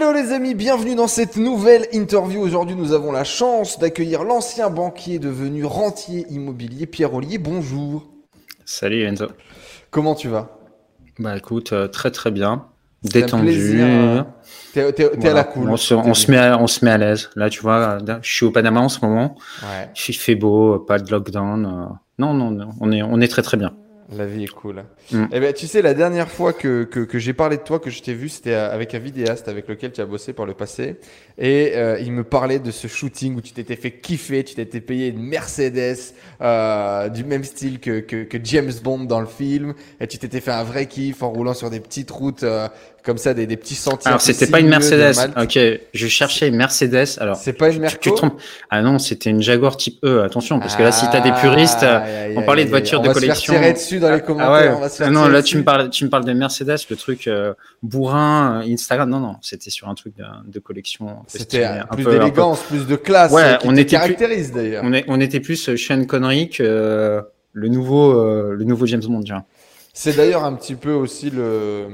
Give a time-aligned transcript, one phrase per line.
[0.00, 2.40] Hello les amis, bienvenue dans cette nouvelle interview.
[2.40, 7.38] Aujourd'hui, nous avons la chance d'accueillir l'ancien banquier devenu rentier immobilier, Pierre Ollier.
[7.38, 8.06] Bonjour.
[8.64, 9.26] Salut Enzo.
[9.90, 10.56] Comment tu vas?
[11.18, 12.66] Bah écoute, euh, très très bien.
[13.02, 13.82] Détendu.
[14.72, 15.68] T'es à la cool.
[15.68, 17.30] On se, on se, met à, on se met à l'aise.
[17.34, 19.34] Là, tu vois, je suis au Panama en ce moment.
[19.62, 19.90] Ouais.
[20.08, 21.66] Il fait beau, pas de lockdown.
[21.66, 21.92] Euh.
[22.20, 23.72] Non, non, non, on est, on est très très bien.
[24.10, 24.84] La vie est cool.
[25.12, 25.24] Mm.
[25.32, 27.90] Eh ben, tu sais, la dernière fois que, que, que j'ai parlé de toi, que
[27.90, 30.98] je t'ai vu, c'était avec un vidéaste avec lequel tu as bossé par le passé.
[31.38, 34.80] Et euh, il me parlait de ce shooting où tu t'étais fait kiffer, tu t'étais
[34.80, 39.74] payé une Mercedes euh, du même style que, que, que, James Bond dans le film.
[40.00, 42.68] Et tu t'étais fait un vrai kiff en roulant sur des petites routes euh,
[43.04, 44.08] comme ça, des, des petits sentiers.
[44.08, 45.16] Alors, c'était pas une Mercedes.
[45.40, 45.58] Ok,
[45.94, 47.18] je cherchais une Mercedes.
[47.20, 48.12] Alors, c'est pas une Mercedes.
[48.68, 50.22] Ah non, c'était une Jaguar Type E.
[50.22, 51.86] Attention, parce que là, si t'as des puristes,
[52.36, 53.54] on parlait de voitures de collection.
[53.54, 54.78] On va se faire dessus dans les ah, commentaires.
[54.80, 55.10] Ah ouais.
[55.10, 58.72] non, là, tu me parles, tu me parles de Mercedes, le truc euh, bourrin, euh,
[58.72, 59.08] Instagram.
[59.08, 61.24] Non, non, c'était sur un truc de, de collection.
[61.28, 63.30] C'était plus d'élégance, plus de classe.
[63.32, 64.82] Ouais, qui on était caractérise d'ailleurs.
[64.84, 67.20] On, on était plus Sean Connery que euh,
[67.52, 68.12] le nouveau,
[68.52, 69.22] le nouveau James Bond.
[70.00, 71.88] C'est d'ailleurs un petit peu aussi le,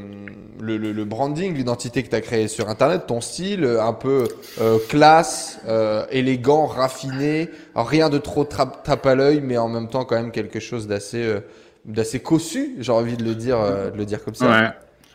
[0.60, 4.28] le, le, branding, l'identité que tu as créé sur Internet, ton style, un peu
[4.60, 10.05] euh, classe, euh, élégant, raffiné, rien de trop tape à l'œil, mais en même temps
[10.05, 11.40] quand même quelque chose d'assez euh,
[11.86, 14.50] d'assez cossu, j'ai envie de le dire, de le dire comme ça.
[14.50, 14.68] Ouais.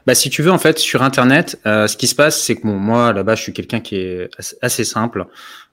[0.10, 2.78] Bah, si tu veux, en fait, sur Internet, ce qui se passe, c'est que bon,
[2.80, 4.28] moi, là-bas, je suis quelqu'un qui est
[4.60, 5.28] assez simple.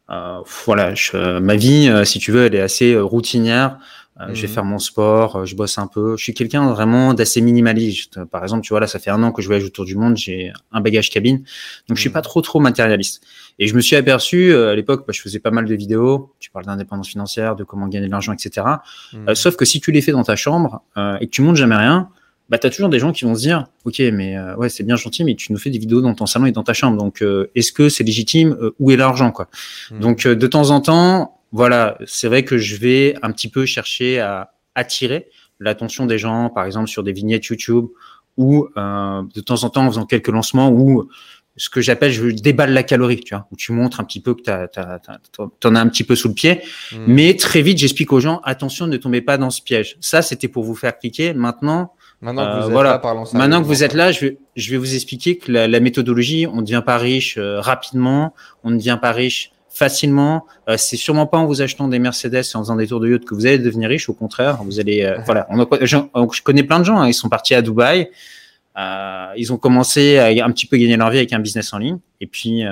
[0.09, 3.79] voilà, je, ma vie, si tu veux, elle est assez routinière.
[4.21, 4.55] Euh, je vais mhm.
[4.55, 6.17] faire mon sport, euh, je bosse un peu.
[6.17, 8.25] Je suis quelqu'un vraiment d'assez minimaliste.
[8.25, 10.17] Par exemple, tu vois, là, ça fait un an que je voyage autour du monde,
[10.17, 11.45] j'ai un bagage cabine.
[11.89, 13.23] Donc, je suis pas trop, trop matérialiste.
[13.59, 16.33] Et je me suis aperçu, euh, à l'époque, bah, je faisais pas mal de vidéos.
[16.41, 18.67] Tu parles d'indépendance financière, de comment gagner de l'argent, etc.
[19.13, 19.35] Mhm.
[19.35, 20.83] sauf que si tu les fais dans ta chambre
[21.21, 22.09] et que tu montes jamais rien,
[22.49, 24.97] bah, tu as toujours des gens qui vont se dire, OK, mais ouais, c'est bien
[24.97, 26.97] gentil, mais tu nous fais des vidéos dans ton salon et dans ta chambre.
[26.97, 29.49] Donc, est-ce que c'est légitime Où est l'argent quoi?
[29.91, 34.21] Donc, de temps en temps, voilà, c'est vrai que je vais un petit peu chercher
[34.21, 35.29] à attirer
[35.61, 37.87] l'attention des gens, par exemple sur des vignettes YouTube
[38.37, 41.09] ou euh, de temps en temps en faisant quelques lancements où
[41.57, 44.35] ce que j'appelle je déballe la calorie, tu vois, où tu montres un petit peu
[44.35, 46.61] que tu en as un petit peu sous le pied,
[46.93, 46.97] mmh.
[47.07, 49.97] mais très vite j'explique aux gens attention ne tombez pas dans ce piège.
[50.01, 51.33] Ça c'était pour vous faire cliquer.
[51.33, 54.71] Maintenant Maintenant que vous euh, êtes là, Maintenant que vous êtes là, je vais, je
[54.71, 58.35] vais vous expliquer que la, méthodologie, on ne devient pas riche euh, rapidement,
[58.65, 60.47] on ne devient pas riche facilement.
[60.69, 63.09] Euh, c'est sûrement pas en vous achetant des Mercedes et en faisant des tours de
[63.09, 64.09] yacht que vous allez devenir riche.
[64.09, 65.03] Au contraire, vous allez.
[65.03, 65.47] Euh, voilà.
[65.51, 66.99] On je, connais plein de gens.
[66.99, 68.09] Hein, ils sont partis à Dubaï.
[68.79, 71.79] Euh, ils ont commencé à un petit peu gagner leur vie avec un business en
[71.79, 71.99] ligne.
[72.21, 72.63] Et puis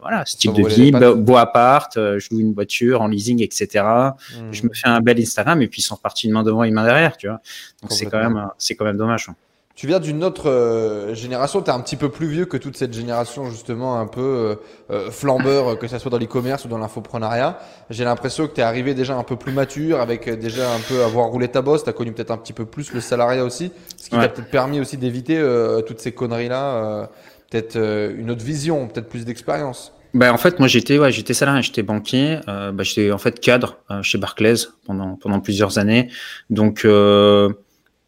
[0.00, 3.84] voilà, style de vie, beau appart, je loue une voiture en leasing, etc.
[3.84, 4.52] Hmm.
[4.52, 6.74] Je me fais un bel Instagram et puis ils sont partis une main devant, une
[6.74, 7.40] main derrière, tu vois.
[7.80, 9.26] Donc c'est quand même, c'est quand même dommage.
[9.28, 9.36] Hein.
[9.74, 12.76] Tu viens d'une autre euh, génération, tu es un petit peu plus vieux que toute
[12.76, 14.54] cette génération justement un peu euh,
[14.90, 17.58] euh, flambeur, que ce soit dans l'e-commerce ou dans l'infoprenariat.
[17.88, 21.02] J'ai l'impression que tu es arrivé déjà un peu plus mature, avec déjà un peu
[21.02, 23.72] avoir roulé ta bosse, tu as connu peut-être un petit peu plus le salariat aussi,
[23.96, 25.42] ce qui t'a peut-être permis aussi d'éviter
[25.86, 27.08] toutes ces conneries-là,
[27.50, 29.92] peut-être une autre vision, peut-être plus d'expérience.
[30.14, 33.78] Ben, en fait, moi j'étais ouais, j'étais salarié, j'étais banquier, ben, j'étais en fait cadre
[34.02, 36.10] chez Barclays pendant pendant plusieurs années.
[36.50, 36.86] Donc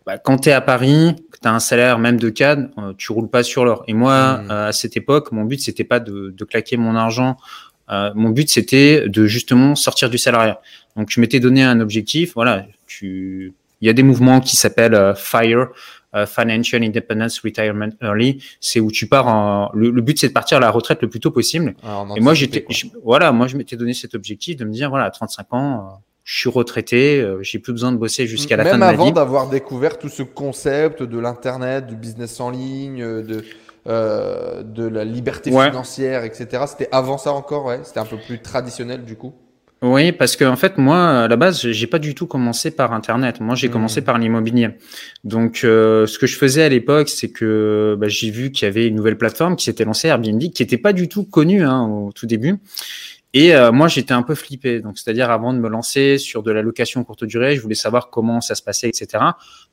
[0.06, 2.92] bah, quand tu es à Paris, que tu as un salaire même de cadre, euh,
[2.96, 3.84] tu roules pas sur l'or.
[3.88, 4.50] Et moi, mmh.
[4.50, 7.36] euh, à cette époque, mon but, c'était pas de, de, claquer mon argent.
[7.90, 10.60] Euh, mon but, c'était de justement sortir du salariat.
[10.96, 12.34] Donc, je m'étais donné un objectif.
[12.34, 13.54] Voilà, tu...
[13.80, 15.68] il y a des mouvements qui s'appellent FIRE,
[16.28, 18.40] Financial Independence Retirement Early.
[18.60, 19.70] C'est où tu pars en...
[19.74, 21.74] Le, but, c'est de partir à la retraite le plus tôt possible.
[21.82, 22.64] Ah, et moi, j'étais,
[23.02, 26.38] voilà, moi, je m'étais donné cet objectif de me dire, voilà, à 35 ans, je
[26.38, 28.98] suis retraité, euh, j'ai plus besoin de bosser jusqu'à la fin de ma vie.
[28.98, 33.44] Même avant d'avoir découvert tout ce concept de l'internet, du business en ligne, de
[33.86, 36.64] euh, de la liberté financière, etc.
[36.66, 37.80] C'était avant ça encore, ouais.
[37.84, 39.34] C'était un peu plus traditionnel du coup.
[39.82, 42.94] Oui, parce que en fait, moi, à la base, j'ai pas du tout commencé par
[42.94, 43.40] Internet.
[43.40, 44.04] Moi, j'ai commencé hmm.
[44.04, 44.70] par l'immobilier.
[45.24, 48.70] Donc, euh, ce que je faisais à l'époque, c'est que bah, j'ai vu qu'il y
[48.70, 51.82] avait une nouvelle plateforme qui s'était lancée, Airbnb, qui était pas du tout connue hein,
[51.82, 52.56] au tout début.
[53.36, 54.80] Et euh, moi, j'étais un peu flippé.
[54.80, 58.08] Donc, c'est-à-dire avant de me lancer sur de la location courte durée, je voulais savoir
[58.08, 59.08] comment ça se passait, etc.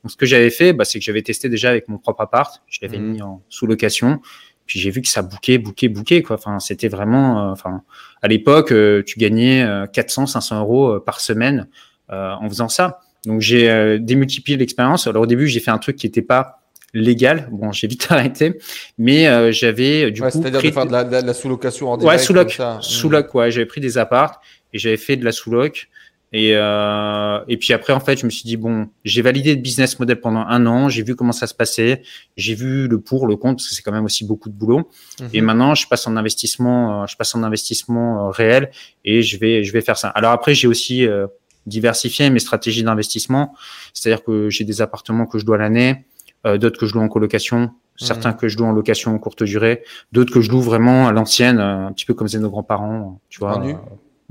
[0.02, 2.60] Donc, ce que j'avais fait, bah, c'est que j'avais testé déjà avec mon propre appart.
[2.66, 3.12] Je l'avais mmh.
[3.12, 4.20] mis en sous location.
[4.66, 6.22] Puis j'ai vu que ça bouquait, bouquait, bouquait.
[6.22, 6.36] Quoi.
[6.36, 7.50] Enfin, c'était vraiment.
[7.50, 7.82] Euh, enfin,
[8.20, 11.68] à l'époque, euh, tu gagnais 400, 500 euros par semaine
[12.08, 12.98] en faisant ça.
[13.26, 15.06] Donc, j'ai démultiplié l'expérience.
[15.06, 16.61] Alors, au début, j'ai fait un truc qui n'était pas
[16.94, 17.48] légal.
[17.50, 18.58] Bon, j'ai vite arrêté,
[18.98, 20.30] mais euh, j'avais du coup.
[20.30, 22.18] C'est-à-dire de faire de la, sous-location en direct.
[22.18, 22.60] Ouais, sous-loc.
[22.80, 23.50] Sous-loc, ouais.
[23.50, 24.40] J'avais pris des apparts
[24.72, 25.88] et j'avais fait de la sous-loc.
[26.34, 29.60] Et, euh, et puis après, en fait, je me suis dit, bon, j'ai validé le
[29.60, 32.02] business model pendant un an, j'ai vu comment ça se passait,
[32.38, 34.90] j'ai vu le pour, le contre, parce que c'est quand même aussi beaucoup de boulot.
[35.20, 35.28] Mhm.
[35.34, 38.70] Et maintenant, je passe en investissement, euh, je passe en investissement euh, réel
[39.04, 40.08] et je vais, je vais faire ça.
[40.08, 41.26] Alors après, j'ai aussi euh,
[41.66, 43.54] diversifié mes stratégies d'investissement,
[43.92, 46.06] c'est-à-dire que j'ai des appartements que je dois l'année,
[46.44, 48.36] d'autres que je loue en colocation, certains mhm.
[48.36, 51.60] que je loue en location en courte durée, d'autres que je loue vraiment à l'ancienne,
[51.60, 53.62] un petit peu comme faisaient nos grands-parents, tu vois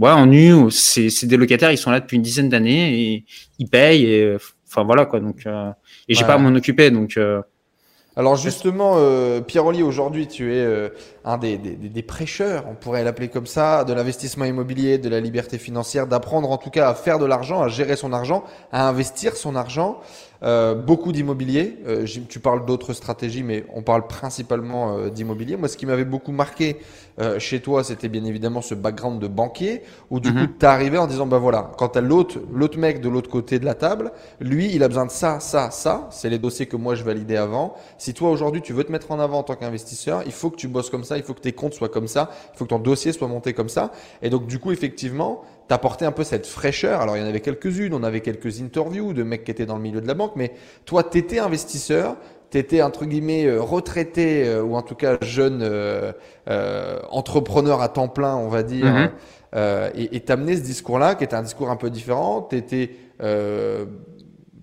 [0.01, 3.25] ouais, en nu, c'est des locataires, ils sont là depuis une dizaine d'années et
[3.59, 4.05] ils payent.
[4.05, 4.37] Et,
[4.67, 5.19] enfin voilà quoi.
[5.19, 5.71] Donc euh,
[6.07, 6.91] et j'ai pas à m'en occuper.
[6.91, 7.41] Donc euh,
[8.17, 10.89] alors justement, euh, Pierre-Oli, aujourd'hui, tu es euh,
[11.23, 15.21] un des, des, des, prêcheurs, on pourrait l'appeler comme ça, de l'investissement immobilier, de la
[15.21, 18.43] liberté financière, d'apprendre en tout cas à faire de l'argent, à gérer son argent,
[18.73, 20.01] à investir son argent.
[20.43, 21.77] Euh, beaucoup d'immobilier.
[21.87, 25.55] Euh, tu parles d'autres stratégies, mais on parle principalement euh, d'immobilier.
[25.55, 26.77] Moi, ce qui m'avait beaucoup marqué
[27.37, 30.47] chez toi, c'était bien évidemment ce background de banquier, où du mhm.
[30.47, 33.59] coup, tu arrivé en disant, bah voilà, quand as l'autre, l'autre mec de l'autre côté
[33.59, 36.07] de la table, lui, il a besoin de ça, ça, ça.
[36.09, 37.75] C'est les dossiers que moi, je validais avant.
[37.99, 40.55] Si toi, aujourd'hui, tu veux te mettre en avant en tant qu'investisseur, il faut que
[40.55, 42.69] tu bosses comme ça, il faut que tes comptes soient comme ça, il faut que
[42.69, 43.91] ton dossier soit monté comme ça.
[44.23, 46.99] Et donc, du coup, effectivement, t'apporter un peu cette fraîcheur.
[46.99, 49.77] Alors, il y en avait quelques-unes, on avait quelques interviews de mecs qui étaient dans
[49.77, 50.51] le milieu de la banque, mais
[50.83, 52.17] toi, tu étais investisseur,
[52.49, 56.11] tu étais, entre guillemets, euh, retraité, euh, ou en tout cas jeune euh,
[57.09, 59.09] entrepreneur à temps plein, on va dire, mm
[59.93, 62.47] et tu amené ce discours-là, qui était un discours un peu différent.
[62.49, 62.91] Tu étais,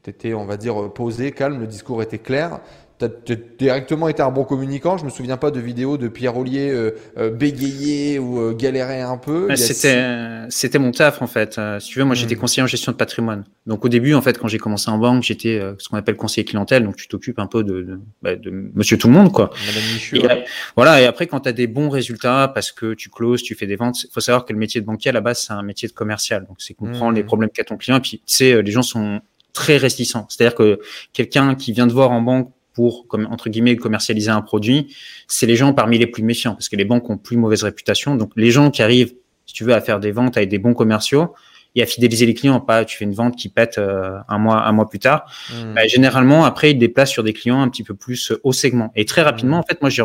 [0.06, 2.60] étais, on va dire, posé, calme, le discours était clair.
[2.98, 4.98] Tu as directement été un bon communicant.
[4.98, 9.02] Je me souviens pas de vidéos de Pierre Ollier euh, euh bégayer ou euh, galérer
[9.02, 9.54] un peu.
[9.54, 11.58] C'était c'était mon taf en fait.
[11.58, 12.38] Euh, si tu veux, moi j'étais hmm.
[12.40, 13.44] conseiller en gestion de patrimoine.
[13.66, 16.44] Donc au début en fait, quand j'ai commencé en banque, j'étais ce qu'on appelle conseiller
[16.44, 16.84] clientèle.
[16.84, 19.50] Donc tu t'occupes un peu de, de, bah, de, Monsieur tout le monde quoi.
[19.66, 20.42] Madame
[20.74, 21.00] Voilà.
[21.00, 23.76] Et après quand tu as des bons résultats parce que tu closes, tu fais des
[23.76, 25.88] ventes, il faut savoir que le métier de banquier à la base c'est un métier
[25.88, 26.46] de commercial.
[26.46, 27.26] Donc c'est comprendre les hmm.
[27.26, 27.98] problèmes qu'a ton client.
[27.98, 29.20] Et puis tu sais, les gens sont
[29.52, 30.26] très réticents.
[30.28, 30.80] C'est-à-dire que
[31.12, 34.94] quelqu'un qui vient de voir en banque pour, entre guillemets, commercialiser un produit,
[35.26, 38.14] c'est les gens parmi les plus méfiants, parce que les banques ont plus mauvaise réputation.
[38.14, 39.14] Donc, les gens qui arrivent,
[39.46, 41.34] si tu veux, à faire des ventes avec des bons commerciaux
[41.74, 44.64] et à fidéliser les clients, pas tu fais une vente qui pète euh, un mois,
[44.64, 45.28] un mois plus tard.
[45.52, 45.74] Hmm.
[45.74, 48.92] Bah, généralement, après, ils déplacent sur des clients un petit peu plus euh, haut segment.
[48.94, 49.60] Et très rapidement, hmm.
[49.60, 50.02] en fait, moi, je,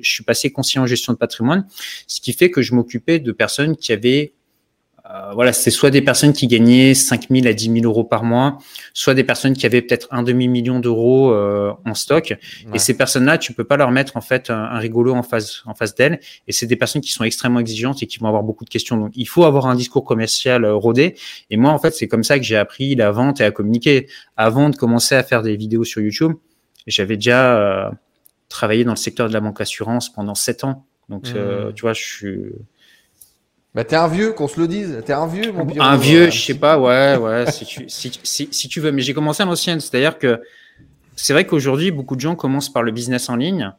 [0.00, 1.66] je suis passé conseiller en gestion de patrimoine,
[2.06, 4.32] ce qui fait que je m'occupais de personnes qui avaient
[5.12, 8.22] euh, voilà, c'est soit des personnes qui gagnaient 5 000 à 10 000 euros par
[8.22, 8.58] mois,
[8.92, 12.36] soit des personnes qui avaient peut-être un demi million d'euros euh, en stock.
[12.72, 15.74] Et ces personnes-là, tu peux pas leur mettre en fait un, rigolo en face en
[15.74, 16.20] face d'elles.
[16.46, 18.96] Et c'est des personnes qui sont extrêmement exigeantes et qui vont avoir beaucoup de questions.
[18.96, 21.16] Donc, il faut avoir un discours commercial euh, rodé.
[21.50, 24.06] Et moi, en fait, c'est comme ça que j'ai appris la vente et à communiquer.
[24.36, 26.32] Avant de commencer à faire des vidéos sur YouTube,
[26.86, 27.90] j'avais déjà
[28.48, 30.86] travaillé dans le secteur de la banque assurance pendant 7 ans.
[31.08, 31.72] Donc, mmh.
[31.74, 32.52] tu vois, je suis
[33.74, 35.00] bah t'es un vieux, qu'on se le dise.
[35.06, 38.48] T'es un vieux, mon Un vieux, je sais pas, ouais, ouais, si tu, si, si,
[38.50, 38.90] si tu veux.
[38.90, 40.40] Mais j'ai commencé à l'ancienne, c'est-à-dire que
[41.14, 43.72] c'est vrai qu'aujourd'hui, beaucoup de gens commencent par le business en ligne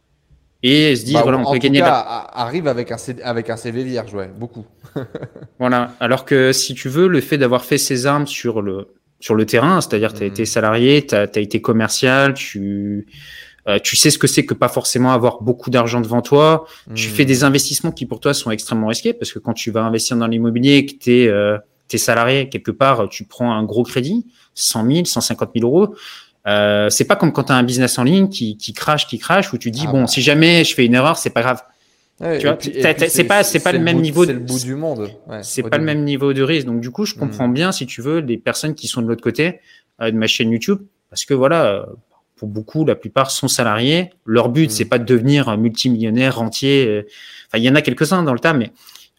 [0.63, 1.79] et se disent, bah, voilà, on peut gagner.
[1.79, 4.65] Cas, arrive avec un, avec un CV vierge, ouais, beaucoup.
[5.59, 5.93] voilà.
[5.99, 9.45] Alors que si tu veux, le fait d'avoir fait ses armes sur le, sur le
[9.45, 10.29] terrain, c'est-à-dire, tu as mmh.
[10.29, 13.07] été salarié, tu as, as, été commercial, tu,
[13.67, 16.65] euh, tu sais ce que c'est que pas forcément avoir beaucoup d'argent devant toi.
[16.95, 17.45] Tu fais des hmm.
[17.45, 20.85] investissements qui pour toi sont extrêmement risqués parce que quand tu vas investir dans l'immobilier
[20.85, 21.57] que tu es, euh,
[21.95, 24.25] salarié quelque part, tu prends un gros crédit,
[24.55, 25.93] 100 000, 150 000 euros.
[26.47, 29.19] Euh, c'est pas comme quand tu as un business en ligne qui, qui crache, qui
[29.19, 30.07] crache, où tu dis, ah bon, bah.
[30.07, 31.61] si jamais je fais une erreur, c'est pas grave.
[32.39, 34.25] tu vois, c'est pas, c'est pas le même niveau.
[34.25, 35.11] C'est le bout du monde.
[35.27, 36.65] Ouais, c'est pas le même niveau de risque.
[36.65, 37.53] Donc du coup, je comprends hmm.
[37.53, 39.59] bien, si tu veux, les personnes qui sont de l'autre côté
[40.01, 41.85] euh, de ma chaîne YouTube, parce que voilà,
[42.41, 44.09] pour beaucoup, la plupart sont salariés.
[44.25, 44.73] Leur but, mm.
[44.73, 46.87] c'est pas de devenir multimillionnaire, rentier.
[46.87, 47.03] Euh,
[47.47, 48.71] enfin, il y en a quelques-uns dans le tas, mais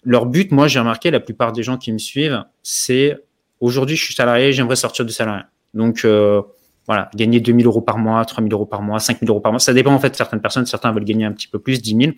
[0.03, 3.17] leur but, moi, j'ai remarqué, la plupart des gens qui me suivent, c'est
[3.61, 5.45] aujourd'hui, je suis salarié, j'aimerais sortir du salarié.
[5.73, 6.43] Donc, euh,
[6.89, 9.61] voilà, gagner 2000 euros par mois, 3000 euros par mois, 5000 euros par mois.
[9.61, 10.67] Ça dépend, en fait, de certaines personnes.
[10.67, 12.13] Certains veulent gagner un petit peu plus, 10 000.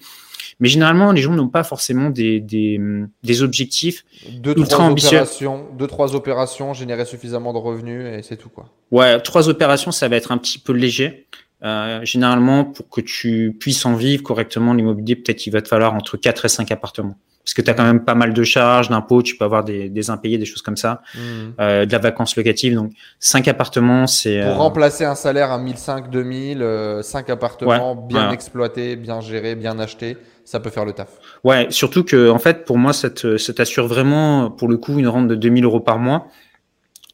[0.61, 2.81] Mais généralement, les gens n'ont pas forcément des, des,
[3.23, 5.19] des objectifs deux, ultra ambitieux.
[5.19, 8.49] Opérations, deux, trois opérations, générer suffisamment de revenus et c'est tout.
[8.49, 8.71] quoi.
[8.91, 11.27] Ouais, trois opérations, ça va être un petit peu léger.
[11.63, 15.95] Euh, généralement, pour que tu puisses en vivre correctement, l'immobilier, peut-être il va te falloir
[15.95, 17.17] entre 4 et 5 appartements.
[17.45, 19.91] Parce que tu as quand même pas mal de charges, d'impôts, tu peux avoir des,
[19.91, 21.19] des impayés, des choses comme ça, mmh.
[21.61, 22.75] euh, de la vacance locative.
[22.75, 24.41] Donc, 5 appartements, c'est...
[24.41, 29.57] Pour euh, remplacer un salaire à 1005, 2000, euh, 5 appartements bien exploités, bien gérés,
[29.57, 31.09] bien achetés, ça peut faire le taf.
[31.45, 35.29] Ouais, surtout que en fait, pour moi, ça t'assure vraiment, pour le coup, une rente
[35.29, 36.29] de 2000 euros par mois.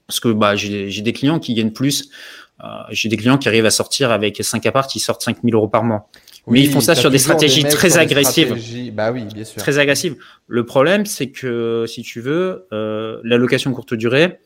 [0.07, 2.11] Parce que bah, j'ai des clients qui gagnent plus
[2.91, 5.83] j'ai des clients qui arrivent à sortir avec 5 apparts, ils sortent 5000 euros par
[5.83, 6.11] mois.
[6.47, 8.57] Mais ils font ça sur des stratégies très agressives.
[8.93, 9.61] Bah oui, bien sûr.
[9.61, 10.17] Très agressives.
[10.47, 14.39] Le problème, c'est que si tu veux, euh, la location courte durée,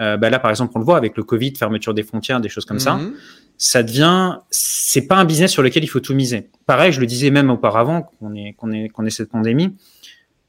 [0.00, 2.48] euh, bah là, par exemple, on le voit avec le Covid, fermeture des frontières, des
[2.48, 2.94] choses comme ça.
[2.94, 3.14] Mhm.
[3.58, 6.48] Ça devient, c'est pas un business sur lequel il faut tout miser.
[6.66, 9.76] Pareil, je le disais même auparavant qu'on est qu'on est qu'on est cette pandémie.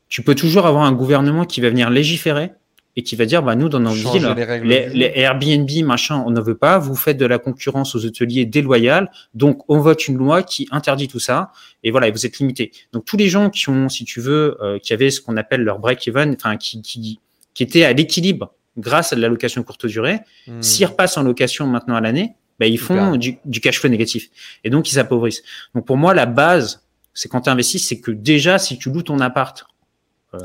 [0.08, 2.52] Tu peux toujours avoir un gouvernement qui va venir légiférer
[2.96, 6.56] et qui va dire bah nous dans nos villes les, Airbnb machin on ne veut
[6.56, 6.78] pas.
[6.78, 11.08] Vous faites de la concurrence aux hôteliers déloyale donc on vote une loi qui interdit
[11.08, 11.52] tout ça.
[11.84, 12.72] Et voilà et vous êtes limité.
[12.92, 15.62] Donc tous les gens qui ont si tu veux euh, qui avaient ce qu'on appelle
[15.62, 17.20] leur break even enfin qui qui
[17.54, 20.62] qui étaient à l'équilibre grâce à de la location courte durée hmm.
[20.62, 24.30] s'ils repassent en location maintenant à l'année bah, ils font du, du cash flow négatif.
[24.64, 25.44] Et donc ils appauvrissent.
[25.74, 26.84] Donc pour moi la base
[27.14, 29.66] c'est quand tu investis c'est que déjà si tu loues ton appart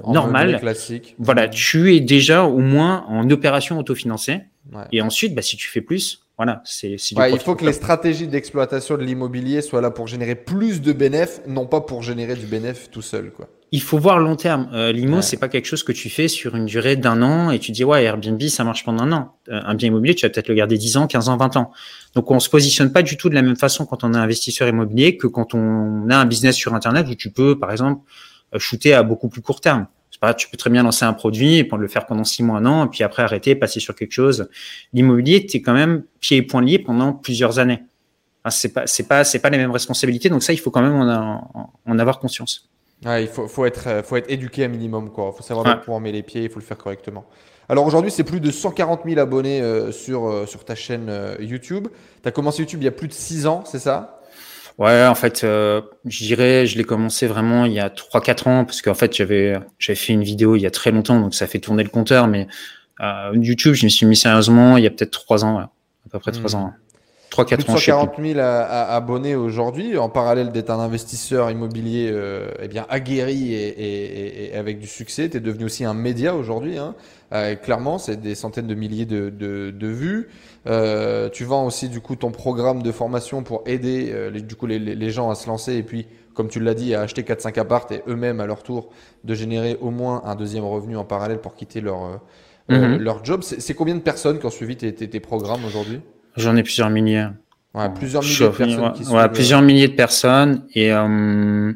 [0.07, 0.59] normal.
[0.61, 1.15] Classique.
[1.19, 4.41] Voilà, tu es déjà au moins en opération autofinancée.
[4.93, 6.97] Et ensuite, bah, si tu fais plus, voilà, c'est.
[7.17, 10.93] Ouais, il faut que les stratégies d'exploitation de l'immobilier soient là pour générer plus de
[10.93, 13.49] bénéfices, non pas pour générer du bénéfice tout seul, quoi.
[13.71, 14.71] Il faut voir long terme.
[14.73, 17.59] Euh, L'IMO, c'est pas quelque chose que tu fais sur une durée d'un an et
[17.59, 19.37] tu dis ouais Airbnb ça marche pendant un an.
[19.51, 21.73] Euh, un bien immobilier, tu vas peut-être le garder 10 ans, 15 ans, 20 ans.
[22.15, 24.69] Donc on se positionne pas du tout de la même façon quand on est investisseur
[24.69, 28.28] immobilier que quand on a un business sur internet où tu peux par exemple euh,
[28.57, 29.87] shooter à beaucoup plus court terme
[30.21, 32.67] pas, tu peux très bien lancer un produit et le faire pendant six mois, un
[32.67, 34.49] an, et puis après arrêter, passer sur quelque chose.
[34.93, 37.83] L'immobilier, tu es quand même pieds et poings liés pendant plusieurs années.
[38.43, 40.29] Enfin, c'est pas, c'est pas, c'est pas les mêmes responsabilités.
[40.29, 42.69] Donc ça, il faut quand même en, en avoir conscience.
[43.05, 45.11] Ouais, il faut, faut, être, faut être éduqué un minimum.
[45.13, 47.25] Il faut savoir où on met les pieds, il faut le faire correctement.
[47.69, 51.37] Alors aujourd'hui, c'est plus de 140 000 abonnés euh, sur, euh, sur ta chaîne euh,
[51.39, 51.89] YouTube.
[52.23, 54.18] Tu as commencé YouTube il y a plus de six ans, c'est ça?
[54.79, 58.65] Ouais, en fait, euh, je dirais, je l'ai commencé vraiment il y a 3-4 ans,
[58.65, 61.49] parce qu'en fait, j'avais j'avais fait une vidéo il y a très longtemps, donc ça
[61.49, 62.47] fait tourner le compteur, mais
[63.01, 65.71] euh, YouTube, je me suis mis sérieusement il y a peut-être 3 ans, à
[66.11, 66.55] peu près 3 hmm.
[66.55, 66.71] ans.
[66.71, 66.88] 3
[67.45, 67.77] 4 ans.
[67.77, 73.69] 140 000 abonnés aujourd'hui, en parallèle d'être un investisseur immobilier euh, eh bien aguerri et,
[73.69, 75.29] et, et, avec du succès.
[75.29, 76.79] Tu es devenu aussi un média aujourd'hui.
[76.79, 76.95] Hein.
[77.33, 80.29] Euh, clairement, c'est des centaines de milliers de, de, de vues.
[80.67, 84.67] Euh, tu vends aussi du coup ton programme de formation pour aider les, du coup
[84.67, 87.59] les, les, gens à se lancer et puis, comme tu l'as dit, à acheter 4-5
[87.61, 88.91] appartes et eux-mêmes à leur tour
[89.25, 92.21] de générer au moins un deuxième revenu en parallèle pour quitter leur,
[92.69, 92.97] mhm.
[92.97, 93.43] leur job.
[93.43, 96.01] C'est combien de personnes qui ont suivi tes, tes, tes programmes aujourd'hui?
[96.39, 97.27] J'en ai plusieurs milliers.
[97.75, 98.93] Ouais, plusieurs milliers de personnes.
[98.93, 101.73] Qui ouais, plusieurs milliers de personnes et euh,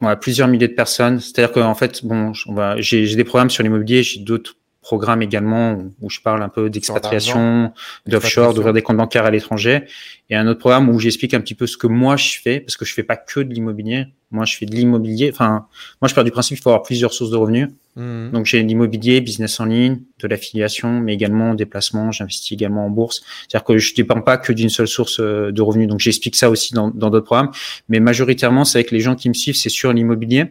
[0.00, 1.20] ouais, plusieurs milliers de personnes.
[1.20, 2.32] C'est-à-dire qu'en fait, bon,
[2.78, 7.72] j'ai des programmes sur l'immobilier, j'ai d'autres programme également où je parle un peu d'expatriation,
[8.06, 9.84] d'offshore, d'ouvrir des comptes bancaires à l'étranger,
[10.28, 12.76] et un autre programme où j'explique un petit peu ce que moi je fais, parce
[12.76, 14.08] que je fais pas que de l'immobilier.
[14.32, 15.30] Moi, je fais de l'immobilier.
[15.30, 15.66] Enfin,
[16.00, 17.68] moi, je pars du principe qu'il faut avoir plusieurs sources de revenus.
[17.96, 18.30] Mmh.
[18.30, 22.10] Donc, j'ai l'immobilier, business en ligne, de l'affiliation, mais également des placements.
[22.12, 23.22] J'investis également en bourse.
[23.46, 25.86] C'est-à-dire que je dépends pas que d'une seule source euh, de revenus.
[25.86, 27.50] Donc, j'explique ça aussi dans d'autres programmes.
[27.90, 30.46] Mais majoritairement, c'est avec les gens qui me suivent, c'est sur l'immobilier.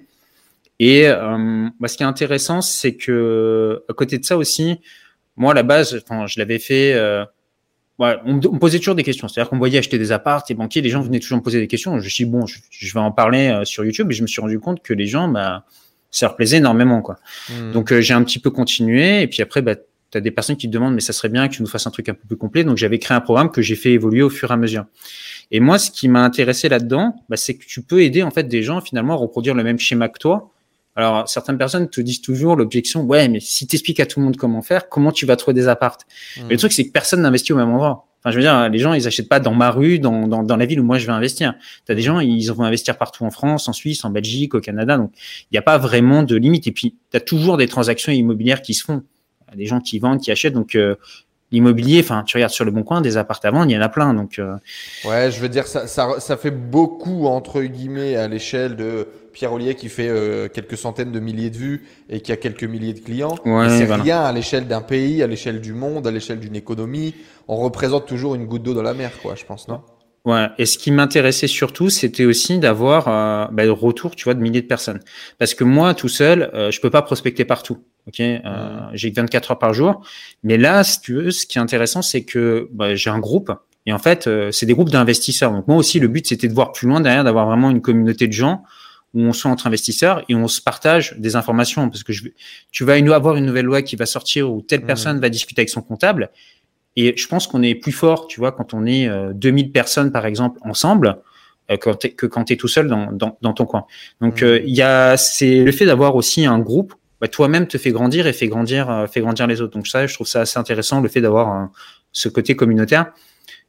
[0.80, 4.80] Et euh, bah, ce qui est intéressant, c'est que à côté de ça aussi,
[5.38, 6.94] moi à la base, enfin, je l'avais fait.
[6.94, 7.26] Euh,
[8.00, 9.28] ouais, on, me posait toujours des questions.
[9.28, 11.68] C'est-à-dire qu'on voyait acheter des apparts, et banquiers, les gens venaient toujours me poser des
[11.68, 11.98] questions.
[12.00, 14.28] Je me suis dit, bon, je, vais en parler euh, sur YouTube, et je me
[14.28, 15.66] suis rendu compte que les gens, bah,
[16.10, 17.18] ça leur plaisait énormément, quoi.
[17.50, 17.72] Hmm.
[17.72, 20.58] Donc euh, j'ai un petit peu continué, et puis après, bah, tu as des personnes
[20.58, 22.28] qui te demandent, mais ça serait bien que tu nous fasses un truc un peu
[22.28, 22.64] plus complet.
[22.66, 24.86] Donc j'avais créé un programme que j'ai fait évoluer au fur et à mesure.
[25.52, 28.44] Et moi, ce qui m'a intéressé là-dedans, bah, c'est que tu peux aider en fait
[28.44, 30.52] des gens finalement à reproduire le même schéma que toi
[30.96, 34.26] alors, certaines personnes te disent toujours l'objection, ouais, mais si tu expliques à tout le
[34.26, 36.06] monde comment faire, comment tu vas trouver des appartes
[36.38, 36.58] Mais le hmm.
[36.58, 38.08] truc, c'est que personne n'investit au même endroit.
[38.20, 40.56] Enfin, je veux dire, les gens, ils achètent pas dans ma rue, dans, dans, dans
[40.56, 41.56] la ville où moi je vais investir.
[41.86, 44.60] Tu as des gens, ils vont investir partout en France, en Suisse, en Belgique, au
[44.60, 44.98] Canada.
[44.98, 46.68] Donc, il n'y a pas vraiment de limite.
[46.68, 49.02] Et puis, tu as toujours des transactions immobilières qui se font.
[49.56, 50.54] Des gens qui vendent, qui achètent.
[50.54, 50.96] Donc, euh,
[51.52, 53.82] l'immobilier, enfin, tu regardes sur le bon coin, des appartements à vendre, il y en
[53.82, 54.14] a plein.
[54.14, 54.56] Donc, euh...
[55.06, 59.54] ouais, je veux dire, ça, ça, ça fait beaucoup entre guillemets à l'échelle de Pierre
[59.54, 62.94] Ollier qui fait euh, quelques centaines de milliers de vues et qui a quelques milliers
[62.94, 63.36] de clients.
[63.46, 67.16] Ouais, c'est rien à l'échelle d'un pays, à l'échelle du monde, à l'échelle d'une économie.
[67.48, 69.82] On représente toujours une goutte d'eau dans la mer, quoi, je pense, non?
[70.24, 70.48] Ouais.
[70.60, 74.42] Et ce qui m'intéressait surtout, c'était aussi d'avoir euh, bah, le retour, tu vois, de
[74.42, 75.00] milliers de personnes.
[75.40, 77.80] Parce que moi, tout seul, je peux pas prospecter partout.
[78.08, 78.90] Ok, euh, mmh.
[78.94, 80.06] j'ai 24 heures par jour.
[80.44, 83.52] Mais là, si tu veux, ce qui est intéressant, c'est que bah, j'ai un groupe.
[83.86, 85.52] Et en fait, euh, c'est des groupes d'investisseurs.
[85.52, 88.28] Donc moi aussi, le but, c'était de voir plus loin derrière, d'avoir vraiment une communauté
[88.28, 88.64] de gens
[89.14, 92.24] où on soit entre investisseurs et on se partage des informations parce que je,
[92.72, 94.86] tu vas avoir une nouvelle loi qui va sortir où telle mmh.
[94.86, 96.32] personne va discuter avec son comptable
[96.96, 100.12] et je pense qu'on est plus fort, tu vois, quand on est 2000 euh, personnes
[100.12, 101.20] par exemple ensemble
[101.70, 103.86] euh, que quand tu es tout seul dans, dans, dans ton coin.
[104.20, 104.46] Donc mmh.
[104.46, 107.92] euh, il y a c'est le fait d'avoir aussi un groupe bah, toi-même te fait
[107.92, 109.74] grandir et fait grandir fait grandir les autres.
[109.74, 111.70] Donc ça je trouve ça assez intéressant le fait d'avoir
[112.12, 113.14] ce côté communautaire.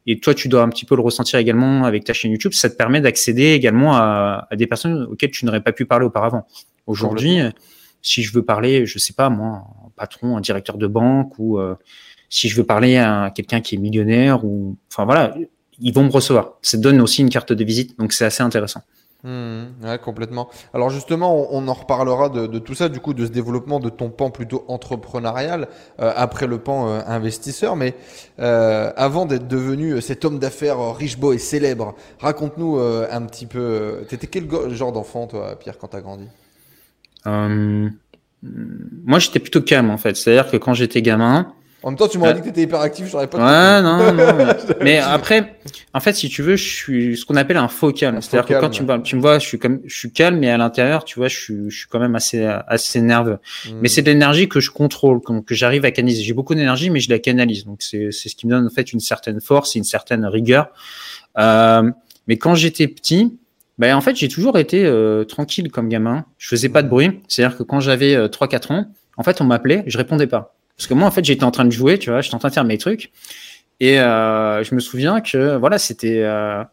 [0.06, 2.68] et toi tu dois un petit peu le ressentir également avec ta chaîne YouTube, ça
[2.68, 6.47] te permet d'accéder également à, à, des personnes auxquelles tu n'aurais pas pu parler auparavant.
[6.87, 7.38] Aujourd'hui,
[8.02, 11.59] si je veux parler, je sais pas moi, un patron, un directeur de banque ou
[11.59, 11.76] euh,
[12.28, 15.35] si je veux parler à quelqu'un qui est millionnaire ou enfin voilà,
[15.78, 16.59] ils vont me recevoir.
[16.62, 18.82] Ça donne aussi une carte de visite, donc c'est assez intéressant.
[19.25, 20.50] Mmh, ouais, complètement.
[20.75, 24.11] Alors justement, on, en reparlera de, tout ça, du coup, de ce développement de ton
[24.11, 25.69] pan plutôt entrepreneurial
[26.00, 27.76] euh, après le pan euh, investisseur.
[27.76, 27.95] Mais
[28.41, 34.05] euh, avant d'être devenu cet homme d'affaires riche, beau et célèbre, raconte-nous un petit peu.
[34.09, 36.26] T'étais quel genre d'enfant, toi, Pierre, quand t'as grandi?
[37.25, 40.17] Moi, j'étais plutôt calme, en fait.
[40.17, 42.62] C'est-à-dire que quand j'étais gamin, en même temps, tu m'aurais euh, dit que tu étais
[42.62, 43.38] hyperactif, je n'aurais pas.
[43.38, 44.54] Ouais, non, non.
[44.82, 45.56] Mais, après,
[45.92, 48.20] en fait, si tu veux, je suis ce qu'on appelle un faux calme.
[48.20, 50.48] C'est-à-dire que quand tu me, tu me vois, je suis comme, je suis calme, mais
[50.48, 53.38] à l'intérieur, tu vois, je suis, je suis quand même assez, assez nerveux.
[53.66, 53.78] Hmm.
[53.80, 56.22] Mais c'est de l'énergie que je contrôle, que, j'arrive à canaliser.
[56.22, 57.64] J'ai beaucoup d'énergie, mais je la canalise.
[57.64, 60.24] Donc c'est, c'est ce qui me donne en fait une certaine force et une certaine
[60.24, 60.68] rigueur.
[61.38, 61.90] Euh,
[62.28, 63.36] mais quand j'étais petit,
[63.78, 66.26] ben en fait, j'ai toujours été euh, tranquille comme gamin.
[66.38, 67.20] Je faisais pas de bruit.
[67.26, 68.86] C'est-à-dire que quand j'avais 3-4 ans,
[69.16, 70.54] en fait, on m'appelait, je répondais pas.
[70.82, 72.48] Parce que moi, en fait, j'étais en train de jouer, tu vois, j'étais en train
[72.48, 73.12] de faire mes trucs.
[73.78, 76.22] Et euh, je me souviens que, voilà, c'était.
[76.24, 76.64] Euh,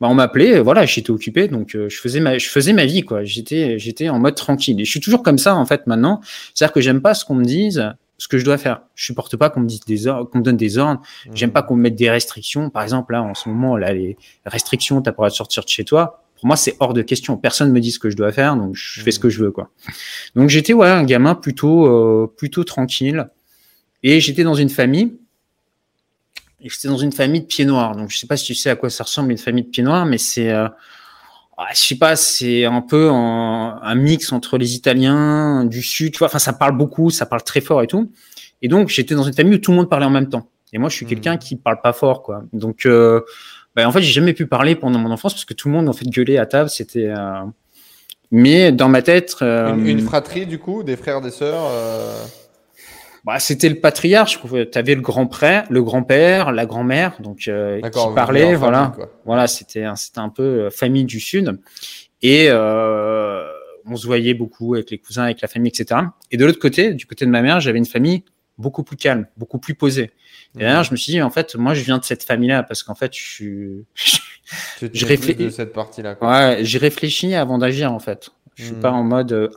[0.00, 3.02] bah, on m'appelait, voilà, j'étais occupé, donc euh, je, faisais ma, je faisais ma vie,
[3.02, 3.22] quoi.
[3.22, 4.80] J'étais, j'étais en mode tranquille.
[4.80, 6.20] Et je suis toujours comme ça, en fait, maintenant.
[6.52, 8.80] C'est-à-dire que j'aime pas ce qu'on me dise ce que je dois faire.
[8.96, 11.00] Je supporte pas qu'on me dise des ordres, qu'on me donne des ordres.
[11.32, 12.70] J'aime pas qu'on me mette des restrictions.
[12.70, 15.62] Par exemple, là, en ce moment, là, les restrictions, t'as pas le droit de sortir
[15.62, 16.24] de chez toi.
[16.34, 17.36] Pour moi, c'est hors de question.
[17.36, 19.52] Personne me dit ce que je dois faire, donc je fais ce que je veux,
[19.52, 19.70] quoi.
[20.34, 23.28] Donc j'étais, ouais, un gamin plutôt, plutôt tranquille.
[24.04, 25.16] Et j'étais dans une famille.
[26.60, 27.96] Et j'étais dans une famille de pieds noirs.
[27.96, 29.82] Donc, je sais pas si tu sais à quoi ça ressemble une famille de pieds
[29.82, 30.68] noirs, mais c'est, euh,
[31.72, 36.12] je sais pas, c'est un peu un mix entre les Italiens du Sud.
[36.12, 38.12] Tu vois, enfin, ça parle beaucoup, ça parle très fort et tout.
[38.62, 40.48] Et donc, j'étais dans une famille où tout le monde parlait en même temps.
[40.72, 41.38] Et moi, je suis quelqu'un hmm.
[41.38, 42.44] qui parle pas fort, quoi.
[42.52, 43.22] Donc, euh,
[43.74, 45.88] ben, en fait, j'ai jamais pu parler pendant mon enfance parce que tout le monde
[45.88, 46.68] en fait gueuler à table.
[46.68, 47.42] C'était, euh,
[48.30, 49.36] mais dans ma tête.
[49.40, 51.70] Euh, une, une, fratrie, du coup, des frères, des sœurs.
[53.24, 54.38] Bah, c'était le patriarche.
[54.42, 58.54] Tu avais le grand-père, le grand-père, la grand-mère, donc euh, qui parlait.
[58.54, 61.58] Voilà, voilà, c'était c'était un peu euh, famille du sud,
[62.20, 63.44] et euh,
[63.86, 66.02] on se voyait beaucoup avec les cousins, avec la famille, etc.
[66.30, 68.24] Et de l'autre côté, du côté de ma mère, j'avais une famille
[68.58, 70.10] beaucoup plus calme, beaucoup plus posée.
[70.58, 72.82] Et là, je me suis dit, en fait, moi, je viens de cette famille-là parce
[72.82, 73.84] qu'en fait, je suis.
[74.92, 76.16] je réfléchis de cette partie-là.
[76.20, 78.30] Ouais, j'ai réfléchi avant d'agir, en fait.
[78.54, 78.80] Je suis hmm.
[78.80, 79.48] pas en mode euh,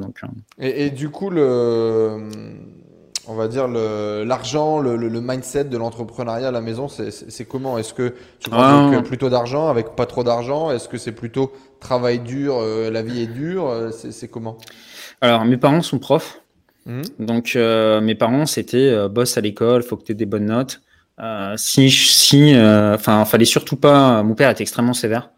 [0.00, 0.28] Donc, hein.
[0.58, 2.18] et, et, du coup, le,
[3.28, 7.78] on va dire l'argent, le, le, mindset de l'entrepreneuriat à la maison, c'est comment?
[7.78, 9.02] Est-ce que tu prends ah.
[9.02, 10.70] plutôt d'argent avec pas trop d'argent?
[10.70, 14.56] Est-ce que c'est plutôt travail dur, euh, la vie est dure euh, C'est comment?
[15.20, 16.42] Alors, mes parents sont profs.
[16.86, 17.02] Mmh.
[17.18, 20.80] Donc, euh, mes parents, c'était boss à l'école, faut que tu aies des bonnes notes.
[21.56, 24.22] si, si, enfin, fallait surtout pas.
[24.22, 25.30] Mon père était extrêmement sévère.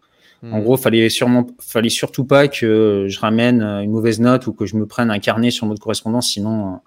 [0.51, 4.65] En gros, fallait sûrement, fallait surtout pas que je ramène une mauvaise note ou que
[4.65, 6.77] je me prenne un carnet sur notre correspondance, sinon euh,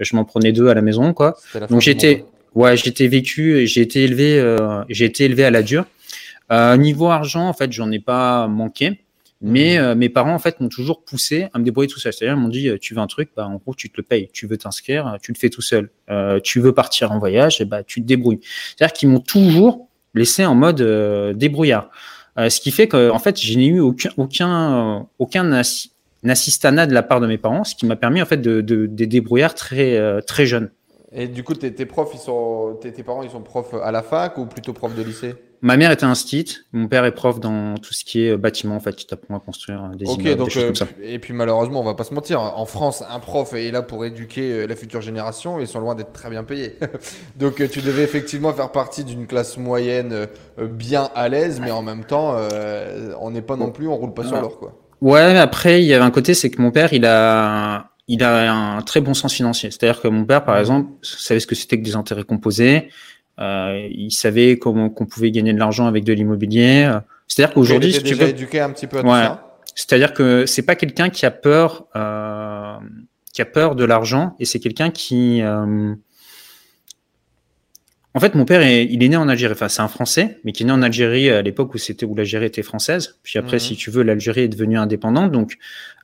[0.00, 1.36] je m'en prenais deux à la maison, quoi.
[1.70, 5.86] Donc j'étais, ouais, j'étais vécu, j'ai été élevé, euh, j'ai été élevé à la dure.
[6.50, 9.00] Euh, niveau argent, en fait, j'en ai pas manqué.
[9.42, 9.98] Mais hmm.
[9.98, 12.12] mes parents, en fait, m'ont toujours poussé à me débrouiller tout seul.
[12.12, 14.30] C'est-à-dire, ils m'ont dit, tu veux un truc, bah, en gros, tu te le payes.
[14.32, 15.90] Tu veux t'inscrire, tu le fais tout seul.
[16.42, 18.40] tu veux partir en voyage, et bah, tu te débrouilles.
[18.42, 20.82] C'est-à-dire qu'ils m'ont toujours laissé en mode
[21.36, 21.90] débrouillard.
[22.38, 25.62] Euh, ce qui fait que, en fait, je n'ai eu aucun, aucun, aucun
[26.24, 28.86] assistanat de la part de mes parents, ce qui m'a permis en fait de, de,
[28.86, 30.70] de très, euh, très jeunes.
[31.12, 33.90] Et du coup, tes, tes profs, ils sont, tes, tes, parents, ils sont profs à
[33.90, 35.34] la fac ou plutôt profs de lycée?
[35.62, 38.76] Ma mère était un stit, mon père est prof dans tout ce qui est bâtiment,
[38.76, 40.86] en fait, qui t'apprend à construire des immeubles, des choses comme ça.
[41.02, 44.04] Et puis malheureusement, on va pas se mentir, en France, un prof est là pour
[44.04, 46.76] éduquer euh, la future génération, et ils sont loin d'être très bien payés.
[47.36, 50.26] donc euh, tu devais effectivement faire partie d'une classe moyenne
[50.58, 52.36] euh, bien à l'aise, mais en même temps,
[53.20, 54.78] on n'est pas non plus, on roule pas sur l'or, quoi.
[55.00, 58.52] Ouais, après, il y avait un côté, c'est que mon père, il a, il a
[58.52, 59.70] un très bon sens financier.
[59.70, 60.60] C'est-à-dire que mon père, par mmh.
[60.60, 62.88] exemple, savait ce que c'était que des intérêts composés.
[63.38, 66.90] Euh, il savait comment qu'on pouvait gagner de l'argent avec de l'immobilier.
[67.28, 69.46] C'est-à-dire qu'aujourd'hui, si tu déjà éduqué un petit peu à tout ça.
[69.76, 72.76] C'est-à-dire que c'est pas quelqu'un qui a peur, euh,
[73.32, 75.94] qui a peur de l'argent, et c'est quelqu'un qui, euh,
[78.16, 79.52] en fait, mon père, est, il est né en Algérie.
[79.52, 82.14] Enfin, c'est un Français, mais qui est né en Algérie à l'époque où c'était où
[82.14, 83.18] l'Algérie était française.
[83.22, 83.60] Puis après, mhm.
[83.60, 85.32] si tu veux, l'Algérie est devenue indépendante.
[85.32, 85.58] Donc,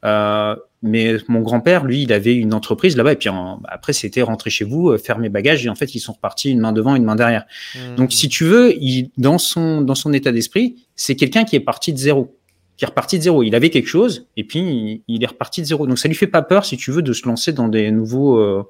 [0.05, 3.12] euh, mais mon grand-père, lui, il avait une entreprise là-bas.
[3.12, 3.31] Et puis
[3.64, 5.64] après, c'était rentrer chez vous, euh, faire mes bagages.
[5.64, 7.46] Et en fait, ils sont repartis une main devant, une main derrière.
[7.77, 7.94] Mhm.
[7.96, 11.61] Donc, si tu veux, il, dans son dans son état d'esprit, c'est quelqu'un qui est
[11.61, 12.37] parti de zéro
[12.77, 13.42] qui est reparti de zéro.
[13.42, 15.87] Il avait quelque chose et puis il, est reparti de zéro.
[15.87, 18.38] Donc ça lui fait pas peur, si tu veux, de se lancer dans des nouveaux,
[18.38, 18.64] euh,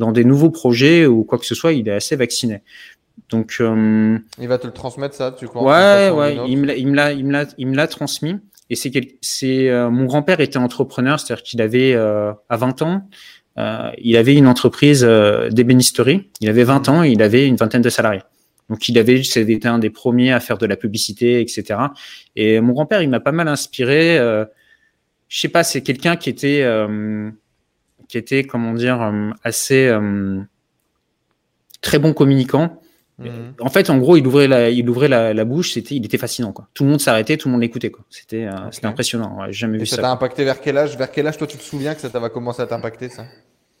[0.00, 2.62] dans des nouveaux projets ou quoi que ce soit, il est assez vacciné.
[3.28, 6.74] Donc, euh, il va te le transmettre ça, tu crois Ouais, ouais, il me l'a,
[6.74, 8.36] il me l'a, il me l'a, il me l'a transmis.
[8.70, 13.08] Et c'est, c'est euh, mon grand-père était entrepreneur, c'est-à-dire qu'il avait euh, à 20 ans,
[13.58, 15.04] euh, il avait une entreprise
[15.50, 16.30] d'ébénisterie.
[16.40, 18.22] Il avait 20 ans, et il avait une vingtaine de salariés.
[18.70, 21.80] Donc il avait, c'était un des premiers à faire de la publicité, etc.
[22.36, 24.16] Et mon grand-père, il m'a pas mal inspiré.
[24.16, 24.44] Euh,
[25.28, 27.30] je sais pas, c'est quelqu'un qui était, euh,
[28.10, 30.40] qui était, comment dire, euh, assez euh,
[31.80, 32.80] très bon communicant.
[33.18, 33.54] Mhm.
[33.60, 36.18] En fait, en gros, il ouvrait la, il ouvrait la, la bouche, c'était, il était
[36.18, 36.68] fascinant, quoi.
[36.74, 38.04] Tout le monde s'arrêtait, tout le monde l'écoutait, quoi.
[38.10, 39.38] C'était, euh, c'était impressionnant.
[39.40, 39.96] Ouais, jamais vu ça.
[39.96, 40.96] Ça t'a impacté vers quel âge?
[40.96, 43.26] Vers quel âge, toi, tu te souviens que ça va commencer à t'impacter, ça?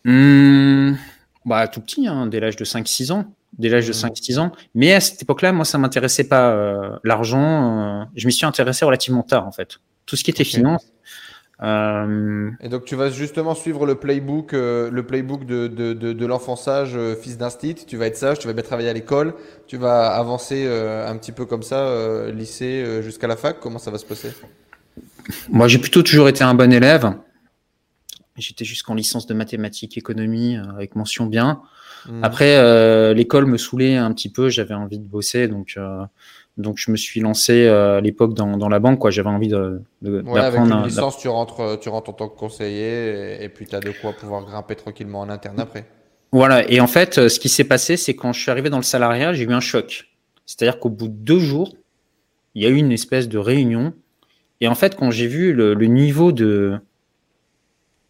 [0.04, 0.94] Mmh,
[1.44, 3.26] Bah, tout petit, hein, dès l'âge de 5-6 ans
[3.58, 4.38] dès l'âge de 5-6 mmh.
[4.40, 4.52] ans.
[4.74, 8.02] Mais à cette époque-là, moi, ça m'intéressait pas euh, l'argent.
[8.02, 9.78] Euh, je m'y suis intéressé relativement tard, en fait.
[10.06, 10.56] Tout ce qui était okay.
[10.56, 10.86] finance.
[11.62, 12.50] Euh...
[12.60, 16.26] Et donc, tu vas justement suivre le playbook, euh, le playbook de, de, de, de
[16.26, 17.74] l'enfant sage, euh, fils d'instit.
[17.86, 19.34] Tu vas être sage, tu vas bien travailler à l'école,
[19.66, 23.60] tu vas avancer euh, un petit peu comme ça, lycée jusqu'à la fac.
[23.60, 24.30] Comment ça va se passer?
[25.50, 27.12] Moi, j'ai plutôt toujours été un bon élève.
[28.36, 31.60] J'étais jusqu'en licence de mathématiques, économie, avec mention bien.
[32.06, 32.24] Mmh.
[32.24, 36.04] Après, euh, l'école me saoulait un petit peu, j'avais envie de bosser, donc euh,
[36.60, 39.10] donc je me suis lancé euh, à l'époque dans, dans la banque, quoi.
[39.10, 40.72] J'avais envie de, de ouais, d'apprendre.
[40.72, 43.74] Avec une licence, tu rentres, tu rentres en tant que conseiller, et, et puis tu
[43.74, 45.86] as de quoi pouvoir grimper tranquillement en interne après.
[46.32, 46.70] Voilà.
[46.70, 49.32] Et en fait, ce qui s'est passé, c'est quand je suis arrivé dans le salariat,
[49.32, 50.08] j'ai eu un choc.
[50.46, 51.76] C'est-à-dire qu'au bout de deux jours,
[52.54, 53.92] il y a eu une espèce de réunion.
[54.60, 56.78] Et en fait, quand j'ai vu le, le niveau de,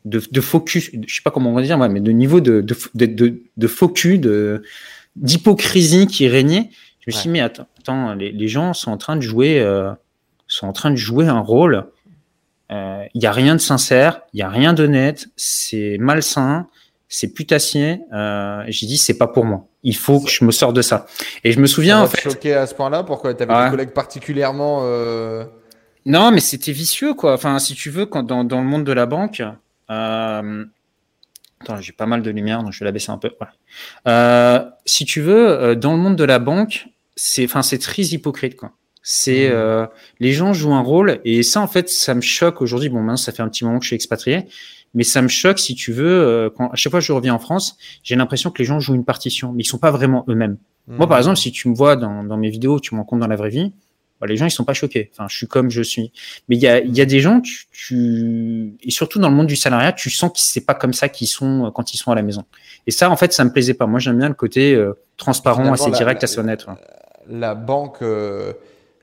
[0.05, 3.43] de, de, focus, je sais pas comment on va dire, mais de niveau de, de,
[3.57, 4.63] de, focus, de,
[5.17, 6.71] d'hypocrisie qui régnait.
[7.01, 7.67] Je me suis dit, mais attends,
[8.15, 9.93] les, les, gens sont en train de jouer, euh,
[10.47, 11.87] sont en train de jouer un rôle.
[12.71, 16.69] Il euh, y a rien de sincère, il y a rien d'honnête, c'est malsain,
[17.09, 18.01] c'est putassier.
[18.13, 19.67] Euh, J'ai dit, c'est pas pour moi.
[19.83, 21.07] Il faut que je me sorte de ça.
[21.43, 22.21] Et je me souviens, en fait.
[22.21, 23.03] choqué à ce point-là.
[23.03, 23.65] Pourquoi T'avais ouais.
[23.65, 24.83] des collègues particulièrement.
[24.85, 25.45] Euh...
[26.07, 27.35] Non, mais c'était vicieux, quoi.
[27.35, 29.43] Enfin, si tu veux, quand dans, dans le monde de la banque,
[29.89, 30.69] attends,
[31.81, 33.33] j'ai pas mal de lumière, donc je vais la baisser un peu.
[33.41, 33.47] Ouais.
[34.07, 36.87] Euh, si tu veux, dans le monde de la banque,
[37.21, 38.73] c'est, enfin, c'est très hypocrite, quoi.
[39.03, 39.53] C'est mmh.
[39.53, 39.87] euh,
[40.21, 42.91] les gens jouent un rôle et ça en fait ça me choque aujourd'hui.
[42.91, 44.47] Bon maintenant ça fait un petit moment que je suis expatrié,
[44.93, 46.21] mais ça me choque si tu veux.
[46.21, 48.79] Euh, quand à chaque fois que je reviens en France, j'ai l'impression que les gens
[48.79, 50.59] jouent une partition, mais ils sont pas vraiment eux-mêmes.
[50.87, 50.97] Mmh.
[50.97, 53.27] Moi par exemple, si tu me vois dans, dans mes vidéos, tu me rencontres dans
[53.27, 53.73] la vraie vie,
[54.21, 55.11] bah, les gens ils sont pas choqués.
[55.13, 56.13] Enfin, je suis comme je suis.
[56.49, 59.35] Mais il y a, il y a des gens, tu, tu, et surtout dans le
[59.35, 61.97] monde du salariat, tu sens que c'est pas comme ça qu'ils sont euh, quand ils
[61.97, 62.45] sont à la maison.
[62.87, 63.87] Et ça, en fait, ça me plaisait pas.
[63.87, 66.67] Moi, j'aime bien le côté euh, transparent, assez direct, la, assez honnête.
[67.29, 68.03] La banque.
[68.03, 68.53] Euh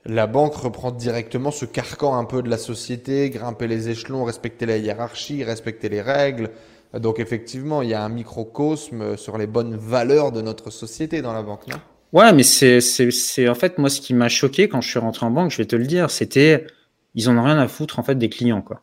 [0.08, 4.64] la banque reprend directement ce carcan un peu de la société, grimper les échelons, respecter
[4.64, 6.50] la hiérarchie, respecter les règles.
[6.98, 11.34] Donc effectivement, il y a un microcosme sur les bonnes valeurs de notre société dans
[11.34, 11.76] la banque, non?
[12.14, 15.26] Ouais, mais c'est, c'est, en fait moi ce qui m'a choqué quand je suis rentré
[15.26, 16.66] en banque, je vais te le dire, c'était
[17.14, 18.80] ils en ont rien à foutre en fait des clients quoi.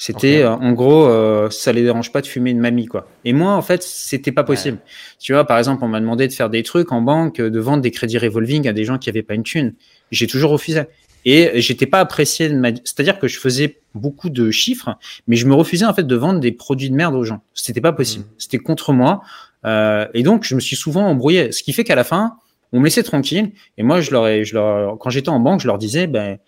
[0.00, 0.42] C'était okay.
[0.44, 3.08] euh, en gros euh, ça les dérange pas de fumer une mamie quoi.
[3.24, 4.76] Et moi en fait c'était pas possible.
[4.78, 4.92] Ouais.
[5.18, 7.82] Tu vois par exemple on m'a demandé de faire des trucs en banque, de vendre
[7.82, 9.74] des crédits revolving à des gens qui avaient pas une thune.
[10.10, 10.82] J'ai toujours refusé.
[11.24, 12.70] Et j'étais pas apprécié de ma...
[12.70, 16.38] c'est-à-dire que je faisais beaucoup de chiffres, mais je me refusais en fait de vendre
[16.38, 17.42] des produits de merde aux gens.
[17.52, 18.24] C'était pas possible.
[18.24, 18.34] Mmh.
[18.38, 19.20] C'était contre moi.
[19.66, 21.50] Euh, et donc je me suis souvent embrouillé.
[21.52, 22.36] Ce qui fait qu'à la fin
[22.72, 23.52] on me laissait tranquille.
[23.76, 26.38] Et moi, je leur, ai, je leur, quand j'étais en banque, je leur disais, ben,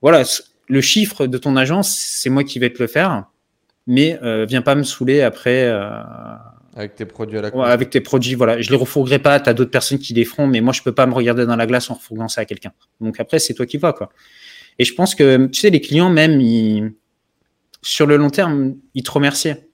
[0.00, 0.24] voilà,
[0.68, 3.24] le chiffre de ton agence, c'est moi qui vais te le faire,
[3.86, 5.64] mais euh, viens pas me saouler après.
[5.64, 5.90] Euh,
[6.76, 8.60] avec tes produits à la ouais, Avec tes produits, voilà.
[8.60, 10.92] Je les refourguerai pas, tu as d'autres personnes qui les feront, mais moi, je peux
[10.92, 12.72] pas me regarder dans la glace en refourguant ça à quelqu'un.
[13.00, 14.10] Donc après, c'est toi qui vas, quoi.
[14.78, 16.92] Et je pense que, tu sais, les clients, même, ils,
[17.80, 19.68] sur le long terme, ils te remerciaient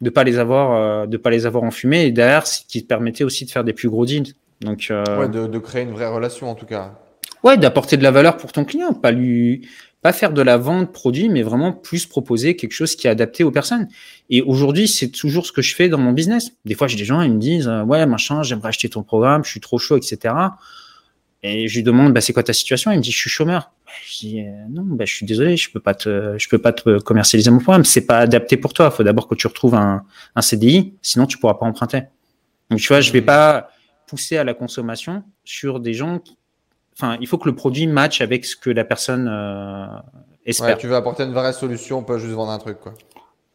[0.00, 2.04] de pas les avoir, euh, de pas les avoir enfumés.
[2.06, 4.34] Et derrière, ce qui te permettait aussi de faire des plus gros deals.
[4.60, 6.98] Donc, ouais, de, de, créer une vraie relation en tout cas.
[7.42, 9.68] Ouais, d'apporter de la valeur pour ton client, pas lui,
[10.06, 13.42] pas faire de la vente produit, mais vraiment plus proposer quelque chose qui est adapté
[13.42, 13.88] aux personnes.
[14.30, 16.52] Et aujourd'hui, c'est toujours ce que je fais dans mon business.
[16.64, 19.44] Des fois, j'ai des gens, ils me disent, euh, ouais, machin, j'aimerais acheter ton programme,
[19.44, 20.32] je suis trop chaud, etc.
[21.42, 22.92] Et je lui demande, bah, c'est quoi ta situation?
[22.92, 23.72] Il me dit, je suis chômeur.
[24.08, 26.72] Je dis, euh, non, bah, je suis désolé, je peux pas te, je peux pas
[26.72, 27.84] te commercialiser mon programme.
[27.84, 28.90] C'est pas adapté pour toi.
[28.92, 30.04] Il faut d'abord que tu retrouves un,
[30.36, 32.02] un CDI, sinon tu pourras pas emprunter.
[32.70, 33.70] Donc, tu vois, je vais pas
[34.06, 36.20] pousser à la consommation sur des gens.
[36.20, 36.38] Qui...
[36.98, 39.86] Enfin, il faut que le produit matche avec ce que la personne euh,
[40.46, 40.68] espère.
[40.68, 42.94] Ouais, tu veux apporter une vraie solution, pas juste vendre un truc, quoi.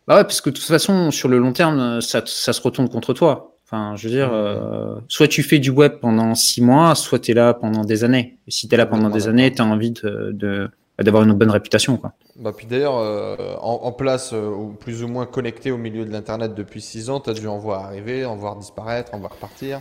[0.08, 2.90] Bah ouais, parce que de toute façon, sur le long terme, ça, ça se retourne
[2.90, 3.52] contre toi.
[3.66, 7.32] Enfin, je veux dire, euh, soit tu fais du web pendant six mois, soit tu
[7.32, 8.38] es là pendant des années.
[8.48, 11.34] Et si tu es là pendant des années, tu as envie de, de, d'avoir une
[11.34, 11.96] bonne réputation.
[11.96, 12.12] Quoi.
[12.36, 16.12] Bah, puis d'ailleurs, euh, en, place, euh, ou plus ou moins connecté au milieu de
[16.12, 19.36] l'Internet depuis 6 ans, tu as dû en voir arriver, en voir disparaître, en voir
[19.36, 19.80] partir.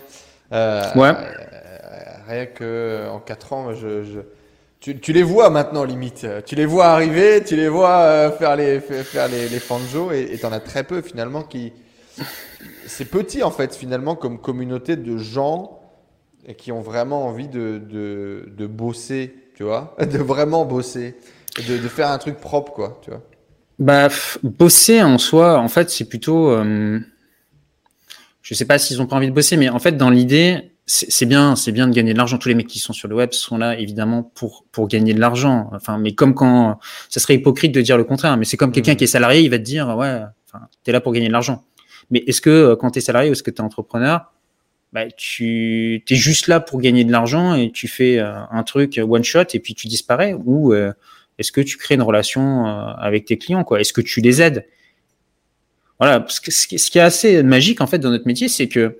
[0.53, 1.13] Euh, ouais.
[2.27, 4.21] rien que en 4 ans, je, je...
[4.81, 6.27] Tu, tu, les vois maintenant limite.
[6.47, 10.47] Tu les vois arriver, tu les vois faire les faire, les, les fanjo et tu
[10.47, 11.73] en as très peu finalement qui
[12.87, 15.81] c'est petit en fait finalement comme communauté de gens
[16.57, 21.17] qui ont vraiment envie de, de, de bosser tu vois, de vraiment bosser,
[21.69, 23.21] de, de, faire un truc propre, quoi, tu vois.
[23.79, 24.09] Bah,
[24.43, 26.49] bosser en soi, en fait, c'est plutôt.
[26.49, 26.99] Euh,
[28.43, 31.27] je sais pas s'ils ont pas envie de bosser, mais en fait, dans l'idée, c'est
[31.27, 32.39] bien, c'est bien de gagner de l'argent.
[32.39, 35.21] Tous les mecs qui sont sur le web sont là, évidemment, pour pour gagner de
[35.21, 35.71] l'argent.
[35.73, 38.37] Enfin, mais comme quand, ça serait hypocrite de dire le contraire.
[38.37, 38.97] Mais c'est comme quelqu'un mmh.
[38.97, 41.65] qui est salarié, il va te dire, ouais, enfin, t'es là pour gagner de l'argent.
[42.11, 44.33] Mais est-ce que euh, quand t'es salarié ou est-ce que t'es entrepreneur,
[44.93, 49.01] bah, tu es juste là pour gagner de l'argent et tu fais euh, un truc
[49.03, 50.93] one shot et puis tu disparais ou euh,
[51.39, 53.81] est-ce que tu crées une relation avec tes clients quoi?
[53.81, 54.67] Est-ce que tu les aides?
[56.01, 58.97] Voilà, parce que ce qui est assez magique en fait dans notre métier, c'est que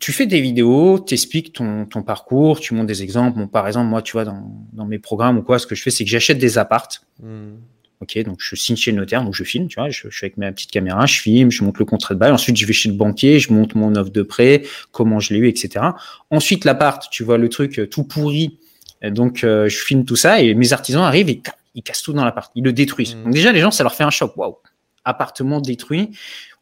[0.00, 3.38] tu fais des vidéos, tu expliques ton, ton, parcours, tu montres des exemples.
[3.38, 5.82] Bon, par exemple, moi, tu vois, dans, dans mes programmes ou quoi, ce que je
[5.82, 7.02] fais, c'est que j'achète des appartes.
[7.20, 7.54] Mmh.
[8.00, 10.36] Ok, donc je signe chez le notaire, donc je filme, tu vois, je, suis avec
[10.36, 12.30] ma petite caméra, je filme, je monte le contrat de bail.
[12.30, 15.40] Ensuite, je vais chez le banquier, je monte mon offre de prêt, comment je l'ai
[15.40, 15.84] eu, etc.
[16.30, 18.58] Ensuite, l'appart, tu vois le truc euh, tout pourri.
[19.02, 21.42] Donc, euh, je filme tout ça et mes artisans arrivent et
[21.74, 23.16] ils cassent tout dans l'appart, ils le détruisent.
[23.16, 23.24] Mmh.
[23.24, 24.36] Donc déjà, les gens, ça leur fait un choc.
[24.36, 24.56] Waouh,
[25.04, 26.10] appartement détruit.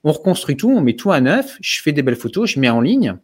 [0.05, 1.57] On reconstruit tout, on met tout à neuf.
[1.61, 3.17] Je fais des belles photos, je mets en ligne,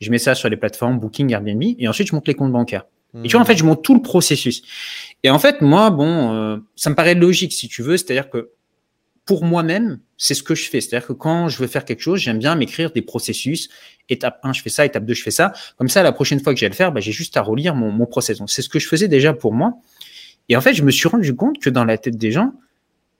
[0.00, 2.84] je mets ça sur les plateformes Booking, Airbnb, et ensuite je monte les comptes bancaires.
[3.24, 4.62] Et tu vois, en fait, je monte tout le processus.
[5.22, 7.96] Et en fait, moi, bon, euh, ça me paraît logique, si tu veux.
[7.96, 8.50] C'est-à-dire que
[9.24, 10.80] pour moi-même, c'est ce que je fais.
[10.80, 13.70] C'est-à-dire que quand je veux faire quelque chose, j'aime bien m'écrire des processus.
[14.08, 14.84] Étape 1, je fais ça.
[14.84, 15.52] Étape 2, je fais ça.
[15.78, 17.74] Comme ça, la prochaine fois que j'ai à le faire, bah, j'ai juste à relire
[17.74, 18.40] mon, mon process.
[18.46, 19.74] C'est ce que je faisais déjà pour moi.
[20.50, 22.52] Et en fait, je me suis rendu compte que dans la tête des gens,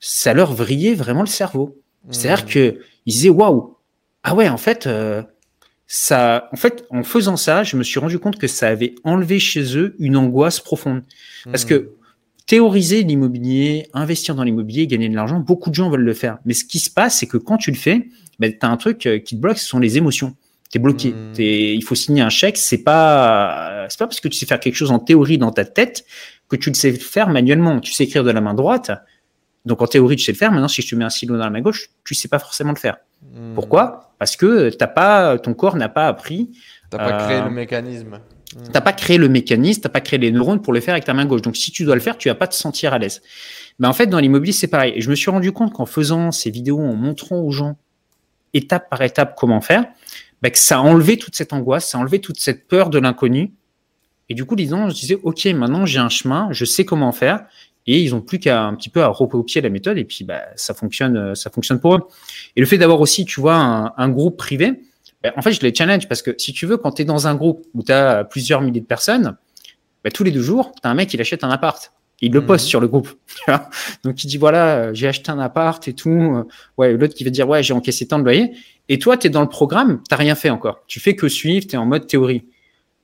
[0.01, 1.77] ça leur vrillait vraiment le cerveau.
[2.11, 2.49] C'est-à-dire mmh.
[2.49, 3.77] que ils disaient, waouh,
[4.23, 5.23] ah ouais, en fait, euh,
[5.87, 9.39] ça, en fait, en faisant ça, je me suis rendu compte que ça avait enlevé
[9.39, 11.03] chez eux une angoisse profonde.
[11.45, 11.89] Parce que hmm.
[12.47, 16.39] théoriser l'immobilier, investir dans l'immobilier, gagner de l'argent, beaucoup de gens veulent le faire.
[16.45, 18.09] Mais ce qui se passe, c'est que quand tu le fais,
[18.39, 20.37] ben, tu as un truc euh, qui te bloque, ce sont les émotions.
[20.71, 21.13] Tu es bloqué.
[21.13, 21.33] Hmm.
[21.39, 22.59] il faut signer un chèque.
[22.59, 25.65] C'est pas, c'est pas parce que tu sais faire quelque chose en théorie dans ta
[25.65, 26.05] tête
[26.51, 27.81] que tu le sais faire manuellement.
[27.81, 28.91] Tu sais écrire de la main droite.
[29.69, 30.51] Donc en théorie, tu sais le faire.
[30.51, 32.73] Maintenant, si je te mets un stylo dans la main gauche, tu sais pas forcément
[32.73, 32.97] le faire.
[33.23, 33.55] Hmm.
[33.55, 34.15] Pourquoi?
[34.19, 36.51] Parce que t'as pas, ton corps n'a pas appris.
[36.91, 38.19] T'as pas créé le euh, mécanisme.
[38.57, 38.63] Hmm.
[38.73, 41.13] T'as pas créé le mécanisme, t'as pas créé les neurones pour le faire avec ta
[41.13, 41.43] main gauche.
[41.43, 43.21] Donc si tu dois le faire, tu vas pas te sentir à l'aise.
[43.79, 44.95] Mais en fait, dans l'immobilier, c'est pareil.
[44.97, 47.77] Et je me suis rendu compte qu'en faisant ces vidéos, en montrant aux gens
[48.55, 49.85] étape par étape comment faire,
[50.41, 52.99] bah, que ça a enlevé toute cette angoisse, ça a enlevé toute cette peur de
[52.99, 53.53] l'inconnu.
[54.31, 57.45] Et du coup, disons, je disais, OK, maintenant j'ai un chemin, je sais comment faire
[57.89, 60.43] et ils ont plus qu'à un petit peu à recopier la méthode et puis bah,
[60.57, 62.01] ça fonctionne euh, ça fonctionne pour eux.
[62.55, 63.57] Et le fait d'avoir aussi tu vois
[63.97, 64.83] un, groupe privé
[65.23, 67.27] bah, en fait je les challenge parce que si tu veux quand tu es dans
[67.27, 69.37] un groupe où tu as plusieurs milliers de personnes
[70.05, 71.93] bah, tous les deux jours tu as un mec qui achète un appart.
[72.21, 72.69] Il le poste mhm.
[72.69, 73.09] sur le groupe
[74.05, 76.45] donc il dit voilà euh, j'ai acheté un appart et tout euh,
[76.77, 78.53] ouais l'autre qui va dire ouais j'ai encaissé tant de loyer
[78.91, 80.85] et toi tu es dans le programme tu rien fait encore.
[80.89, 82.45] Tu fais que suivre tu es en mode théorie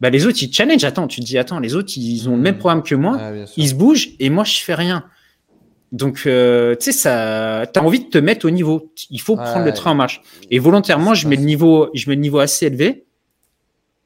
[0.01, 0.85] bah, les autres, ils challenge.
[0.85, 2.59] Attends, tu te dis, attends, les autres, ils ont le même hmm.
[2.59, 3.21] programme que moi,
[3.57, 5.05] ils se bougent et moi, je fais rien.
[5.93, 8.93] Donc, euh, tu sais, ça, t'as envie de te mettre au niveau.
[9.11, 10.23] Il faut prendre le train en marche.
[10.51, 13.07] Et volontairement, je mets le niveau, je mets le niveau assez élevé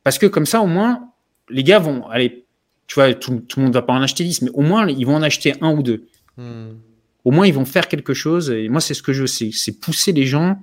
[0.05, 1.11] parce que comme ça, au moins,
[1.49, 2.45] les gars vont, aller.
[2.87, 5.07] tu vois, tout, tout le monde va pas en acheter 10, mais au moins, ils
[5.07, 6.07] vont en acheter un ou deux.
[6.37, 6.73] Hmm.
[7.25, 8.51] Au moins, ils vont faire quelque chose.
[8.51, 10.61] Et moi, c'est ce que je veux, c'est pousser les gens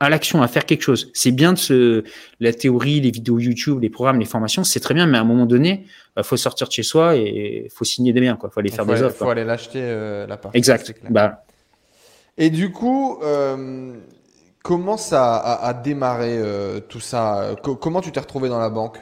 [0.00, 1.10] à l'action, à faire quelque chose.
[1.14, 2.04] C'est bien de se,
[2.40, 5.24] la théorie, les vidéos YouTube, les programmes, les formations, c'est très bien, mais à un
[5.24, 8.50] moment donné, il euh, faut sortir de chez soi et faut signer des biens, quoi.
[8.50, 9.16] Faut aller faire des offres.
[9.16, 10.50] Faut aller l'acheter euh, la part.
[10.54, 10.94] Exact.
[11.08, 11.44] Bah.
[12.36, 13.94] Et du coup, euh,
[14.62, 17.56] comment ça a, démarré euh, tout ça?
[17.62, 18.98] Comment tu t'es retrouvé dans la banque?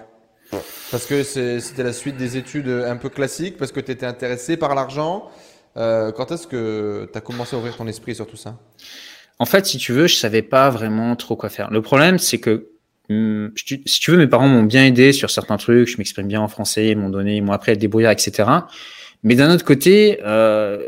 [0.93, 4.57] Parce que c'était la suite des études un peu classiques, parce que tu étais intéressé
[4.57, 5.29] par l'argent.
[5.75, 8.57] quand est-ce que tu as commencé à ouvrir ton esprit sur tout ça?
[9.39, 11.71] En fait, si tu veux, je savais pas vraiment trop quoi faire.
[11.71, 12.69] Le problème, c'est que
[13.11, 15.89] hum, si tu veux, mes parents m'ont bien aidé sur certains trucs.
[15.89, 18.49] Je m'exprime bien en français, ils m'ont donné, ils m'ont appris à débrouiller, etc.
[19.23, 20.79] Mais d'un autre côté, euh,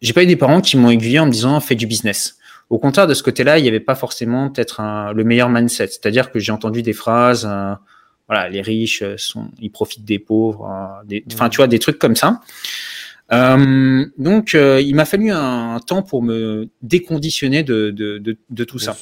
[0.00, 2.36] j'ai pas eu des parents qui m'ont aiguillé en me disant fais du business.
[2.70, 4.82] Au contraire, de ce côté-là, il n'y avait pas forcément peut-être
[5.14, 5.86] le meilleur mindset.
[5.86, 7.74] C'est-à-dire que j'ai entendu des phrases, euh,
[8.28, 10.66] voilà, les riches sont, ils profitent des pauvres,
[11.10, 11.50] euh, enfin, mmh.
[11.50, 12.40] tu vois, des trucs comme ça.
[13.32, 18.64] Euh, donc, euh, il m'a fallu un, temps pour me déconditionner de, de, de, de
[18.64, 18.96] tout ça.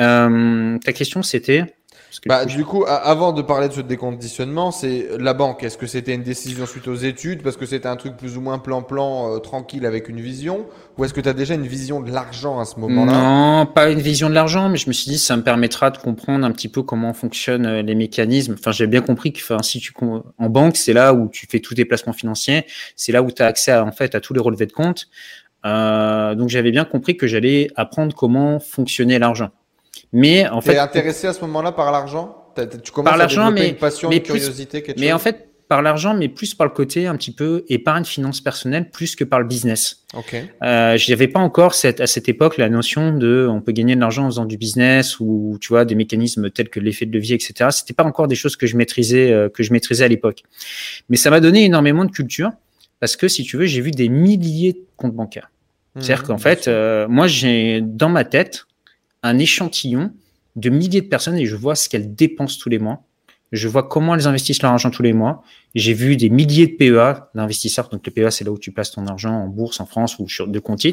[0.00, 1.74] Euh, ta question, c'était?
[2.26, 5.62] Bah, du coup, avant de parler de ce déconditionnement, c'est la banque.
[5.62, 8.40] Est-ce que c'était une décision suite aux études parce que c'était un truc plus ou
[8.40, 12.00] moins plan-plan, euh, tranquille avec une vision Ou est-ce que tu as déjà une vision
[12.00, 13.12] de l'argent à ce moment-là?
[13.12, 15.98] Non, pas une vision de l'argent, mais je me suis dit ça me permettra de
[15.98, 18.54] comprendre un petit peu comment fonctionnent euh, les mécanismes.
[18.58, 21.60] Enfin, j'ai bien compris que enfin, si tu en banque, c'est là où tu fais
[21.60, 24.34] tous tes placements financiers, c'est là où tu as accès à, en fait à tous
[24.34, 25.08] les relevés de compte.
[25.64, 29.50] Euh, donc j'avais bien compris que j'allais apprendre comment fonctionnait l'argent.
[30.14, 32.52] Mais en fait, intéressé à ce moment-là par l'argent?
[32.82, 36.14] Tu commences par l'argent, mais une passion, une curiosité, quelque mais en fait, par l'argent,
[36.14, 39.46] mais plus par le côté un petit peu épargne finance personnelle, plus que par le
[39.46, 40.04] business.
[40.14, 40.36] Ok.
[40.62, 44.00] Euh, J'avais pas encore cette, à cette époque la notion de on peut gagner de
[44.00, 47.34] l'argent en faisant du business ou tu vois des mécanismes tels que l'effet de levier,
[47.34, 47.70] etc.
[47.72, 50.42] C'était pas encore des choses que je maîtrisais euh, que je maîtrisais à l'époque.
[51.08, 52.52] Mais ça m'a donné énormément de culture
[53.00, 55.50] parce que si tu veux, j'ai vu des milliers de comptes bancaires.
[55.98, 58.66] C'est-à-dire mmh, qu'en fait, euh, moi j'ai dans ma tête
[59.24, 60.12] un échantillon
[60.54, 63.02] de milliers de personnes et je vois ce qu'elles dépensent tous les mois.
[63.50, 65.42] Je vois comment elles investissent leur argent tous les mois.
[65.74, 67.88] J'ai vu des milliers de PEA d'investisseurs.
[67.88, 70.28] Donc, le PEA, c'est là où tu places ton argent en bourse, en France ou
[70.28, 70.86] sur de compte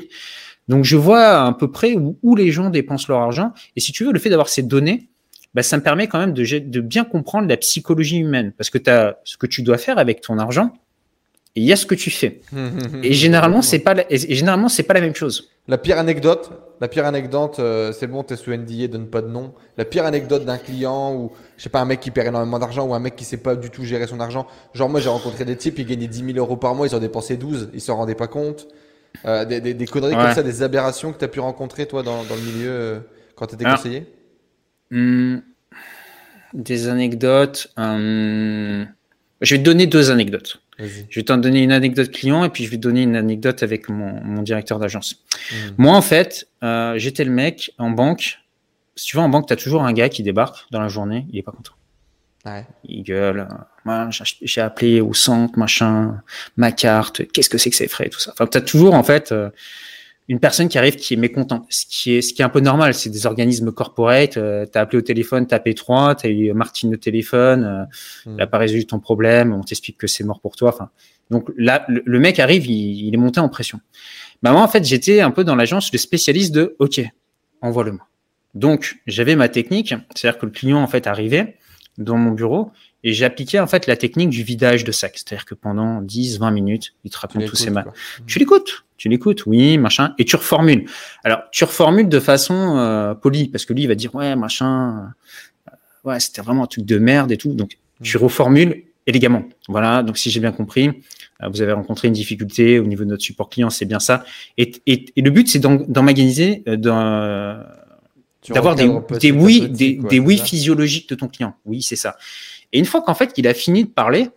[0.68, 3.52] Donc, je vois à peu près où, les gens dépensent leur argent.
[3.76, 5.10] Et si tu veux, le fait d'avoir ces données,
[5.56, 8.54] bah, ça me permet quand même de, de bien comprendre la psychologie humaine.
[8.56, 10.72] Parce que tu as ce que tu dois faire avec ton argent,
[11.56, 12.42] et il y a ce que tu fais.
[13.04, 15.51] et généralement, c'est pas, et généralement, c'est pas la même chose.
[15.68, 16.50] La pire anecdote,
[16.82, 19.54] la pire anecdote, euh, c'est bon, t'es sous NDA, donne pas de nom.
[19.78, 22.86] La pire anecdote d'un client ou, je sais pas, un mec qui perd énormément d'argent
[22.88, 24.48] ou un mec qui sait pas du tout gérer son argent.
[24.74, 27.00] Genre, moi, j'ai rencontré des types, ils gagnaient 10 000 euros par mois, ils en
[27.00, 28.68] dépensaient 12, ils s'en rendaient pas compte.
[29.26, 32.02] Euh, des, des, des, conneries comme ça, des aberrations que tu as pu rencontrer, toi,
[32.02, 33.00] dans, dans le milieu, euh,
[33.36, 34.08] quand tu étais conseiller?
[34.90, 35.38] hmm,
[36.54, 37.72] Des anecdotes.
[37.78, 38.88] Hum,
[39.42, 40.62] je vais te donner deux anecdotes.
[41.10, 43.64] Je vais t'en donner une anecdote client et puis je vais te donner une anecdote
[43.64, 45.24] avec mon, mon directeur d'agence.
[45.52, 45.56] Hmm.
[45.78, 48.40] Moi, en fait, euh, j'étais le mec en banque.
[48.96, 51.26] Si tu vas en banque, tu as toujours un gars qui débarque dans la journée,
[51.32, 51.74] il est pas content.
[52.46, 52.66] Ouais.
[52.84, 53.48] Il gueule.
[54.42, 56.22] J'ai appelé au centre, machin,
[56.58, 58.32] ma carte, qu'est-ce que c'est que ces frais, tout ça.
[58.34, 59.50] Enfin, tu as toujours, en fait, euh,
[60.32, 62.62] une personne qui arrive qui est mécontente, ce qui est, ce qui est un peu
[62.62, 62.94] normal.
[62.94, 64.38] C'est des organismes corporate.
[64.38, 67.66] Euh, tu as appelé au téléphone, tu as P3, tu as eu Martine au téléphone,
[67.66, 67.84] euh,
[68.30, 68.34] mm.
[68.34, 70.70] il n'a pas résolu ton problème, on t'explique que c'est mort pour toi.
[70.70, 70.90] Enfin,
[71.32, 73.82] donc là, le, mec arrive, il, est monté en pression.
[74.42, 77.02] Bah moi, en fait, j'étais un peu dans l'agence de spécialiste de OK,
[77.62, 78.08] envoie-le-moi.
[78.54, 81.58] Donc, j'avais ma technique, c'est-à-dire que le client en fait arrivait
[81.98, 82.72] dans mon bureau
[83.04, 86.52] et j'appliquais en fait la technique du vidage de sac, c'est-à-dire que pendant 10, 20
[86.52, 87.92] minutes, il te raconte tous ses mal.
[88.28, 90.86] Tu l'écoutes, tu l'écoutes, oui, machin, et tu reformules.
[91.24, 95.12] Alors, tu reformules de façon euh, polie, parce que lui, il va dire, ouais, machin,
[95.68, 95.72] euh,
[96.04, 97.54] ouais, c'était vraiment un truc de merde et tout.
[97.54, 98.22] Donc, tu mm.
[98.22, 99.44] reformules élégamment.
[99.68, 100.90] Voilà, donc si j'ai bien compris,
[101.42, 104.24] euh, vous avez rencontré une difficulté au niveau de notre support client, c'est bien ça.
[104.60, 107.66] Et, et, et le but, c'est d'emmaganiser, d'avoir
[108.76, 108.88] des,
[109.20, 111.56] des oui, des, des oui physiologiques de ton client.
[111.66, 112.18] Oui, c'est ça.
[112.74, 114.30] Et une fois qu'en fait qu'il a fini de parler,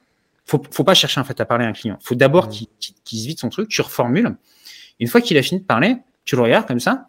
[0.47, 1.99] faut, faut pas chercher en fait à parler à un client.
[2.03, 2.67] Faut d'abord mmh.
[3.05, 4.35] qu'il se vide son truc, tu reformules.
[5.01, 7.09] Une fois qu'il a fini de parler, tu le regardes comme ça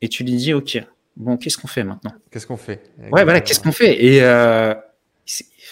[0.00, 0.82] et tu lui dis ok,
[1.16, 2.12] bon qu'est-ce qu'on fait maintenant?
[2.30, 2.82] Qu'est-ce qu'on fait?
[3.10, 4.04] Ouais voilà, qu'est-ce qu'on fait?
[4.04, 4.74] Et euh,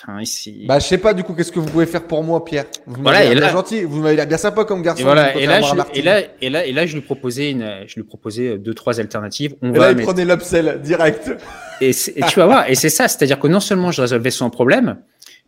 [0.02, 0.64] Enfin, ici...
[0.66, 2.64] Bah, je sais pas du coup, qu'est-ce que vous pouvez faire pour moi, Pierre?
[2.86, 5.02] Vous voilà, m'avez bien gentil, vous m'avez bien sympa comme garçon.
[5.02, 7.84] Et voilà, et là, je, et là, et là, et là, je lui proposais une,
[7.86, 9.56] je lui proposais deux, trois alternatives.
[9.60, 11.32] On et va là, il prenait l'upsell direct.
[11.80, 14.50] Et, et tu vas voir, et c'est ça, c'est-à-dire que non seulement je résolvais son
[14.50, 14.98] problème,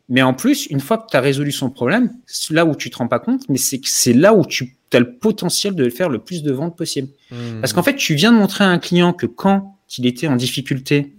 [0.09, 2.91] mais en plus, une fois que tu as résolu son problème, c'est là où tu
[2.91, 5.89] te rends pas compte, mais c'est que c'est là où tu as le potentiel de
[5.89, 7.09] faire le plus de ventes possible.
[7.31, 7.61] Hmm.
[7.61, 10.37] Parce qu'en fait, tu viens de montrer à un client que quand il était en
[10.37, 11.15] difficulté,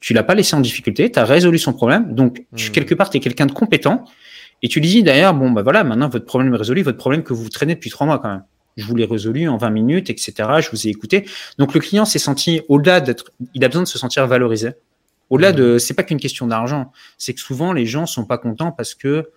[0.00, 2.72] tu l'as pas laissé en difficulté, tu as résolu son problème, donc tu, hmm.
[2.72, 4.04] quelque part, tu es quelqu'un de compétent,
[4.62, 7.22] et tu lui dis d'ailleurs, bon, bah voilà, maintenant votre problème est résolu, votre problème
[7.22, 8.44] que vous traînez depuis trois mois quand même.
[8.78, 10.32] Je vous l'ai résolu en 20 minutes, etc.
[10.60, 11.28] Je vous ai écouté.
[11.58, 14.70] Donc le client s'est senti, au-delà d'être, il a besoin de se sentir valorisé.
[15.30, 15.78] Au-delà de, hmm.
[15.78, 19.28] c'est pas qu'une question d'argent, c'est que souvent les gens sont pas contents parce que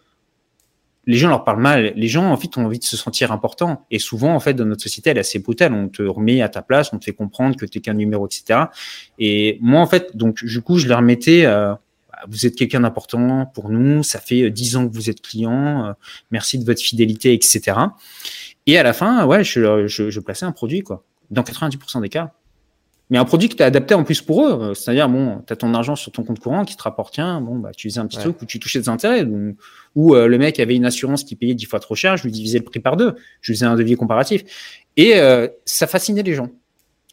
[1.07, 1.93] les gens leur parlent mal.
[1.95, 3.85] Les gens, en fait, ont envie de se sentir importants.
[3.89, 5.73] Et souvent, en fait, dans notre société, elle est assez brutale.
[5.73, 8.65] On te remet à ta place, on te fait comprendre que tu qu'un numéro, etc.
[9.17, 11.73] Et moi, en fait, donc, du coup, je leur mettais, euh,
[12.27, 14.03] vous êtes quelqu'un d'important pour nous.
[14.03, 15.87] Ça fait euh, dix ans que vous êtes client.
[15.87, 15.93] Euh,
[16.29, 17.77] merci de votre fidélité, etc.
[18.67, 21.03] Et à la fin, ouais, je, je, je plaçais un produit, quoi.
[21.29, 22.31] Dans 90% des cas
[23.11, 24.51] mais un produit que tu as adapté en plus pour eux.
[24.53, 27.59] Euh, c'est-à-dire, bon, tu as ton argent sur ton compte courant qui te rapporte, bon,
[27.59, 29.27] bah, tu faisais un petit truc où tu touchais des intérêts.
[29.95, 32.31] Ou, euh, le mec avait une assurance qui payait dix fois trop cher, je lui
[32.31, 33.15] divisais le prix par deux.
[33.41, 34.43] Je faisais un devis comparatif.
[34.95, 36.47] Et euh, ça fascinait les gens.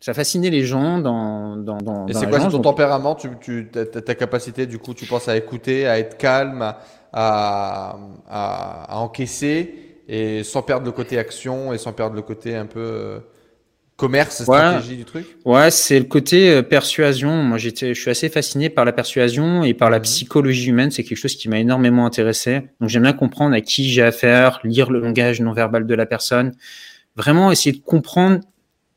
[0.01, 1.57] Ça fascinait les gens dans.
[1.57, 3.17] dans, dans Et c'est quoi ton tempérament?
[3.17, 6.79] Tu, tu, ta, ta, capacité, du coup, tu penses à écouter, à être calme, à,
[7.13, 7.99] à,
[8.29, 13.21] à, encaisser, et sans perdre le côté action et sans perdre le côté un peu
[13.99, 15.27] commerce, stratégie du truc?
[15.45, 17.43] Ouais, c'est le côté euh, persuasion.
[17.43, 20.05] Moi, j'étais, je suis assez fasciné par la persuasion et par la mhm.
[20.05, 20.91] psychologie humaine.
[20.91, 22.63] C'est quelque chose qui m'a énormément intéressé.
[22.81, 26.07] Donc, j'aime bien comprendre à qui j'ai affaire, lire le langage non verbal de la
[26.07, 26.55] personne,
[27.17, 28.41] vraiment essayer de comprendre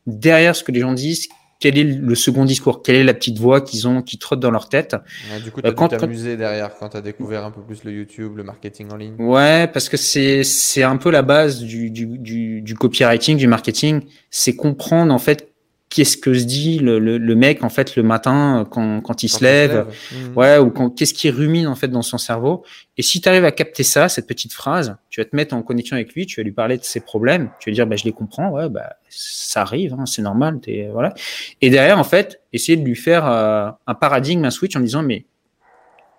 [0.07, 1.27] derrière ce que les gens disent,
[1.61, 4.49] quel est le second discours, quelle est la petite voix qu'ils ont, qui trotte dans
[4.49, 4.95] leur tête?
[5.43, 8.35] du coup, tu as t'amuser derrière quand tu as découvert un peu plus le YouTube,
[8.35, 9.13] le marketing en ligne.
[9.19, 13.47] Ouais, parce que c'est c'est un peu la base du, du, du, du copywriting, du
[13.47, 14.01] marketing,
[14.31, 15.50] c'est comprendre en fait
[15.91, 19.43] qu'est-ce que se dit le, le, mec en fait le matin quand, quand il se
[19.43, 20.37] lève, mmh.
[20.37, 22.63] ouais ou qu'est-ce qui rumine en fait dans son cerveau.
[22.97, 25.61] Et si tu arrives à capter ça cette petite phrase tu vas te mettre en
[25.61, 27.97] connexion avec lui tu vas lui parler de ses problèmes tu vas lui dire bah
[27.97, 31.13] je les comprends ouais bah ça arrive hein, c'est normal es, voilà.
[31.59, 35.03] Et derrière en fait essayer de lui faire euh, un paradigme un switch en disant
[35.03, 35.25] mais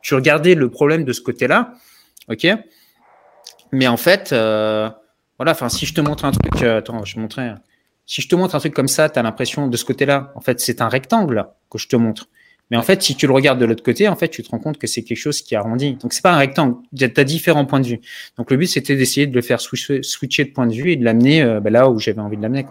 [0.03, 1.73] tu regardais le problème de ce côté là
[2.29, 2.47] ok
[3.73, 4.91] mais en fait euh,
[5.39, 7.55] voilà enfin si je te montre un truc euh, attends je montrais
[8.07, 10.41] si je te montre un truc comme ça, tu as l'impression de ce côté-là, en
[10.41, 12.29] fait, c'est un rectangle que je te montre.
[12.71, 14.59] Mais en fait, si tu le regardes de l'autre côté, en fait, tu te rends
[14.59, 15.95] compte que c'est quelque chose qui arrondit.
[15.97, 16.77] Donc, c'est pas un rectangle.
[16.97, 18.01] Tu as différents points de vue.
[18.39, 21.05] Donc, le but, c'était d'essayer de le faire switcher, de point de vue et de
[21.05, 22.65] l'amener euh, bah, là où j'avais envie de l'amener.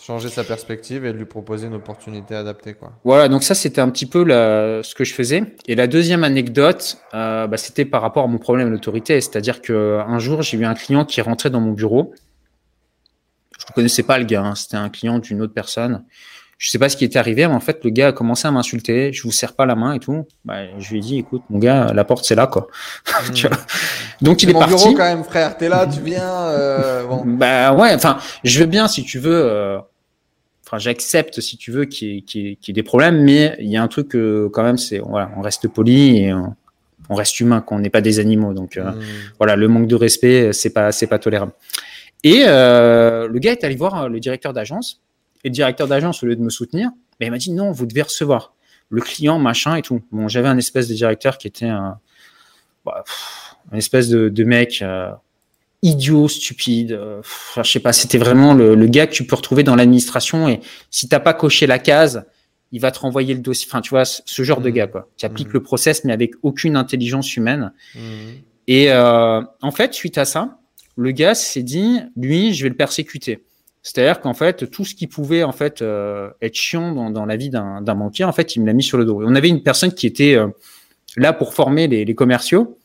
[0.00, 2.74] Changer sa perspective et de lui proposer une opportunité adaptée.
[2.74, 2.92] Quoi.
[3.02, 5.42] Voilà, donc ça, c'était un petit peu la, ce que je faisais.
[5.66, 9.20] Et la deuxième anecdote, euh, bah, c'était par rapport à mon problème d'autorité.
[9.20, 12.14] C'est-à-dire qu'un jour, j'ai eu un client qui rentrait dans mon bureau
[13.68, 14.54] je connaissais pas le gars, hein.
[14.54, 16.04] c'était un client d'une autre personne.
[16.56, 18.50] Je sais pas ce qui était arrivé, mais en fait, le gars a commencé à
[18.50, 19.12] m'insulter.
[19.12, 20.26] Je vous serre pas la main et tout.
[20.44, 22.68] Bah, je lui ai dit, écoute, mon gars, la porte c'est là, quoi.
[23.28, 24.24] Hmm.
[24.24, 24.74] Donc il est, mon parti.
[24.74, 25.56] bureau quand même, frère.
[25.56, 26.48] T'es là, tu viens.
[26.48, 27.22] Euh, bon.
[27.26, 27.94] Bah ouais.
[27.94, 29.44] Enfin, je veux bien si tu veux.
[29.44, 29.78] Euh,
[30.66, 33.76] enfin, j'accepte si tu veux qu'il y, qu y, ait des problèmes, mais il y
[33.76, 36.56] a un truc euh, quand même, c'est voilà, on reste poli et on,
[37.10, 38.52] on reste humain, qu'on n'est pas des animaux.
[38.52, 39.02] Donc euh, hmm.
[39.38, 41.52] voilà, le manque de respect, c'est pas, c'est pas tolérable.
[42.24, 45.00] Et euh, le gars est allé voir euh, le directeur d'agence.
[45.44, 46.90] Et le directeur d'agence, au lieu de me soutenir,
[47.20, 48.54] ben, il m'a dit non, vous devez recevoir
[48.90, 50.02] le client, machin et tout.
[50.10, 51.98] Bon, j'avais un espèce de directeur qui était un,
[52.84, 53.04] bah,
[53.70, 55.10] un espèce de, de mec euh,
[55.82, 56.92] idiot, stupide.
[56.92, 57.20] Euh,
[57.56, 60.48] je sais pas, c'était vraiment le, le, gars que tu peux retrouver dans l'administration.
[60.48, 60.60] Et
[60.90, 62.24] si t'as pas coché la case,
[62.72, 63.66] il va te renvoyer le dossier.
[63.70, 64.72] Enfin, tu vois, ce genre de mmh.
[64.72, 65.08] gars, quoi.
[65.16, 65.54] Qui applique mmh.
[65.54, 67.72] le process, mais avec aucune intelligence humaine.
[67.94, 67.98] Mmh.
[68.66, 70.58] Et euh, en fait, suite à ça,
[70.98, 73.44] le gars s'est dit, lui, je vais le persécuter.
[73.82, 77.36] C'est-à-dire qu'en fait, tout ce qui pouvait en fait euh, être chiant dans, dans la
[77.36, 79.22] vie d'un banquier, en fait, il me l'a mis sur le dos.
[79.22, 80.48] on avait une personne qui était euh,
[81.16, 82.78] là pour former les, les commerciaux.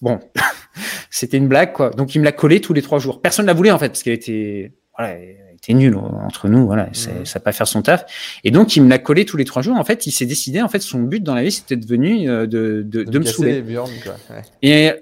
[0.00, 0.18] Bon,
[1.10, 1.90] c'était une blague, quoi.
[1.90, 3.20] Donc, il me l'a collé tous les trois jours.
[3.20, 6.64] Personne ne la voulait, en fait, parce qu'elle était, voilà, elle était nulle entre nous,
[6.64, 8.06] voilà, ça va pas faire son taf.
[8.42, 9.76] Et donc, il me l'a collé tous les trois jours.
[9.76, 12.46] En fait, il s'est décidé, en fait, son but dans la vie, c'était devenu euh,
[12.46, 13.62] de, de, de, me saouler.
[14.02, 14.16] quoi.
[14.30, 14.42] Ouais.
[14.62, 14.92] Et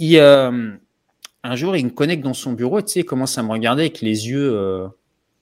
[0.00, 0.72] euh,
[1.42, 3.82] un jour, il me connecte dans son bureau, tu sais, il commence à me regarder
[3.82, 4.88] avec les yeux, euh,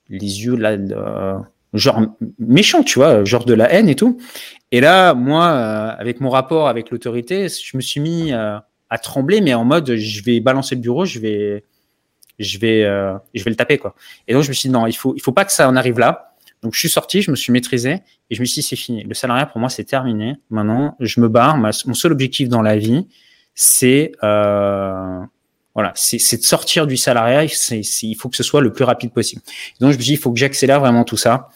[0.09, 1.37] les yeux là, euh,
[1.73, 2.01] genre
[2.39, 4.17] méchants, tu vois, genre de la haine et tout.
[4.71, 9.41] Et là, moi, euh, avec mon rapport avec l'autorité, je me suis mis à trembler,
[9.41, 11.65] mais en mode, je vais balancer le bureau, je vais,
[12.39, 12.83] je vais,
[13.33, 13.95] je vais le taper, quoi.
[14.27, 15.75] Et donc, je me suis dit, non, il faut, il faut pas que ça en
[15.75, 16.33] arrive là.
[16.61, 17.99] Donc, je suis sorti, je me suis maîtrisé
[18.29, 19.03] et je me suis dit, c'est fini.
[19.03, 20.35] Le salariat, pour moi, c'est terminé.
[20.49, 21.57] Maintenant, je me barre.
[21.57, 23.07] mon seul objectif dans la vie,
[23.61, 25.19] c'est euh,
[25.75, 27.43] voilà, c'est de sortir du salariat.
[27.43, 29.41] Il faut que ce soit le plus rapide possible.
[29.81, 31.49] Donc je me dis, il faut que j'accélère vraiment tout ça.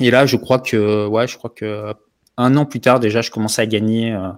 [0.00, 1.92] Et là, je crois que ouais, je crois que
[2.38, 4.30] un an plus tard déjà, je commençais à gagner euh,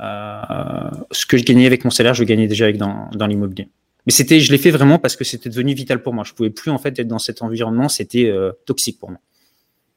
[0.00, 3.68] euh, ce que je gagnais avec mon salaire, je gagnais déjà avec dans, dans l'immobilier.
[4.04, 6.24] Mais c'était, je l'ai fait vraiment parce que c'était devenu vital pour moi.
[6.24, 9.20] Je pouvais plus en fait être dans cet environnement, c'était euh, toxique pour moi.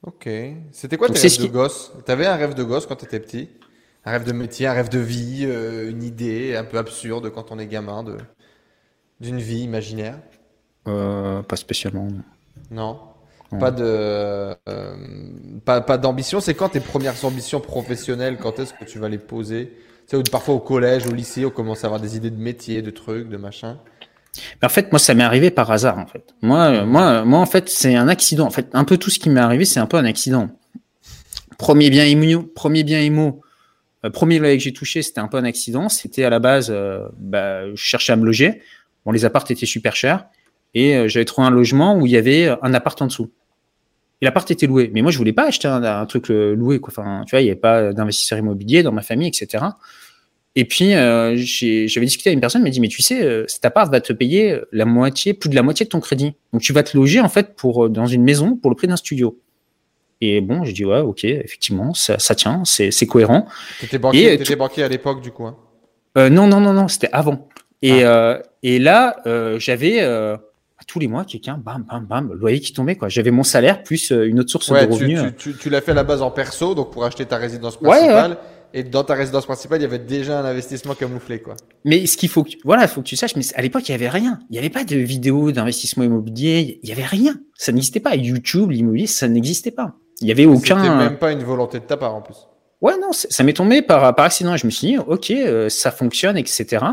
[0.04, 0.30] Ok.
[0.72, 1.92] C'était quoi tes rêves de gosse?
[2.06, 3.50] T'avais un rêve de gosse quand t'étais petit?
[4.06, 7.52] Un rêve de métier, un rêve de vie, euh, une idée un peu absurde quand
[7.52, 8.18] on est gamin de
[9.20, 10.18] d'une vie imaginaire
[10.88, 12.08] euh, Pas spécialement.
[12.72, 13.00] Non.
[13.60, 14.56] Pas de euh,
[15.64, 16.40] pas, pas d'ambition.
[16.40, 19.78] C'est quand tes premières ambitions professionnelles Quand est-ce que tu vas les poser?
[20.10, 22.82] Tu sais, parfois au collège, au lycée, on commence à avoir des idées de métier,
[22.82, 23.78] de trucs, de machin.
[24.64, 26.00] En fait, moi, ça m'est arrivé par hasard.
[26.00, 28.48] En fait, moi, moi, moi, en fait, c'est un accident.
[28.48, 30.50] En fait, un peu tout ce qui m'est arrivé, c'est un peu un accident.
[31.60, 33.42] Premier bien immo, premier bien immo,
[34.10, 35.88] premier loyer que j'ai touché, c'était un peu un accident.
[35.88, 38.62] C'était à la base, euh, bah, je cherchais à me loger.
[39.06, 40.26] Bon, les appartes étaient super chers.
[40.74, 43.32] Et euh, j'avais trouvé un logement où il y avait un appart en dessous.
[44.22, 44.92] Et l'appart était loué.
[44.94, 46.80] Mais moi, je voulais pas acheter un, truc loué.
[46.80, 46.94] Quoi.
[46.96, 49.64] Enfin, tu vois, il n'y avait pas d'investisseur immobilier dans ma famille, etc.
[50.56, 53.92] Et puis, j'avais discuté avec une personne, elle m'a dit, mais tu sais, cet appart
[53.92, 56.36] va te payer la moitié, plus de la moitié de ton crédit.
[56.54, 58.96] Donc, tu vas te loger, en fait, pour, dans une maison pour le prix d'un
[58.96, 59.38] studio.
[60.22, 63.48] Et bon, je dis ouais, ok, effectivement, ça, ça tient, c'est cohérent.
[63.82, 65.46] T'étais banquier, étais banquier à l'époque du coup.
[65.46, 65.58] Hein
[66.18, 67.48] euh, non, non, non, non, c'était avant.
[67.82, 68.08] Et, ah.
[68.36, 70.38] euh, et là, euh, j'avais, euh,
[70.88, 73.10] tous les mois, quelqu'un, bam, bam, bam, le loyer qui tombait, quoi.
[73.10, 75.22] J'avais mon salaire plus euh, une autre source Ouais, de tu, revenus.
[75.38, 77.78] tu, tu, tu l'as fait à la base en perso, donc pour acheter ta résidence
[77.82, 78.38] Ouais, principale.
[78.76, 81.56] Et dans ta résidence principale, il y avait déjà un investissement camouflé, quoi.
[81.86, 83.92] Mais ce qu'il faut que, tu- voilà, faut que tu saches, mais à l'époque, il
[83.92, 84.40] y avait rien.
[84.50, 86.80] Il n'y avait pas de vidéos d'investissement immobilier.
[86.82, 87.36] Il y avait rien.
[87.56, 88.16] Ça n'existait pas.
[88.16, 89.94] YouTube, l'immobilier, ça n'existait pas.
[90.24, 90.96] Il y avait C'était aucun.
[90.98, 92.36] même pas une volonté de ta part, en plus.
[92.82, 94.58] Ouais, non, ça m'est tombé par, par accident.
[94.58, 96.84] Je me suis dit, ok, euh, ça fonctionne, etc.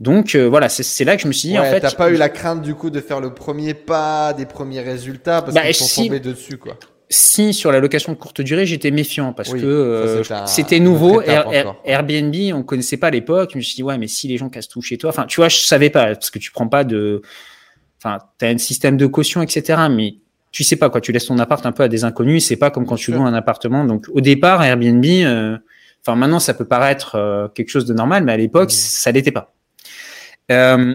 [0.00, 2.16] Donc euh, voilà, c'est là que je me suis dit, en fait, t'as pas eu
[2.16, 5.74] la crainte, du coup, de faire le premier pas, des premiers résultats, parce Bah, qu'ils
[5.74, 6.04] sont si.
[6.06, 6.76] tombés dessus, quoi.
[7.08, 11.20] si sur la location de courte durée, j'étais méfiant parce Oui, que euh, c'était nouveau.
[11.22, 11.76] Air- Air-.
[11.84, 13.50] Airbnb, on connaissait pas à l'époque.
[13.52, 15.36] Je me suis dit, ouais, mais si les gens cassent tout chez toi, enfin, tu
[15.36, 17.22] vois, je savais pas parce que tu prends pas de,
[18.02, 19.82] enfin, t'as un système de caution, etc.
[19.90, 20.16] Mais
[20.54, 22.46] tu sais pas quoi, tu laisses ton appart un peu à des inconnus.
[22.46, 23.84] C'est pas comme quand tu loues un appartement.
[23.84, 25.58] Donc au départ, Airbnb, euh,
[26.06, 28.76] enfin maintenant ça peut paraître euh, quelque chose de normal, mais à l'époque Mhm.
[28.76, 29.52] ça l'était pas.
[30.52, 30.94] Euh,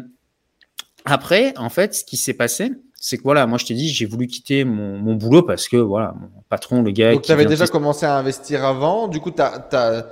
[1.03, 4.05] après, en fait, ce qui s'est passé, c'est que voilà, moi je t'ai dit, j'ai
[4.05, 7.11] voulu quitter mon, mon boulot parce que voilà, mon patron, le gars.
[7.13, 9.09] Donc, tu avais déjà commencé à investir avant.
[9.09, 10.05] Du coup, tu as,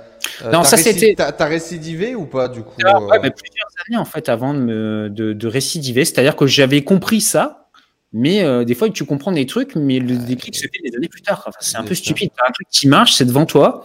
[0.52, 3.96] Non, ça, c'était- T'as récidivé ou pas, du coup Ah, euh, ouais, mais plusieurs années
[3.98, 6.04] en fait avant de, me, de, de récidiver.
[6.04, 7.67] C'est-à-dire que j'avais compris ça,
[8.12, 11.08] mais euh, des fois tu comprends des trucs, mais le déclic se fait des années
[11.08, 11.44] plus tard.
[11.46, 12.30] Enfin, c'est un peu stupide.
[12.36, 13.84] T'as un truc qui marche, c'est devant toi,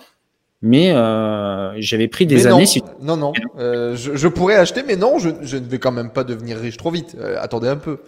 [0.62, 2.60] mais euh, j'avais pris des mais années.
[2.60, 3.34] non, si- non, non.
[3.58, 6.58] Euh, je, je pourrais acheter, mais non, je, je ne vais quand même pas devenir
[6.58, 7.16] riche trop vite.
[7.20, 8.00] Euh, attendez un peu.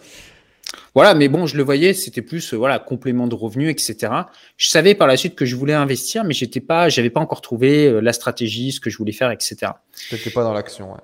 [0.94, 4.12] Voilà, mais bon, je le voyais, c'était plus euh, voilà complément de revenus, etc.
[4.58, 7.42] Je savais par la suite que je voulais investir, mais j'étais pas, j'avais pas encore
[7.42, 9.74] trouvé euh, la stratégie, ce que je voulais faire, etc.
[10.10, 10.94] T'étais pas dans l'action.
[10.94, 11.00] Ouais.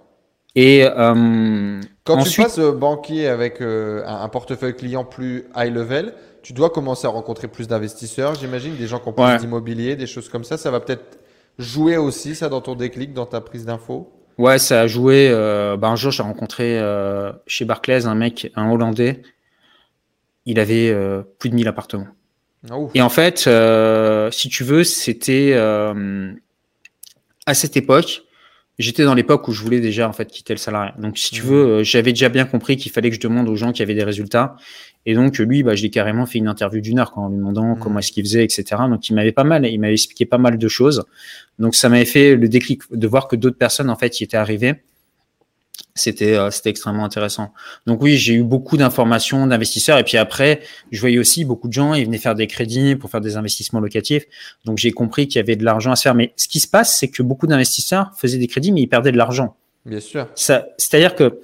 [0.55, 5.73] Et euh, Quand tu Ensuite- passes euh, banquier avec euh, un, portefeuille client plus high
[5.73, 9.37] level, tu dois commencer à rencontrer plus d'investisseurs, j'imagine, des gens qui ont plus Ouais.
[9.37, 10.57] d'immobilier, des choses comme ça.
[10.57, 11.19] Ça va peut-être
[11.57, 14.11] jouer aussi, ça, dans ton déclic, dans ta prise d'infos.
[14.37, 15.29] Ouais, ça a joué.
[15.29, 19.21] Euh, bah, un jour, j'ai rencontré euh, chez Barclays un mec, un Hollandais.
[20.45, 22.07] Il avait euh, plus de 1000 appartements.
[22.69, 22.75] Ah.
[22.95, 26.33] Et en fait, euh, si tu veux, c'était euh,
[27.45, 28.23] à cette époque.
[28.81, 30.93] J'étais dans l'époque où je voulais déjà en fait quitter le salariat.
[30.99, 31.47] Donc, si tu Mhm.
[31.49, 33.93] veux, euh, j'avais déjà bien compris qu'il fallait que je demande aux gens qui avaient
[33.95, 34.55] des résultats.
[35.05, 37.37] Et donc, lui, bah, je l'ai carrément fait une interview d'une heure quoi, en lui
[37.37, 37.79] demandant Mhm.
[37.79, 38.63] comment est-ce qu'il faisait, etc.
[38.89, 41.03] Donc, il m'avait pas mal, il m'avait expliqué pas mal de choses.
[41.59, 44.37] Donc, ça m'avait fait le déclic de voir que d'autres personnes en fait y étaient
[44.37, 44.75] arrivées.
[45.95, 47.53] C'était euh, c'était extrêmement intéressant.
[47.85, 50.61] Donc oui, j'ai eu beaucoup d'informations d'investisseurs et puis après,
[50.91, 53.79] je voyais aussi beaucoup de gens, ils venaient faire des crédits pour faire des investissements
[53.79, 54.23] locatifs.
[54.65, 56.15] Donc j'ai compris qu'il y avait de l'argent à se faire.
[56.15, 59.11] Mais ce qui se passe, c'est que beaucoup d'investisseurs faisaient des crédits, mais ils perdaient
[59.11, 59.55] de l'argent.
[59.85, 60.27] Bien sûr.
[60.35, 61.39] Ça, c'est-à-dire que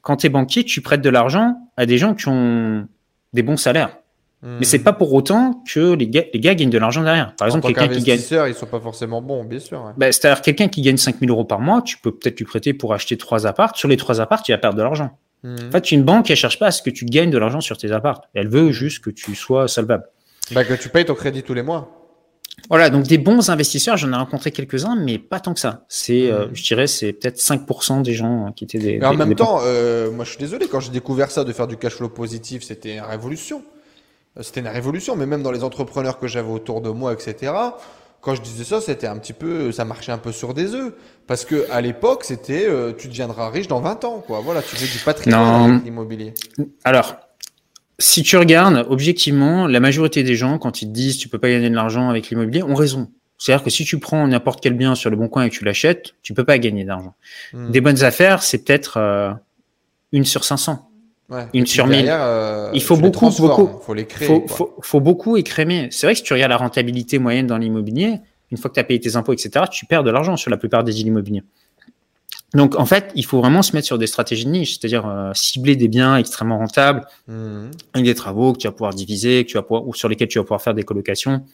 [0.00, 2.88] quand tu es banquier, tu prêtes de l'argent à des gens qui ont
[3.32, 3.96] des bons salaires.
[4.44, 7.34] Mais c'est pas pour autant que les gars, les gars gagnent de l'argent derrière.
[7.36, 7.70] Par exemple, Hmm.
[7.70, 9.80] en quelqu'un qui gagne qu'investisseur, ils sont pas forcément bons, bien sûr.
[9.84, 9.92] ouais.
[9.96, 12.92] bah, C'est-à-dire quelqu'un qui gagne 5000 euros par mois, tu peux peut-être lui prêter pour
[12.92, 13.76] acheter trois apparts.
[13.76, 15.16] Sur les trois apparts, tu vas perdre de l'argent.
[15.44, 15.56] Mhm.
[15.68, 17.76] En fait, une banque, elle cherche pas à ce que tu gagnes de l'argent sur
[17.76, 18.22] tes apparts.
[18.34, 20.04] Elle veut juste que tu sois solvable.
[20.52, 21.90] Bah, que tu payes ton crédit tous les mois.
[22.68, 25.84] Voilà, donc des bons investisseurs, j'en ai rencontré quelques-uns, mais pas tant que ça.
[25.88, 26.50] C'est, euh, Mhm.
[26.54, 28.98] je dirais, c'est peut-être 5% des gens qui étaient des.
[28.98, 31.44] Mais en des- même des temps, euh, moi je suis désolé, quand j'ai découvert ça
[31.44, 33.62] de faire du cash flow positif, c'était une révolution.
[34.40, 37.52] C'était une révolution, mais même dans les entrepreneurs que j'avais autour de moi, etc.
[38.22, 40.94] Quand je disais ça, c'était un petit peu, ça marchait un peu sur des œufs.
[41.26, 44.40] Parce que à l'époque, c'était, euh, tu deviendras riche dans 20 ans, quoi.
[44.40, 46.32] Voilà, tu fais du patrimoine avec l'immobilier.
[46.84, 47.16] Alors,
[47.98, 51.50] si tu regardes objectivement, la majorité des gens, quand ils te disent tu peux pas
[51.50, 53.10] gagner de l'argent avec l'immobilier, ont raison.
[53.38, 55.64] C'est-à-dire que si tu prends n'importe quel bien sur le bon coin et que tu
[55.64, 57.14] l'achètes, tu peux pas gagner d'argent.
[57.52, 57.70] Hmm.
[57.72, 59.32] Des bonnes affaires, c'est peut-être euh,
[60.12, 60.88] une sur 500.
[61.32, 61.46] Ouais.
[61.54, 62.06] une sur mille.
[62.08, 63.80] euh, Il faut beaucoup, beaucoup.
[63.80, 64.28] faut les créer.
[64.28, 64.56] faut, quoi.
[64.56, 65.88] faut, faut beaucoup écrémer.
[65.90, 68.20] C'est vrai que si tu regardes la rentabilité moyenne dans l'immobilier,
[68.50, 70.58] une fois que tu as payé tes impôts, etc., tu perds de l'argent sur la
[70.58, 71.42] plupart des îles immobiliers.
[72.54, 75.30] Donc, en fait, il faut vraiment se mettre sur des stratégies de niche, c'est-à-dire euh,
[75.32, 77.70] cibler des biens extrêmement rentables, Mhm.
[77.94, 80.28] avec des travaux que tu vas pouvoir diviser, que tu vas pouvoir, ou sur lesquels
[80.28, 81.46] tu vas pouvoir faire des colocations.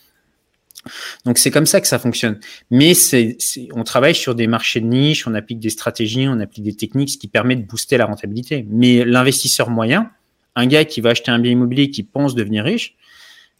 [1.24, 2.38] Donc, c'est comme ça que ça fonctionne.
[2.70, 6.40] Mais c'est, c'est- on travaille sur des marchés de niche, on applique des stratégies, on
[6.40, 8.66] applique des techniques, ce qui permet de booster la rentabilité.
[8.70, 10.10] Mais l'investisseur moyen,
[10.56, 12.94] un gars qui va acheter un bien immobilier qui pense devenir riche,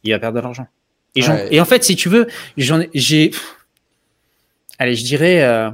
[0.05, 0.67] il va perdre de l'argent.
[1.15, 1.49] Et, Ouais.
[1.51, 2.27] et en fait, si tu veux,
[2.57, 3.31] j'ai,
[4.79, 5.71] allez, je dirais, euh,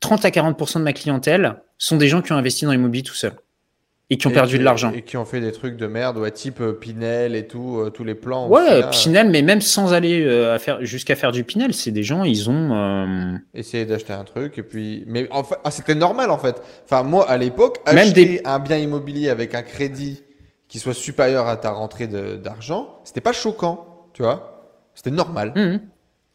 [0.00, 3.14] 30 à 40% de ma clientèle sont des gens qui ont investi dans l'immobilier tout
[3.14, 3.34] seuls
[4.10, 4.92] et qui ont Et perdu qui- de l'argent.
[4.94, 7.90] Et qui ont fait des trucs de merde, ouais, type euh, Pinel et tout, euh,
[7.90, 8.48] tous les plans.
[8.48, 12.22] Ouais, là, Pinel, mais même sans aller euh, jusqu'à faire du Pinel, c'est des gens,
[12.24, 12.72] ils ont.
[12.74, 16.60] euh, essayer d'acheter un truc et puis mais en fait ah, c'était normal en fait
[16.84, 20.22] enfin moi à l'époque acheter des- un bien immobilier avec un crédit
[20.68, 25.80] qui soit supérieur à ta rentrée d'argent c'était pas choquant tu vois c'était normal hum,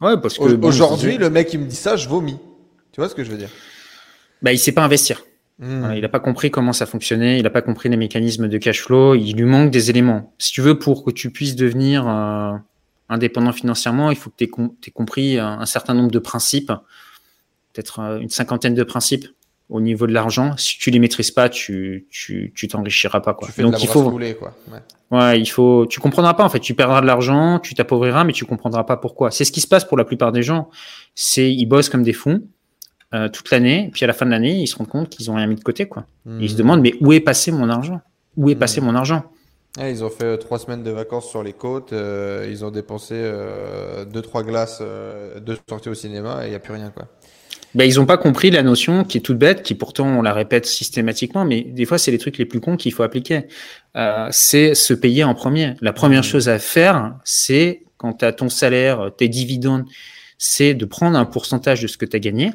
[0.01, 2.37] Ouais, parce que bon, aujourd'hui le mec il me dit ça je vomis
[2.91, 3.49] tu vois ce que je veux dire?
[4.41, 5.23] Bah, il sait pas investir.
[5.59, 5.91] Hmm.
[5.93, 8.81] il n'a pas compris comment ça fonctionnait, il n'a pas compris les mécanismes de cash
[8.81, 10.33] flow, il lui manque des éléments.
[10.37, 12.53] Si tu veux, pour que tu puisses devenir euh,
[13.09, 16.71] indépendant financièrement, il faut que tu aies, compris un, certain nombre de principes,
[17.73, 19.27] peut-être euh, une cinquantaine de principes
[19.67, 20.55] au niveau de l'argent.
[20.55, 23.49] Si tu les maîtrises pas, tu tu tu t'enrichiras pas quoi.
[23.57, 24.55] Donc il faut quoi.
[25.11, 25.41] Ouais.
[25.41, 28.45] il faut tu comprendras pas en fait, tu perdras de l'argent, tu t'appauvriras mais tu
[28.45, 29.29] comprendras pas pourquoi.
[29.29, 30.69] C'est ce qui se passe pour la plupart des gens.
[31.15, 32.47] C'est ils bossent comme des fous
[33.13, 35.35] euh, toute l'année, puis à la fin de l'année, ils se rendent compte qu'ils ont
[35.35, 36.05] rien mis de côté quoi.
[36.39, 36.57] ils se hmm.
[36.57, 38.01] demandent mais où est passé mon argent?
[38.37, 38.59] Où est hmm.
[38.59, 39.23] passé mon argent?
[39.79, 43.15] Ils ont fait euh, trois semaines de vacances sur les côtes, euh, ils ont dépensé
[44.11, 44.81] deux trois glaces,
[45.41, 47.07] deux sorties au cinéma et il n'y a plus rien quoi
[47.75, 50.33] ben, ils n'ont pas compris la notion qui est toute bête, qui pourtant on la
[50.33, 53.43] répète systématiquement, mais des fois c'est les trucs les plus cons qu'il faut appliquer.
[53.95, 55.75] Euh, c'est se payer en premier.
[55.81, 56.23] La première mmh.
[56.23, 59.85] chose à faire, c'est quand tu as ton salaire, tes dividendes,
[60.37, 62.51] c'est de prendre un pourcentage de ce que tu as gagné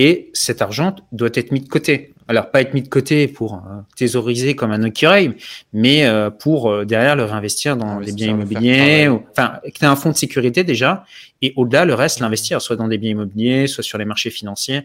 [0.00, 2.14] et cet argent doit être mis de côté.
[2.28, 5.32] Alors, pas être mis de côté pour euh, thésauriser comme un oreille,
[5.72, 9.96] mais euh, pour euh, derrière le réinvestir dans des biens immobiliers, enfin, que tu un
[9.96, 11.04] fonds de sécurité déjà,
[11.42, 14.82] et au-delà, le reste, l'investir, soit dans des biens immobiliers, soit sur les marchés financiers.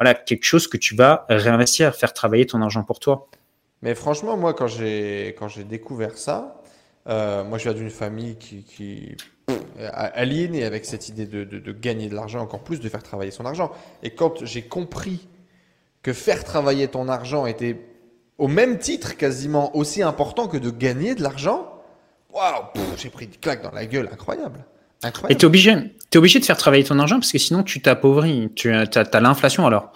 [0.00, 3.28] Voilà, quelque chose que tu vas réinvestir, faire travailler ton argent pour toi.
[3.82, 5.34] Mais franchement, moi, quand j'ai
[5.68, 6.62] découvert ça,
[7.06, 9.16] moi, je viens d'une famille qui, qui
[9.78, 13.70] aliénée avec cette idée de, gagner de l'argent, encore plus de faire travailler son argent.
[14.02, 15.28] Et quand j'ai compris
[16.02, 17.80] que faire travailler ton argent était
[18.38, 21.68] au même titre quasiment aussi important que de gagner de l'argent,
[22.32, 22.64] waouh,
[22.96, 24.64] j'ai pris une claque dans la gueule, incroyable.
[25.02, 25.32] incroyable.
[25.32, 25.70] Et tu es obligé,
[26.12, 28.50] es obligé de faire travailler ton argent parce que sinon tu t'appauvris.
[28.54, 29.92] Tu as, as l'inflation alors.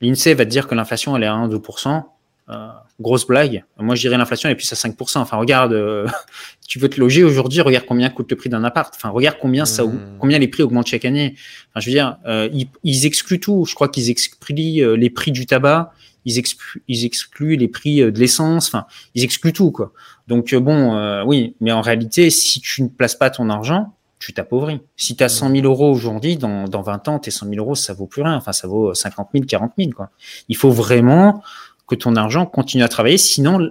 [0.00, 2.02] L'INSEE va te dire que l'inflation elle est à 1-2%.
[2.48, 2.68] Euh,
[3.00, 3.64] grosse blague.
[3.76, 5.18] Moi, je dirais l'inflation est plus à 5%.
[5.18, 6.06] Enfin, regarde, euh,
[6.68, 8.94] tu veux te loger aujourd'hui, regarde combien coûte le prix d'un appart.
[8.94, 10.18] Enfin, regarde combien ça, mmh.
[10.20, 11.34] combien les prix augmentent chaque année.
[11.70, 12.48] Enfin, je veux dire, euh,
[12.84, 13.64] ils, excluent tout.
[13.64, 15.92] Je crois qu'ils excluent les prix du tabac,
[16.24, 18.68] ils excluent, ils excluent les prix de l'essence.
[18.68, 18.86] Enfin,
[19.16, 19.92] ils excluent tout, quoi.
[20.28, 24.80] Donc bon, oui, mais en réalité, si tu ne places pas ton argent, tu t'appauvris.
[24.96, 27.74] Si tu as 100 000 euros aujourd'hui, dans, dans 20 ans, tes 100 000 euros,
[27.74, 28.34] ça vaut plus rien.
[28.34, 30.10] Enfin, ça vaut 50 000, 40 000, quoi.
[30.48, 31.42] Il faut vraiment
[31.86, 33.70] que ton argent continue à travailler, sinon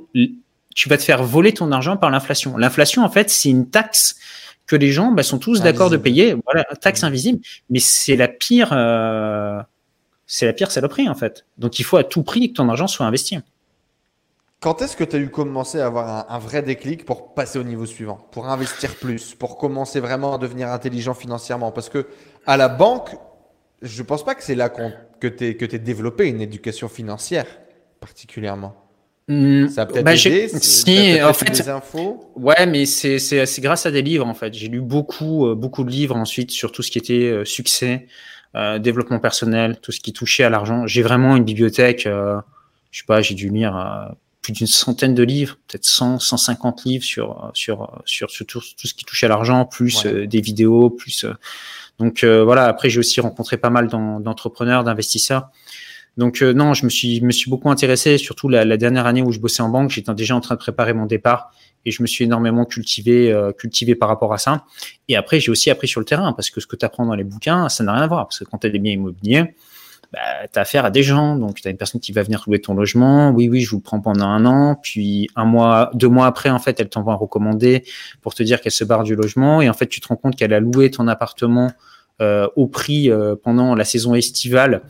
[0.76, 2.58] tu vas te faire voler ton argent par l'inflation.
[2.58, 4.16] L'inflation, en fait, c'est une taxe
[4.68, 6.36] que les gens bah, sont tous d'accord de payer.
[6.46, 7.40] Voilà, taxe invisible,
[7.70, 9.62] mais c'est la pire, euh,
[10.28, 11.46] c'est la pire saloperie en fait.
[11.58, 13.38] Donc il faut à tout prix que ton argent soit investi.
[14.60, 17.60] Quand est-ce que tu as eu commencé à avoir un, un, vrai déclic pour passer
[17.60, 21.72] au niveau suivant, pour investir plus, pour commencer vraiment à devenir intelligent financièrement?
[21.72, 22.08] Parce que
[22.48, 23.16] à la banque,
[23.84, 27.46] je pense pas que c'est là que tu es développé une éducation financière
[28.06, 28.76] particulièrement
[29.28, 32.32] hmm, Ça a peut-être bah, Si, en fait, des infos.
[32.36, 34.54] Ouais, mais c'est grâce à des livres en fait.
[34.54, 38.08] J'ai lu beaucoup euh, beaucoup de livres ensuite sur tout ce qui était euh, succès,
[38.56, 40.86] euh, développement personnel, tout ce qui touchait à l'argent.
[40.86, 42.04] J'ai vraiment une bibliothèque.
[42.04, 47.04] je sais pas, j'ai dû lire plus d'une centaine de livres, peut-être 100, 150 livres
[47.04, 51.26] sur sur sur, sur tout, ce qui touchait à l'argent, plus des vidéos, plus.
[51.98, 52.66] donc voilà.
[52.66, 55.50] Après, j'ai aussi rencontré pas mal d'entrepreneurs, d'investisseurs.
[56.18, 59.40] Donc euh, non, je me suis, beaucoup intéressé, surtout la, la, dernière année où je
[59.40, 61.52] bossais en banque, j'étais déjà en train de préparer mon départ
[61.86, 63.52] et je me suis énormément cultivé, euh,
[64.00, 64.66] par rapport à ça.
[65.08, 67.16] Et après, j'ai aussi appris sur le terrain parce que ce que tu apprends dans
[67.16, 68.28] les bouquins, ça n'a rien à voir.
[68.28, 69.56] Parce que quand tu as des biens immobiliers,
[70.12, 70.20] bah,
[70.52, 71.36] tu as affaire à des gens.
[71.36, 73.30] Donc, tu as une personne qui va venir louer ton logement.
[73.30, 74.76] Oui, oui, je vous prends pendant un an.
[74.82, 77.84] Puis, un mois, deux mois après, en fait, elle t'envoie un recommandé
[78.22, 79.62] pour te dire qu'elle se barre du logement.
[79.62, 81.72] Et en fait, tu te rends compte qu'elle a loué ton appartement
[82.22, 83.12] euh, au prix
[83.44, 84.82] pendant la saison estivale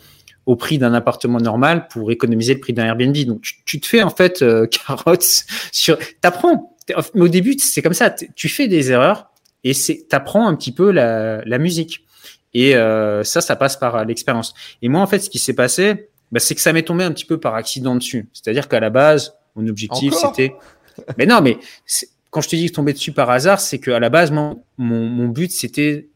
[0.45, 3.15] au prix d'un appartement normal pour économiser le prix d'un Airbnb.
[3.25, 5.97] Donc tu, te fais en fait euh, carottes sur.
[6.21, 6.75] T'apprends.
[7.15, 8.09] Mais au début c'est comme ça.
[8.09, 9.31] Tu fais des erreurs
[9.63, 12.05] et c'est t'apprends un petit peu la, la musique.
[12.53, 14.53] Et euh, ça, ça passe par euh, l'expérience.
[14.81, 17.11] Et moi en fait, ce qui s'est passé, bah, c'est que ça m'est tombé un
[17.11, 18.29] petit peu par accident dessus.
[18.33, 20.55] C'est-à-dire qu'à la base, mon objectif c'était.
[21.17, 21.57] mais non, mais
[22.29, 25.05] quand je te dis que tomber dessus par hasard, c'est qu'à la base, mon, mon,
[25.05, 26.07] mon but c'était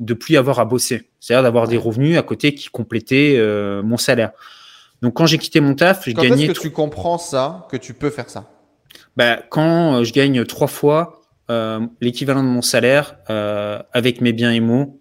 [0.00, 3.96] de plus avoir à bosser, c'est-à-dire d'avoir des revenus à côté qui complétaient euh, mon
[3.96, 4.32] salaire.
[5.02, 6.28] Donc quand j'ai quitté mon taf, je gagnais.
[6.28, 8.50] Quand est-ce que tu comprends ça, que tu peux faire ça?
[9.16, 13.16] Bah, quand euh, je gagne trois fois euh, l'équivalent de mon salaire
[13.92, 15.00] avec mes biens émo,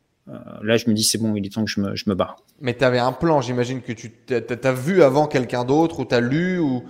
[0.61, 2.38] là je me dis c'est bon, il est temps que je me, je me barre.
[2.61, 6.13] Mais tu avais un plan, j'imagine que tu as vu avant quelqu'un d'autre ou tu
[6.13, 6.84] as lu ou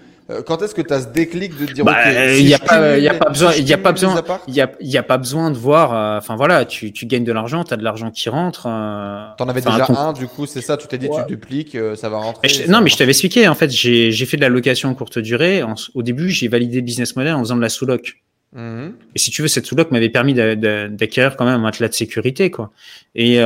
[0.46, 1.98] quand est-ce que tu as ce déclic de dire bah,
[2.38, 4.62] il n'y a, pas, y a pas besoin il y a pas besoin il y
[4.62, 7.64] a, y a pas besoin de voir euh, enfin voilà tu, tu gagnes de l'argent
[7.64, 10.78] tu as de l'argent qui rentre euh, t'en avais déjà un du coup c'est ça
[10.78, 13.72] tu t'es dit tu dupliques ça va rentrer non mais je t'avais expliqué en fait
[13.72, 15.64] j'ai fait de la location courte durée
[15.94, 18.22] au début j'ai validé le business model en faisant de la sous-loc.
[18.54, 18.96] Mhm.
[19.16, 22.52] et si tu veux cette sous-loc m'avait permis d'acquérir quand même un matelas de sécurité
[22.52, 22.72] quoi.
[23.16, 23.40] Et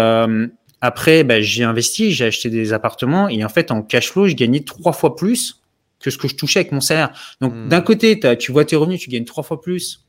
[0.82, 4.36] Après, bah, j'ai investi, j'ai acheté des appartements et en fait, en cash flow, je
[4.36, 5.62] gagnais trois fois plus
[6.00, 7.10] que ce que je touchais avec mon salaire.
[7.42, 7.70] Donc, Hmm.
[7.70, 10.02] d'un côté, tu vois tes revenus, tu gagnes trois fois plus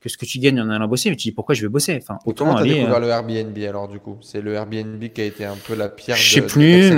[0.00, 1.98] que ce que tu gagnes en allant bosser, mais tu dis pourquoi je vais bosser?
[2.02, 2.74] Enfin, autant Comment aller.
[2.74, 5.74] découvert euh, le Airbnb alors du coup C'est le Airbnb qui a été un peu
[5.74, 6.92] la pierre je sais de, plus.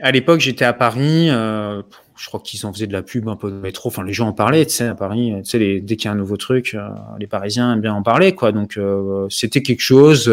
[0.00, 1.28] À l'époque, j'étais à Paris.
[1.30, 1.82] euh,
[2.18, 3.88] je crois qu'ils en faisaient de la pub un peu de métro.
[3.90, 5.34] Enfin, les gens en parlaient, tu sais, à Paris.
[5.44, 6.88] Tu sais, les, dès qu'il y a un nouveau truc, euh,
[7.20, 8.52] les Parisiens aiment bien en parler, quoi.
[8.52, 10.26] Donc, euh, c'était quelque chose.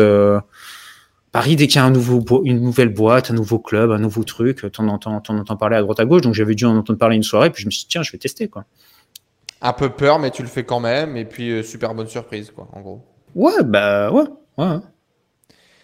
[1.35, 3.97] Euh, Paris, dès qu'il y a un nouveau, une nouvelle boîte, un nouveau club, un
[3.99, 6.21] nouveau truc, t'en entends, t'en entends parler à droite à gauche.
[6.21, 7.49] Donc, j'avais dû en entendre parler une soirée.
[7.49, 8.65] Puis, je me suis dit, tiens, je vais tester, quoi.
[9.61, 11.15] Un peu peur, mais tu le fais quand même.
[11.17, 13.01] Et puis euh, super bonne surprise, quoi, en gros.
[13.33, 14.23] Ouais, bah, ouais,
[14.57, 14.77] ouais.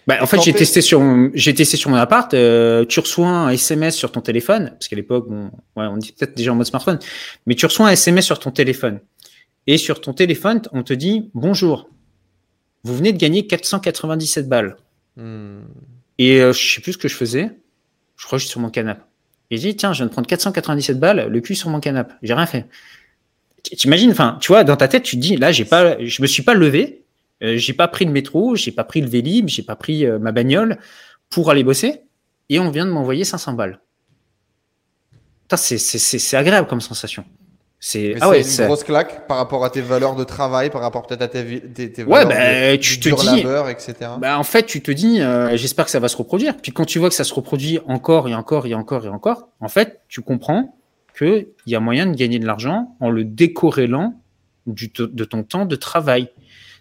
[0.06, 2.34] Bah, en fait, j'ai t'es- testé sur, mon- j'ai testé sur mon appart.
[2.34, 5.45] euh, tu reçois un SMS sur ton téléphone, parce qu'à l'époque, bon,
[5.78, 7.00] ouais, on dit peut-être déjà en mode smartphone,
[7.45, 9.00] mais tu reçois un SMS sur ton téléphone.
[9.68, 11.89] Et sur ton téléphone, on te dit bonjour.
[12.84, 14.78] Vous venez de gagner 497 balles.
[16.17, 17.51] Et euh, je sais plus ce que je faisais.
[18.17, 19.01] Je crois que je suis sur mon canapé.
[19.51, 22.13] Et j'ai dit tiens, je viens de prendre 497 balles, le cul sur mon canapé.
[22.22, 22.67] J'ai rien fait.
[23.63, 26.28] T'imagines, enfin, tu vois, dans ta tête, tu te dis là, j'ai pas, je me
[26.28, 27.03] suis pas levé,
[27.43, 30.20] euh, j'ai pas pris le métro, j'ai pas pris le Vélib, j'ai pas pris euh,
[30.20, 30.78] ma bagnole
[31.30, 32.01] pour aller bosser,
[32.49, 33.80] et on vient de m'envoyer 500 balles.
[35.55, 37.26] C'est agréable comme sensation.
[37.82, 41.07] C'est ah ouais, une grosse claque par rapport à tes valeurs de travail, par rapport
[41.07, 41.61] peut-être à tes,
[41.91, 43.93] tes Ouais, valeurs bah, de, tu te dis- labeur, etc.
[44.19, 46.57] Bah, en fait, tu te dis, euh, j'espère que ça va se reproduire.
[46.57, 49.47] Puis quand tu vois que ça se reproduit encore et encore et encore et encore,
[49.61, 50.77] en fait, tu comprends
[51.17, 54.13] qu'il y a moyen de gagner de l'argent en le décorrélant
[54.67, 56.30] du de ton temps de travail.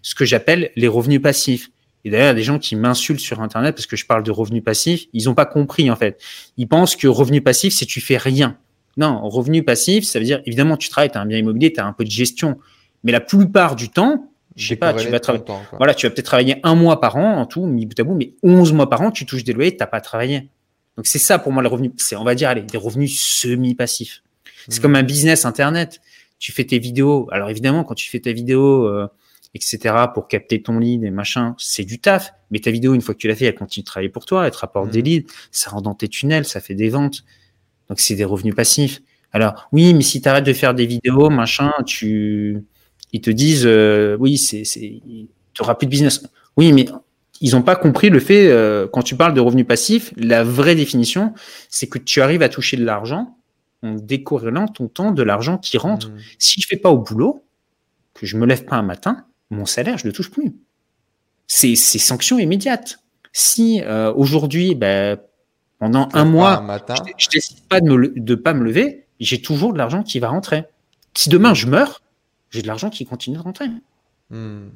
[0.03, 1.71] Ce que j'appelle les revenus passifs.
[2.05, 4.23] Et d'ailleurs, il y a des gens qui m'insultent sur Internet parce que je parle
[4.25, 5.07] de revenus passifs.
[5.13, 6.21] Ils n'ont pas compris, en fait.
[6.57, 8.57] Ils pensent que revenu passif, c'est tu fais rien.
[8.99, 11.81] Non, revenu passif, ça veut dire, évidemment, tu travailles, tu as un bien immobilier, tu
[11.81, 12.59] as un peu de gestion.
[13.05, 15.45] Mais la plupart du temps, je sais pas, tu vas travailler.
[15.45, 15.79] temps, quoi.
[15.79, 18.15] Voilà, tu vas peut-être travailler un mois par an en tout, mis bout à bout,
[18.15, 20.49] mais 11 mois par an, tu touches des loyers, tu n'as pas travaillé.
[20.97, 21.93] Donc c'est ça pour moi le revenu.
[21.97, 24.23] C'est, on va dire, allez, des revenus semi-passifs.
[24.69, 24.83] C'est Mhm.
[24.83, 26.01] comme un business internet.
[26.41, 27.29] Tu fais tes vidéos.
[27.31, 29.07] Alors évidemment, quand tu fais ta vidéo, euh,
[29.55, 32.33] etc., pour capter ton lead et machin, c'est du taf.
[32.51, 34.45] Mais ta vidéo, une fois que tu l'as fait, elle continue de travailler pour toi,
[34.47, 37.23] elle te rapporte des leads, ça rentre dans tes tunnels, ça fait des ventes.
[37.89, 39.01] Donc c'est des revenus passifs.
[39.33, 42.65] Alors oui, mais si tu arrêtes de faire des vidéos, machin, tu,
[43.13, 45.01] ils te disent, euh, oui, c'est, c'est,
[45.53, 46.23] tu auras plus de business.
[46.57, 46.87] Oui, mais
[47.41, 50.75] ils n'ont pas compris le fait, euh, quand tu parles de revenus passifs, la vraie
[50.75, 51.35] définition,
[51.69, 53.37] c'est que tu arrives à toucher de l'argent
[53.83, 56.11] en décorrélant ton temps de l'argent qui rentre.
[56.11, 56.19] Hmm.
[56.39, 57.45] Si je fais pas au boulot,
[58.15, 60.57] que je me lève pas un matin, mon salaire, je le touche plus.
[61.47, 62.99] C'est, c'est sanction immédiate.
[63.33, 65.19] Si euh, aujourd'hui, ben,
[65.79, 69.73] pendant un mois, un je, je décide pas de de pas me lever, j'ai toujours
[69.73, 70.65] de l'argent qui va rentrer.
[71.15, 72.03] Si demain je meurs,
[72.51, 73.67] j'ai de l'argent qui continue de rentrer.
[74.31, 74.69] Hmm.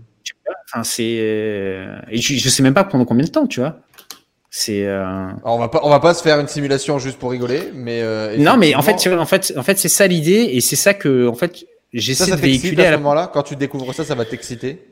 [0.68, 3.80] Enfin, c'est euh, et je, je sais même pas pendant combien de temps, tu vois.
[4.50, 7.72] C'est euh, on va pas, on va pas se faire une simulation juste pour rigoler,
[7.74, 10.76] mais euh, non, mais en fait, en fait, en fait, c'est ça l'idée et c'est
[10.76, 13.30] ça que en fait j'essaie de véhiculer à à ce la moment-là.
[13.32, 14.91] Quand tu découvres ça, ça va t'exciter?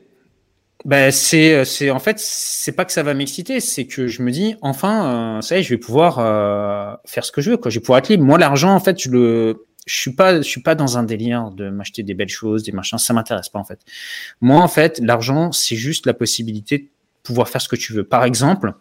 [0.85, 4.31] Ben c'est c'est en fait c'est pas que ça va m'exciter, c'est que je me
[4.31, 7.57] dis enfin euh, ça y est, je vais pouvoir euh, faire ce que je veux
[7.57, 8.23] quoi, je vais pouvoir être libre.
[8.23, 11.51] Moi l'argent en fait, je le je suis pas je suis pas dans un délire
[11.51, 13.79] de m'acheter des belles choses, des machins, ça m'intéresse pas en fait.
[14.41, 16.87] Moi en fait, l'argent c'est juste la possibilité de
[17.21, 18.03] pouvoir faire ce que tu veux.
[18.03, 18.73] Par exemple,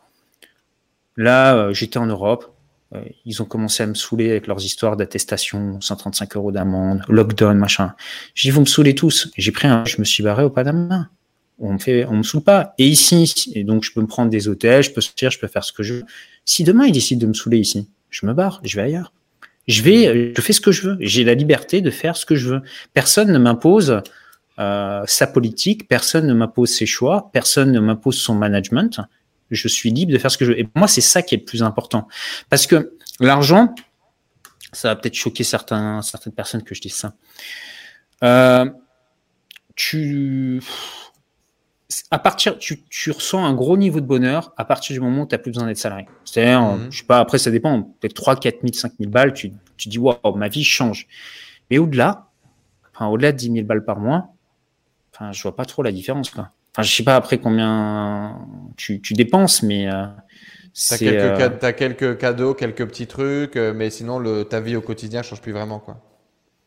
[1.19, 2.55] là euh, j'étais en Europe,
[2.95, 7.57] euh, ils ont commencé à me saouler avec leurs histoires d'attestation, 135 euros d'amende, lockdown,
[7.57, 7.95] machin.
[8.35, 9.31] J'ai dit, vous me saoulez tous.
[9.37, 11.09] J'ai pris un, je me suis barré au pas d'âme
[11.61, 12.75] on me fait, on me saoule pas.
[12.79, 15.47] Et ici, et donc je peux me prendre des hôtels, je peux sortir, je peux
[15.47, 16.05] faire ce que je veux.
[16.45, 19.13] Si demain il décide de me saouler ici, je me barre, je vais ailleurs.
[19.69, 20.97] Je vais, je fais ce que je veux.
[21.01, 22.63] J'ai la liberté de faire ce que je veux.
[22.93, 24.03] Personne ne m'impose
[24.59, 29.01] euh, sa politique, personne ne m'impose ses choix, personne ne m'impose son management.
[29.51, 30.59] Je suis libre de faire ce que je veux.
[30.59, 32.09] Et moi, c'est ça qui est le plus important.
[32.49, 33.75] Parce que l'argent,
[34.73, 37.15] ça va peut-être choquer certains, certaines personnes que je dise ça.
[38.23, 38.69] Euh,
[39.77, 40.61] tu,
[42.11, 45.27] à partir, tu, tu ressens un gros niveau de bonheur à partir du moment où
[45.27, 46.07] tu n'as plus besoin d'être salarié.
[46.25, 46.87] C'est-à-dire, Mhm.
[46.91, 49.89] je sais pas, après ça dépend, peut-être 3, 4 000, 5 000 balles, tu, tu
[49.89, 51.07] dis, waouh, ma vie change.
[51.71, 52.29] Mais au-delà,
[52.95, 54.35] enfin, au-delà de 10 000 balles par mois,
[55.15, 56.51] enfin, je vois pas trop la différence, quoi.
[56.73, 58.39] Enfin, je sais pas après combien
[58.77, 60.99] tu, tu dépenses, mais euh, T'as c'est.
[61.01, 64.81] quelques, euh, t'as quelques cadeaux, quelques petits trucs, euh, mais sinon le, ta vie au
[64.81, 66.01] quotidien change plus vraiment, quoi.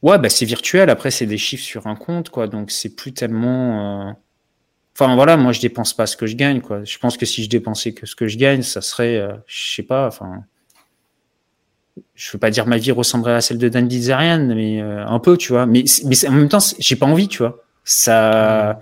[0.02, 0.90] Ouais, bah c'est virtuel.
[0.90, 2.48] Après, c'est des chiffres sur un compte, quoi.
[2.48, 4.10] Donc, c'est plus tellement.
[4.10, 4.12] euh,
[4.96, 6.84] Enfin, voilà, moi, je dépense pas ce que je gagne, quoi.
[6.84, 9.76] Je pense que si je dépensais que ce que je gagne, ça serait, euh, je
[9.76, 10.44] sais pas, enfin.
[12.16, 15.20] Je veux pas dire ma vie ressemblerait à celle de Dan Bilzerian, mais euh, un
[15.20, 15.66] peu, tu vois.
[15.66, 17.64] Mais, mais en même temps, j'ai pas envie, tu vois.
[17.84, 18.80] Ça.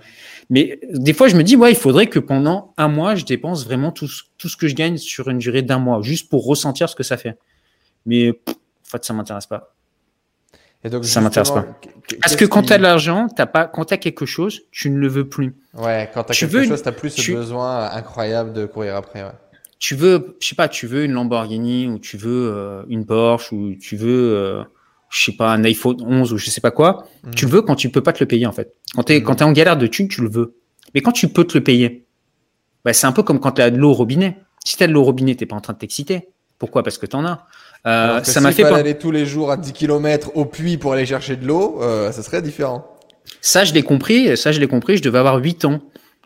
[0.50, 3.64] Mais des fois, je me dis, ouais, il faudrait que pendant un mois, je dépense
[3.64, 6.90] vraiment tout, tout ce que je gagne sur une durée d'un mois, juste pour ressentir
[6.90, 7.38] ce que ça fait.
[8.04, 8.52] Mais en
[8.84, 9.71] fait, ça m'intéresse pas.
[10.84, 11.66] Et donc, ça m'intéresse pas.
[12.20, 14.90] Parce que quand tu as de l'argent, t'as pas, quand tu as quelque chose, tu
[14.90, 15.54] ne le veux plus.
[15.74, 19.22] Ouais, quand tu as quelque chose, tu as plus ce besoin incroyable de courir après.
[19.22, 19.30] Ouais.
[19.78, 23.52] Tu veux, je sais pas, tu veux une Lamborghini ou tu veux euh, une Porsche
[23.52, 24.62] ou tu veux, euh,
[25.10, 27.06] je sais pas, un iPhone 11 ou je sais pas quoi.
[27.24, 27.34] Mhm.
[27.34, 28.74] Tu le veux quand tu peux pas te le payer en fait.
[28.94, 29.46] Quand tu es, quand mhm.
[29.46, 30.56] es en galère de thunes, tu le veux.
[30.94, 32.06] Mais quand tu peux te le payer,
[32.84, 34.38] bah, c'est un peu comme quand tu as de l'eau au robinet.
[34.64, 36.28] Si tu as de l'eau au robinet, t'es pas en train de t'exciter.
[36.58, 36.82] Pourquoi?
[36.82, 37.46] Parce que tu en as.
[37.86, 38.76] Euh, ça m'a fait pas...
[38.76, 42.12] aller tous les jours à 10 km au puits pour aller chercher de l'eau, euh,
[42.12, 42.86] ça serait différent.
[43.40, 44.36] Ça, je l'ai compris.
[44.36, 44.96] Ça, je l'ai compris.
[44.96, 45.80] Je devais avoir 8 ans.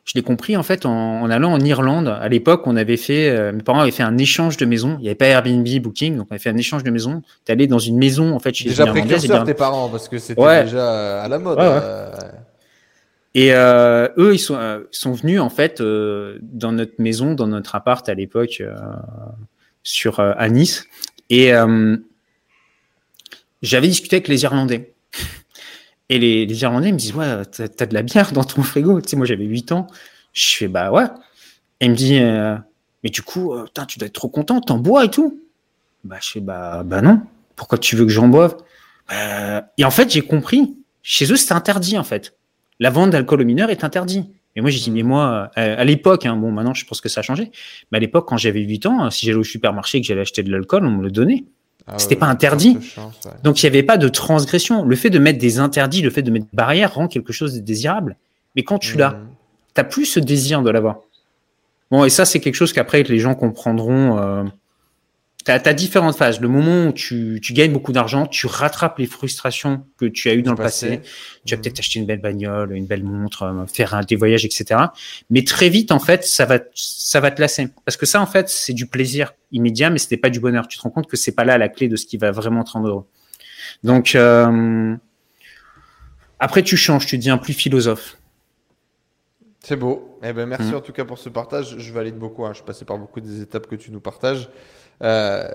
[0.07, 2.07] Je l'ai compris en fait en, allant en Irlande.
[2.07, 4.97] À l'époque, on avait fait, euh, mes parents avaient fait un échange de maisons.
[5.01, 7.23] Il n'y avait pas Airbnb, Booking, donc on avait fait un échange de maisons.
[7.45, 10.63] Tu allé dans une maison en fait chez déjà précurseur tes parents parce que c'était
[10.63, 11.59] déjà à la mode.
[11.59, 12.13] Euh.
[13.35, 14.57] Et euh, eux, ils sont,
[14.93, 18.63] sont venus en fait dans notre maison, dans notre appart à l'époque
[19.83, 20.87] sur à Nice.
[21.31, 21.97] Et euh,
[23.63, 24.95] j'avais discuté avec les Irlandais.
[26.09, 29.01] Et les, Irlandais me disent Ouais, t'as, de la bière dans ton frigo.
[29.01, 29.87] Tu sais, moi j'avais 8 ans.
[30.33, 31.07] Je fais Bah ouais.
[31.81, 32.57] Et il me dit euh,
[33.03, 35.41] Mais du coup, euh, tu dois être trop content, t'en bois et tout.
[36.05, 37.23] Bah je fais Bah, bah non.
[37.57, 38.57] Pourquoi tu veux que j'en boive?
[39.79, 40.77] Et en fait, j'ai compris.
[41.03, 42.37] Chez eux, c'est interdit en fait.
[42.81, 44.29] La vente d'alcool aux mineurs est interdite.
[44.57, 47.21] Et moi, j'ai dit, mais moi, à, l'époque, hein, bon, maintenant, je pense que ça
[47.21, 47.51] a changé,
[47.93, 50.43] mais à l'époque, quand j'avais 8 ans, si j'allais au supermarché et que j'allais acheter
[50.43, 51.45] de l'alcool, on me le donnait.
[51.87, 52.79] Ah C'était pas interdit.
[53.45, 54.83] Donc, il n'y avait pas de transgression.
[54.83, 57.55] Le fait de mettre des interdits, le fait de mettre des barrières rend quelque chose
[57.55, 58.17] de désirable.
[58.57, 59.29] Mais quand tu l'as, mmh.
[59.75, 61.01] tu n'as plus ce désir de l'avoir.
[61.91, 64.19] Bon, et ça, c'est quelque chose qu'après, les gens comprendront.
[64.19, 64.45] Euh,
[65.47, 66.41] tu as, différentes phases.
[66.41, 70.35] Le moment où tu, tu gagnes beaucoup d'argent, tu rattrapes les frustrations que tu as
[70.35, 71.03] eues dans le passé.
[71.45, 71.63] Tu vas mmh.
[71.63, 74.81] peut-être acheter une belle bagnole, une belle montre, euh, faire un, des voyages, etc.
[75.31, 77.69] Mais très vite, en fait, ça va, ça va te lasser.
[77.85, 80.67] Parce que ça, en fait, c'est du plaisir immédiat, mais c'était pas du bonheur.
[80.67, 82.65] Tu te rends compte que c'est pas là la clé de ce qui va vraiment
[82.65, 83.07] te rendre heureux.
[83.85, 84.97] Donc, euh,
[86.41, 88.19] après, tu changes, tu deviens plus philosophe.
[89.63, 90.19] C'est beau.
[90.25, 90.77] Eh ben, merci mmh.
[90.77, 91.77] en tout cas pour ce partage.
[91.79, 92.45] Je valide beaucoup.
[92.45, 92.51] Hein.
[92.51, 94.49] Je suis passé par beaucoup des étapes que tu nous partages.
[95.03, 95.47] Euh,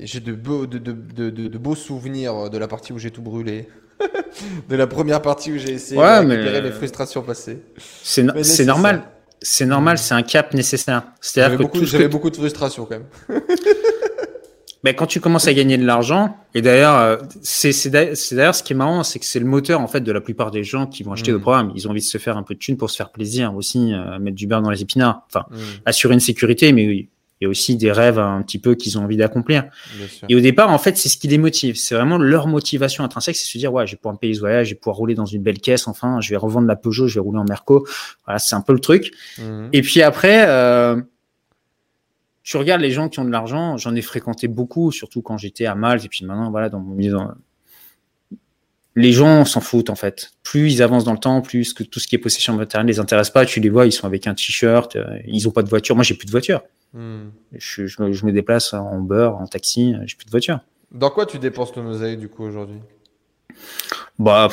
[0.00, 3.22] j'ai de beaux, de, de, de, de, beaux souvenirs de la partie où j'ai tout
[3.22, 3.68] brûlé.
[4.68, 7.62] de la première partie où j'ai essayé de récupérer mes frustrations passées.
[8.02, 8.22] C'est
[8.64, 9.02] normal.
[9.42, 11.02] C'est normal, c'est un cap nécessaire.
[11.20, 13.40] Que beaucoup, j'avais beaucoup de frustration quand même.
[14.84, 18.72] Mais quand tu commences à gagner de l'argent, et d'ailleurs, euh, c'est d'ailleurs ce qui
[18.72, 21.02] est marrant, c'est que c'est le moteur en fait de la plupart des gens qui
[21.02, 21.40] vont acheter le mm.
[21.40, 21.72] programme.
[21.74, 23.92] Ils ont envie de se faire un peu de thunes pour se faire plaisir aussi,
[23.92, 25.26] euh, mettre du beurre dans les épinards.
[25.28, 25.56] Enfin, mm.
[25.86, 27.08] assurer une sécurité, mais oui,
[27.44, 29.64] a aussi des rêves un petit peu qu'ils ont envie d'accomplir.
[30.28, 31.76] Et au départ, en fait, c'est ce qui les motive.
[31.76, 34.40] C'est vraiment leur motivation intrinsèque, c'est se dire, ouais, je vais pouvoir me payer ce
[34.40, 37.08] voyage, je vais pouvoir rouler dans une belle caisse, enfin, je vais revendre la Peugeot,
[37.08, 37.86] je vais rouler en Merco.
[38.24, 39.12] Voilà, c'est un peu le truc.
[39.38, 39.68] Mhm.
[39.74, 41.00] Et puis après, euh,
[42.42, 45.66] tu regardes les gens qui ont de l'argent, j'en ai fréquenté beaucoup, surtout quand j'étais
[45.66, 47.18] à Malte, et puis maintenant, voilà, dans mon milieu.
[48.94, 50.30] Les gens s'en foutent en fait.
[50.42, 52.98] Plus ils avancent dans le temps, plus que tout ce qui est possession matérielle les
[52.98, 53.44] intéresse pas.
[53.44, 55.96] Tu les vois, ils sont avec un t-shirt, euh, ils ont pas de voiture.
[55.96, 56.62] Moi, j'ai plus de voiture.
[56.92, 57.28] Hmm.
[57.52, 60.60] Je, je, me, déplace en beurre, en taxi, j'ai plus de voiture.
[60.92, 62.80] Dans quoi tu dépenses ton oseille du coup aujourd'hui?
[64.18, 64.48] Bah,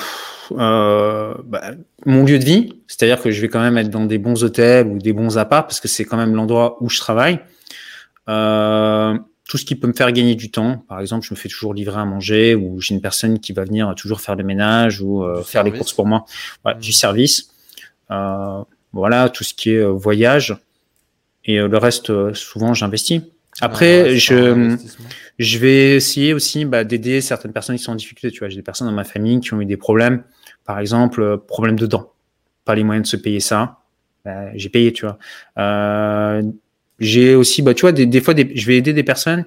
[0.52, 1.72] euh, bah,
[2.06, 4.88] mon lieu de vie, c'est-à-dire que je vais quand même être dans des bons hôtels
[4.88, 7.40] ou des bons apparts parce que c'est quand même l'endroit où je travaille.
[8.30, 9.18] Euh,
[9.48, 11.74] tout ce qui peut me faire gagner du temps, par exemple, je me fais toujours
[11.74, 15.24] livrer à manger ou j'ai une personne qui va venir toujours faire le ménage ou
[15.24, 16.26] euh, faire les courses pour moi,
[16.66, 16.80] hmm.
[16.80, 17.52] du service.
[18.10, 20.56] voilà, tout ce qui est voyage.
[21.46, 23.22] Et euh, le reste, euh, souvent, j'investis.
[23.62, 24.78] Après, je,
[25.38, 28.32] je vais essayer aussi bah, d'aider certaines personnes qui sont en difficulté.
[28.32, 30.24] Tu vois, j'ai des personnes dans ma famille qui ont eu des problèmes,
[30.66, 32.14] par exemple, euh, problème de dents,
[32.66, 33.80] pas les moyens de se payer ça.
[34.26, 35.20] Bah, j'ai payé, tu vois.
[35.60, 36.41] Euh,
[37.00, 39.46] j'ai aussi, bah, tu vois, des, des fois, des, je vais aider des personnes.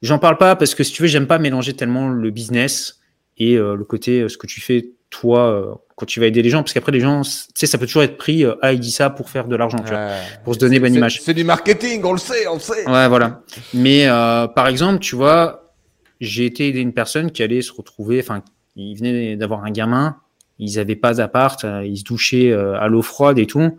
[0.00, 3.00] J'en parle pas parce que si tu veux, j'aime pas mélanger tellement le business
[3.36, 6.72] et le côté ce que tu fais toi quand tu vas aider les gens, parce
[6.72, 9.10] qu'après les gens, tu sais, ça peut toujours être pris, euh, ah, il dit ça
[9.10, 10.10] pour faire de l'argent, tu vois,
[10.44, 11.20] pour se donner bonne image.
[11.20, 12.88] C'est du marketing, on le sait, on le sait.
[12.88, 13.42] Ouais, voilà.
[13.74, 15.74] Mais euh, par exemple, tu vois,
[16.20, 18.44] j'ai été aider une personne qui allait se retrouver, enfin,
[18.76, 20.16] il venait d'avoir un gamin,
[20.60, 23.76] ils avaient pas d'appart, euh, ils se douchaient à l'eau froide et tout.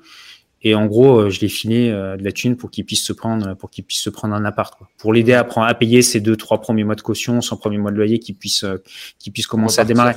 [0.62, 3.14] Et en gros, euh, je l'ai filé euh, de la thune pour qu'il puisse se
[3.14, 4.89] prendre, pour qu'il puisse se prendre un appart, quoi.
[4.97, 7.78] pour l'aider à, prendre, à payer ses deux, trois premiers mois de caution, son premier
[7.78, 8.78] mois de loyer, qu'il puisse, euh,
[9.20, 10.16] qu'il puisse commencer à démarrer.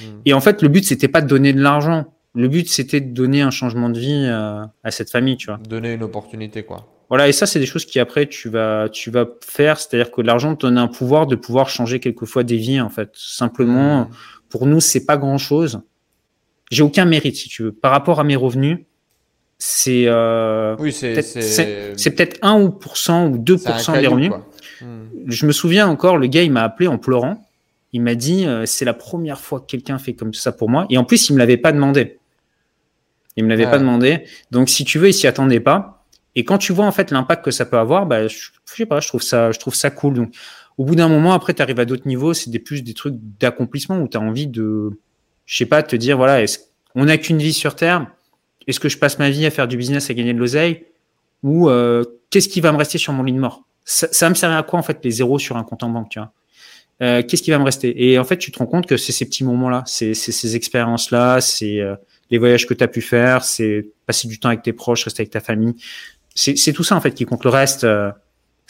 [0.00, 0.04] Hmm.
[0.24, 2.06] Et en fait, le but c'était pas de donner de l'argent.
[2.34, 5.58] Le but c'était de donner un changement de vie à cette famille, tu vois.
[5.68, 6.88] Donner une opportunité, quoi.
[7.10, 10.22] Voilà, et ça c'est des choses qui après tu vas, tu vas faire, c'est-à-dire que
[10.22, 13.10] l'argent te donne un pouvoir de pouvoir changer quelquefois des vies, en fait.
[13.12, 14.10] Simplement, hmm.
[14.48, 15.82] pour nous c'est pas grand chose
[16.72, 17.72] j'ai aucun mérite, si tu veux.
[17.72, 18.78] Par rapport à mes revenus,
[19.64, 24.32] c'est euh, oui, c'est peut-être peut 1 ou, ou 2% des revenus.
[24.80, 25.04] Hmm.
[25.28, 27.48] Je me souviens encore, le gars, il m'a appelé en pleurant.
[27.92, 30.86] Il m'a dit, euh, c'est la première fois que quelqu'un fait comme ça pour moi.
[30.90, 32.18] Et en plus, il me l'avait pas demandé.
[33.36, 34.24] Il me l'avait pas demandé.
[34.50, 36.04] Donc, si tu veux, il s'y attendait pas.
[36.34, 38.98] Et quand tu vois en fait l'impact que ça peut avoir, bah, je, sais pas,
[38.98, 40.14] je trouve ça, je trouve ça cool.
[40.14, 40.34] Donc,
[40.76, 42.34] au bout d'un moment, après, tu arrives à d'autres niveaux.
[42.34, 44.98] C'est des plus des trucs d'accomplissement où tu as envie de,
[45.46, 46.58] je sais pas, te dire voilà, est-ce
[46.96, 48.08] on n'a qu'une vie sur Terre?
[48.66, 50.84] Est-ce que je passe ma vie à faire du business, à gagner de l'oseille,
[51.42, 53.62] ou euh, qu'est-ce qui va me rester sur mon lit de mort?
[53.84, 55.88] Ça, ça va me servir à quoi en fait les zéros sur un compte en
[55.88, 56.32] banque, tu vois?
[57.02, 58.10] Euh, Qu'est-ce qui va me rester?
[58.10, 61.40] Et en fait, tu te rends compte que c'est ces petits moments-là, c'est ces expériences-là,
[61.40, 61.96] c'est euh,
[62.30, 65.22] les voyages que tu as pu faire, c'est passer du temps avec tes proches, rester
[65.22, 65.74] avec ta famille.
[66.34, 67.44] C'est tout ça en fait qui compte.
[67.44, 67.84] Le reste.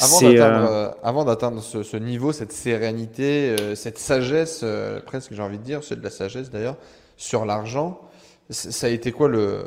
[0.01, 4.65] avant d'atteindre ce, ce, niveau, cette sérénité, cette sagesse,
[5.05, 6.77] presque j'ai envie de dire, c'est de la sagesse d'ailleurs,
[7.17, 8.01] sur l'argent,
[8.53, 9.65] ça a été quoi le,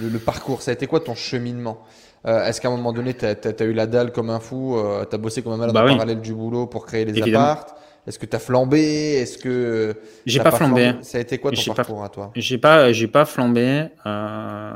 [0.00, 0.62] le, parcours?
[0.62, 1.82] Ça a été quoi ton cheminement?
[2.26, 5.04] Euh, Est-ce qu'à un moment donné, tu as, eu la dalle comme un fou euh,
[5.08, 7.74] Tu as bossé comme un malade bah en parallèle du boulot pour créer les appartes?
[8.06, 9.14] Est-ce que tu as flambé?
[9.14, 9.94] Est-ce que.
[10.26, 10.94] J'ai pas, flambé.
[11.02, 12.32] Ça a été quoi ton parcours à toi?
[12.34, 13.86] J'ai pas, j'ai pas flambé.
[14.06, 14.72] Euh,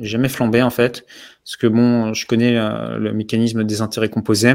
[0.00, 1.04] jamais flambé en fait.
[1.44, 4.54] Parce que bon, je connais euh, le mécanisme des intérêts composés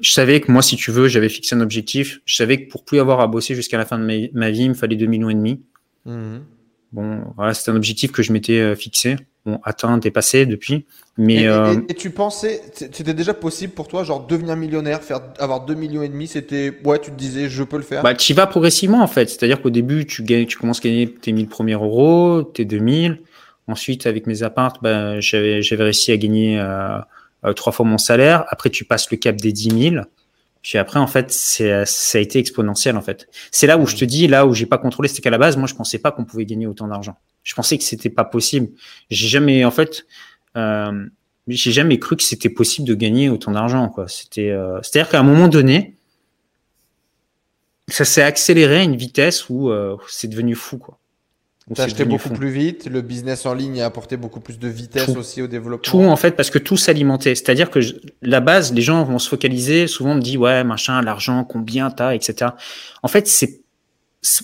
[0.00, 2.20] je savais que moi, si tu veux, j'avais fixé un objectif.
[2.24, 4.70] Je savais que pour plus avoir à bosser jusqu'à la fin de ma, vie, il
[4.70, 5.62] me fallait 2 millions et demi.
[6.04, 6.38] Mmh.
[6.92, 9.16] Bon, voilà, c'était un objectif que je m'étais euh, fixé.
[9.44, 10.86] Bon, atteint, dépassé depuis.
[11.16, 11.80] Mais et, euh...
[11.88, 16.02] et, tu pensais, c'était déjà possible pour toi, genre devenir millionnaire, faire avoir 2 millions
[16.02, 18.02] et demi, c'était, ouais, tu te disais, je peux le faire?
[18.02, 19.28] Bah, tu vas progressivement en fait.
[19.28, 23.20] C'est-à-dire qu'au début, tu gagnes, tu commences à gagner tes 1000 premiers euros, tes 2000.
[23.66, 26.98] Ensuite, avec mes apparts, bah, j'avais, j'avais réussi à gagner euh,
[27.44, 28.44] euh, trois fois mon salaire.
[28.48, 30.04] Après, tu passes le cap des 10 000.
[30.62, 33.28] Puis après, en fait, c'est, ça a été exponentiel, en fait.
[33.50, 35.56] C'est là où je te dis, là où j'ai pas contrôlé, c'est qu'à la base,
[35.56, 37.16] moi, je pensais pas qu'on pouvait gagner autant d'argent.
[37.42, 38.68] Je pensais que c'était pas possible.
[39.10, 40.04] J'ai jamais, en fait,
[40.56, 41.06] euh,
[41.46, 44.08] j'ai jamais cru que c'était possible de gagner autant d'argent, quoi.
[44.08, 45.96] C'était, euh, c'est-à-dire qu'à un moment donné,
[47.88, 50.98] ça s'est accéléré à une vitesse où euh, c'est devenu fou, quoi.
[51.74, 55.10] T'as acheté beaucoup plus vite, le business en ligne a apporté beaucoup plus de vitesse
[55.10, 55.82] aussi au développement.
[55.82, 57.34] Tout en fait, parce que tout s'alimentait.
[57.34, 57.80] C'est-à-dire que
[58.22, 62.14] la base, les gens vont se focaliser, souvent on dit ouais machin, l'argent, combien t'as,
[62.14, 62.52] etc.
[63.02, 63.60] En fait, c'est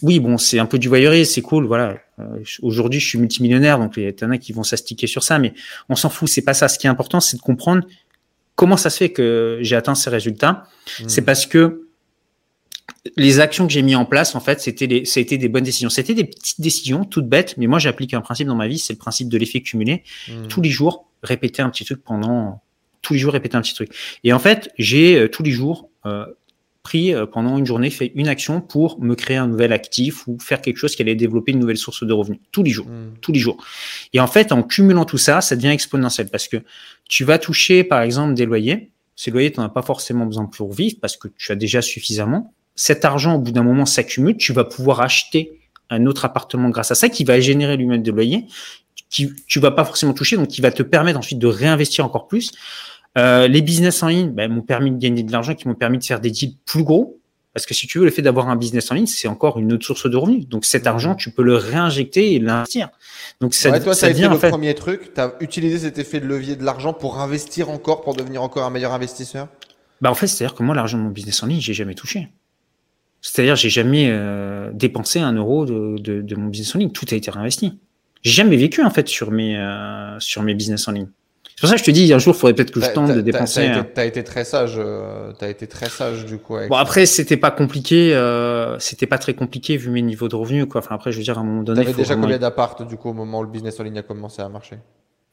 [0.03, 1.97] oui bon, c'est un peu du voyeurisme, c'est cool, voilà.
[2.21, 5.39] Euh, aujourd'hui, je suis multimillionnaire, donc il y en a qui vont s'astiquer sur ça,
[5.39, 5.53] mais
[5.89, 6.29] on s'en fout.
[6.29, 6.69] C'est pas ça.
[6.69, 7.85] Ce qui est important, c'est de comprendre
[8.55, 10.65] comment ça se fait que j'ai atteint ces résultats.
[11.01, 11.09] Hmm.
[11.09, 11.84] C'est parce que
[13.17, 15.49] les actions que j'ai mis en place, en fait, c'était des, ça a été des
[15.49, 15.91] bonnes décisions.
[15.91, 18.95] C'était des petites décisions, toutes bêtes, mais moi, j'applique un principe dans ma vie, c'est
[18.95, 20.03] le principe de l'effet cumulé.
[20.29, 20.47] Hmm.
[20.49, 22.63] Tous les jours, répéter un petit truc pendant,
[23.03, 23.91] tous les jours, répéter un petit truc.
[24.25, 26.25] Et en fait, j'ai euh, tous les jours euh,
[26.83, 30.39] pris euh, pendant une journée, fait une action pour me créer un nouvel actif ou
[30.39, 32.41] faire quelque chose qui allait développer une nouvelle source de revenus.
[32.53, 33.19] Tous les jours, hmm.
[33.21, 33.63] tous les jours.
[34.15, 36.57] Et en fait, en cumulant tout ça, ça devient exponentiel parce que
[37.07, 38.91] tu vas toucher, par exemple, des loyers.
[39.15, 41.83] Ces loyers, tu n'en as pas forcément besoin pour vivre parce que tu as déjà
[41.83, 45.61] suffisamment cet argent, au bout d'un moment, s'accumule, tu vas pouvoir acheter
[45.91, 48.47] un autre appartement grâce à ça qui va générer lui-même de loyer,
[49.11, 52.27] qui tu vas pas forcément toucher, donc qui va te permettre ensuite de réinvestir encore
[52.27, 52.53] plus.
[53.17, 55.99] Euh, les business en ligne ben, m'ont permis de gagner de l'argent, qui m'ont permis
[55.99, 57.21] de faire des deals plus gros.
[57.53, 59.73] Parce que si tu veux, le fait d'avoir un business en ligne, c'est encore une
[59.73, 60.49] autre source de revenus.
[60.49, 62.89] Donc cet argent, tu peux le réinjecter et l'investir.
[63.41, 65.15] Donc ça, toi, ça, a été le premier truc.
[65.15, 68.65] Tu as utilisé cet effet de levier de l'argent pour investir encore, pour devenir encore
[68.65, 69.47] un meilleur investisseur?
[70.01, 72.29] Bah en fait, c'est-à-dire que moi, l'argent de mon business en ligne, j'ai jamais touché.
[73.27, 76.91] C'est-à-dire, j'ai jamais euh, dépensé un euro de, de, de, mon business en ligne.
[76.91, 77.79] Tout a été réinvesti.
[78.21, 81.09] J'ai jamais vécu en fait sur mes euh, sur mes business en ligne.
[81.43, 83.15] C'est pour ça que je te dis, un jour, il faudrait peut-être que je tente
[83.15, 83.71] de dépenser.
[83.73, 84.75] T'as été, as été très sage.
[84.77, 86.57] Euh, t'as été très sage du coup.
[86.69, 88.15] bon après, c'était pas compliqué.
[88.15, 90.81] Euh, c'était pas très compliqué vu mes niveaux de revenus quoi.
[90.81, 91.81] Enfin après, je veux dire à un moment donné.
[91.81, 94.43] T'avais déjà combien d'appart du coup au moment où le business en ligne a commencé
[94.43, 94.77] à marcher?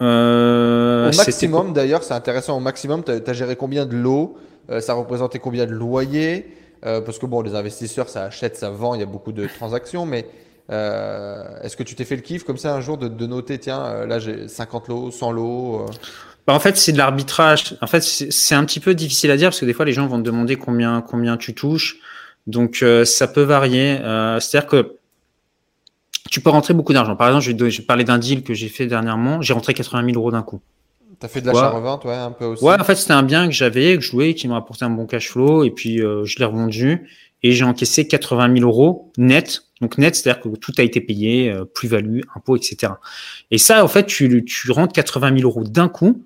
[0.01, 2.55] Euh, Au maximum d'ailleurs, c'est intéressant.
[2.55, 4.37] Au maximum, t'as as géré combien de lots?
[4.79, 6.45] Ça représentait combien de loyers?
[6.85, 9.47] Euh, parce que bon, les investisseurs, ça achète, ça vend, il y a beaucoup de
[9.47, 10.25] transactions, mais
[10.71, 13.83] euh, est-ce que tu t'es fait le kiff comme ça un jour de, noter, tiens,
[13.85, 15.85] euh, là j'ai 50 lots, 100 lots
[16.47, 17.77] bah, en fait, c'est de l'arbitrage.
[17.81, 20.07] En fait, c'est un petit peu difficile à dire parce que des fois, les gens
[20.07, 21.97] vont te demander combien, combien tu touches.
[22.47, 23.97] Donc, ça peut varier.
[24.39, 24.95] C'est-à-dire que
[26.31, 27.15] tu peux rentrer beaucoup d'argent.
[27.15, 29.43] Par exemple, je vais, je vais parler d'un deal que j'ai fait dernièrement.
[29.43, 30.61] J'ai rentré 80 000 euros d'un coup.
[31.21, 32.63] T'as fait de l'achat-revente, ouais, un peu aussi.
[32.63, 34.89] Ouais, en fait, c'était un bien que j'avais, que je jouais, qui m'a apporté un
[34.89, 37.07] bon cash flow, et puis euh, je l'ai revendu,
[37.43, 39.65] et j'ai encaissé 80 000 euros net.
[39.81, 42.93] Donc net, c'est-à-dire que tout a été payé, euh, plus-value, impôts, etc.
[43.51, 46.25] Et ça, en fait, tu, tu rentres 80 000 euros d'un coup,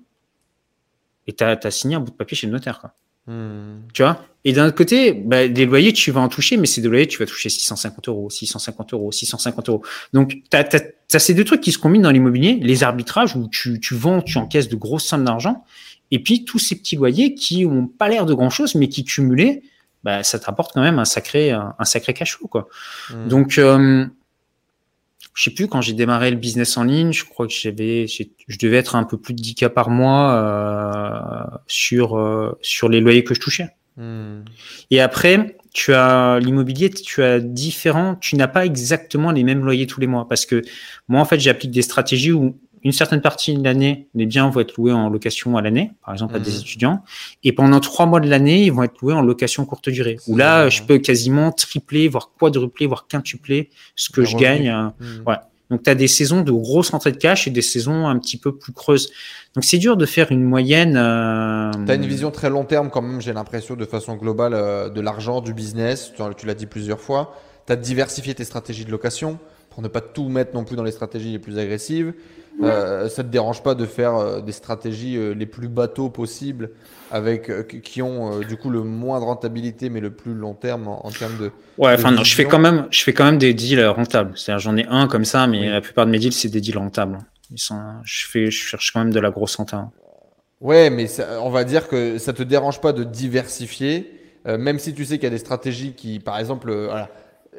[1.26, 2.80] et tu as, signé un bout de papier chez le notaire.
[2.80, 2.94] Quoi.
[3.26, 3.80] Hmm.
[3.92, 4.24] Tu vois?
[4.44, 7.08] Et d'un autre côté, bah, des loyers, tu vas en toucher, mais c'est des loyers,
[7.08, 9.82] tu vas toucher 650 euros, 650 euros, 650 euros.
[10.12, 13.80] Donc, tu as, ces deux trucs qui se combinent dans l'immobilier, les arbitrages où tu,
[13.80, 15.64] tu vends, tu encaisses de grosses sommes d'argent,
[16.12, 19.62] et puis tous ces petits loyers qui ont pas l'air de grand-chose, mais qui cumulés,
[20.04, 22.46] bah, ça te rapporte quand même un sacré, un, sacré cash flow.
[22.46, 22.68] Quoi.
[23.10, 23.26] Hmm.
[23.26, 24.06] Donc, euh,
[25.36, 28.58] je sais plus, quand j'ai démarré le business en ligne, je crois que j'avais, je
[28.58, 33.00] devais être un peu plus de 10 cas par mois euh, sur, euh, sur les
[33.00, 33.68] loyers que je touchais.
[33.98, 34.44] Hmm.
[34.90, 39.86] Et après, tu as l'immobilier, tu as différents, tu n'as pas exactement les mêmes loyers
[39.86, 40.62] tous les mois parce que
[41.06, 44.60] moi, en fait, j'applique des stratégies où une certaine partie de l'année, les biens vont
[44.60, 46.58] être loués en location à l'année, par exemple à des mhm.
[46.58, 47.02] étudiants,
[47.42, 50.18] et pendant trois mois de l'année, ils vont être loués en location courte durée.
[50.28, 54.92] Où là, je peux quasiment tripler, voire quadrupler, voire quintupler ce que je gagne.
[55.26, 55.36] Ouais.
[55.68, 58.36] Donc, tu as des saisons de grosses rentrées de cash et des saisons un petit
[58.36, 59.10] peu plus creuses.
[59.54, 60.96] Donc, c'est dur de faire une moyenne.
[60.96, 61.72] Euh...
[61.84, 64.88] Tu as une vision très long terme quand même, j'ai l'impression, de façon globale, euh,
[64.90, 66.12] de l'argent, du business.
[66.36, 67.34] Tu, l'as dit plusieurs fois.
[67.66, 70.84] Tu as diversifié tes stratégies de location pour ne pas tout mettre non plus dans
[70.84, 72.14] les stratégies les plus agressives.
[72.62, 76.70] Euh, ça te dérange pas de faire euh, des stratégies euh, les plus bateaux possibles
[77.10, 80.88] avec euh, qui ont du coup le moins de rentabilité mais le plus long terme
[80.88, 83.52] en, termes de ouais enfin non je fais quand même je fais quand même des
[83.52, 84.32] deals rentables.
[84.36, 86.78] C'est-à-dire j'en ai un comme ça mais la plupart de mes deals c'est des deals
[86.78, 87.18] rentables.
[87.50, 89.90] Ils sont je fais je cherche quand même de la grosse renta.
[90.62, 91.06] Ouais mais
[91.42, 94.12] on va dire que ça te dérange pas de diversifier
[94.46, 97.10] même si tu sais qu'il y a des stratégies qui par exemple voilà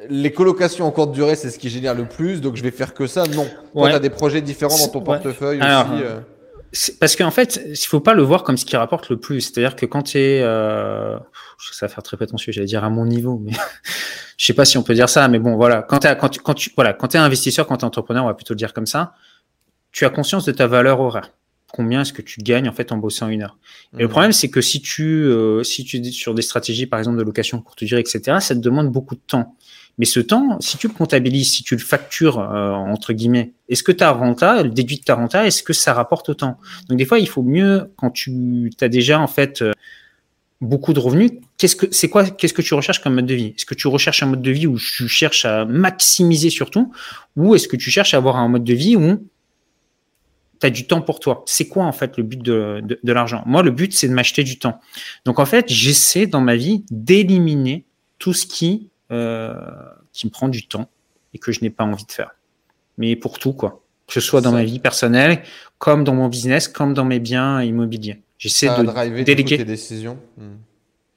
[0.08, 2.94] les colocations en courte durée, c'est ce qui génère le plus, donc je vais faire
[2.94, 3.24] que ça.
[3.26, 3.46] Non.
[3.72, 6.02] Toi, tu as des projets différents dans ton portefeuille aussi.
[6.02, 6.20] Euh.
[7.00, 9.40] Parce qu'en fait, il faut pas le voir comme ce qui rapporte le plus.
[9.40, 11.18] C'est-à-dire que quand tu es, euh,
[11.72, 13.52] ça va faire très prétentieux, j'allais dire à mon niveau, mais
[14.36, 15.82] je sais pas si on peut dire ça, mais bon, voilà.
[15.82, 18.34] Quand, quand, tu, quand tu, voilà, quand es investisseur, quand tu es entrepreneur, on va
[18.34, 19.14] plutôt le dire comme ça,
[19.92, 21.30] tu as conscience de ta valeur horaire.
[21.72, 23.58] Combien est-ce que tu gagnes en fait en bossant une heure
[23.94, 24.10] Et le mmh.
[24.10, 27.22] problème, c'est que si tu, euh, si tu es sur des stratégies, par exemple de
[27.22, 29.54] location courte durée, etc., ça te demande beaucoup de temps.
[29.98, 33.82] Mais ce temps, si tu le comptabilises, si tu le factures, euh, entre guillemets, est-ce
[33.82, 36.58] que ta renta, le déduit de ta renta, est-ce que ça rapporte autant?
[36.88, 39.72] Donc des fois, il faut mieux, quand tu as déjà en fait euh,
[40.60, 43.54] beaucoup de revenus, qu'est-ce que c'est quoi Qu'est-ce que tu recherches comme mode de vie?
[43.56, 46.92] Est-ce que tu recherches un mode de vie où tu cherches à maximiser surtout,
[47.36, 49.28] ou est-ce que tu cherches à avoir un mode de vie où
[50.60, 51.42] tu as du temps pour toi?
[51.46, 53.42] C'est quoi en fait le but de, de, de l'argent?
[53.46, 54.80] Moi, le but, c'est de m'acheter du temps.
[55.24, 57.84] Donc en fait, j'essaie dans ma vie d'éliminer
[58.20, 59.54] tout ce qui euh,
[60.12, 60.88] qui me prend du temps
[61.34, 62.34] et que je n'ai pas envie de faire.
[62.96, 63.82] Mais pour tout, quoi.
[64.06, 65.42] Que ce soit dans ma vie personnelle,
[65.78, 68.22] comme dans mon business, comme dans mes biens immobiliers.
[68.38, 70.18] J'essaie de déléguer tes décisions?
[70.38, 70.56] Hmm.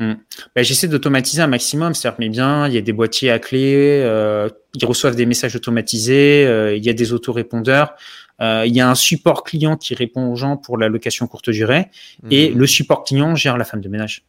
[0.02, 0.16] Hmm.
[0.56, 1.94] Ben, j'essaie d'automatiser un maximum.
[1.94, 5.28] C'est-à-dire que mes biens, il y a des boîtiers à clé, euh, ils reçoivent des
[5.28, 7.94] messages automatisés, euh, il y a des autorépondeurs.
[8.42, 11.52] Euh, il y a un support client qui répond aux gens pour la location courte
[11.52, 11.90] durée
[12.32, 12.58] et hmm.
[12.58, 14.26] le support client gère la femme de ménage.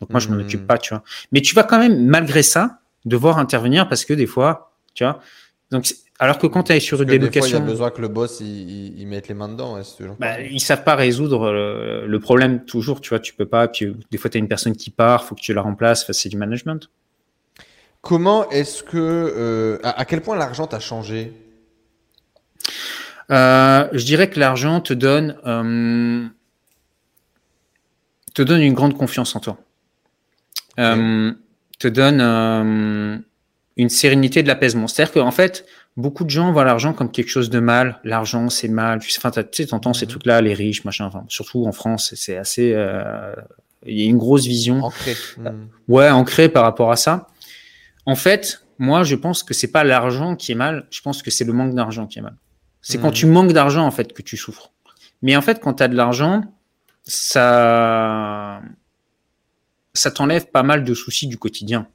[0.00, 1.02] Donc moi, je m'en occupe pas, tu vois.
[1.32, 5.20] Mais tu vas quand même, malgré ça, devoir intervenir parce que des fois, tu vois.
[5.70, 5.86] Donc,
[6.18, 7.58] alors que quand tu es sur une délocation.
[7.58, 9.78] il y a besoin que le boss il, il, mette les mains dedans.
[10.18, 13.20] bah, ils savent pas résoudre le, problème toujours, tu vois.
[13.20, 13.68] Tu peux pas.
[13.68, 16.10] Puis des fois, tu as une personne qui part, faut que tu la remplaces.
[16.12, 16.90] c'est du management.
[18.00, 18.96] Comment est-ce que.
[18.96, 21.32] Euh, à, quel point l'argent t'a changé?
[23.30, 25.36] Euh, Je dirais que l'argent te donne.
[25.44, 26.26] Euh,
[28.34, 29.58] te donne une grande confiance en toi.
[30.78, 31.32] Euh,
[31.78, 33.18] te donne euh,
[33.76, 34.86] une sérénité de l'apaisement.
[34.86, 35.66] C'est-à-dire qu'en fait,
[35.96, 38.00] beaucoup de gens voient l'argent comme quelque chose de mal.
[38.04, 39.00] L'argent, c'est mal.
[39.16, 40.10] Enfin, tu sais, t'entends ces mhm.
[40.10, 41.06] trucs-là, les riches, machin.
[41.06, 42.72] Enfin, surtout en France, c'est assez.
[42.74, 43.34] Euh,
[43.84, 44.82] il y a une grosse vision.
[44.82, 45.16] Ancrée.
[45.44, 45.50] Euh,
[45.88, 47.28] ouais, ancrée par rapport à ça.
[48.04, 50.86] En fait, moi, je pense que c'est pas l'argent qui est mal.
[50.90, 52.36] Je pense que c'est le manque d'argent qui est mal.
[52.80, 53.14] C'est quand mhm.
[53.14, 54.72] tu manques d'argent, en fait, que tu souffres.
[55.22, 56.42] Mais en fait, quand tu as de l'argent,
[57.04, 58.60] ça
[59.98, 61.88] ça t'enlève pas mal de soucis du quotidien.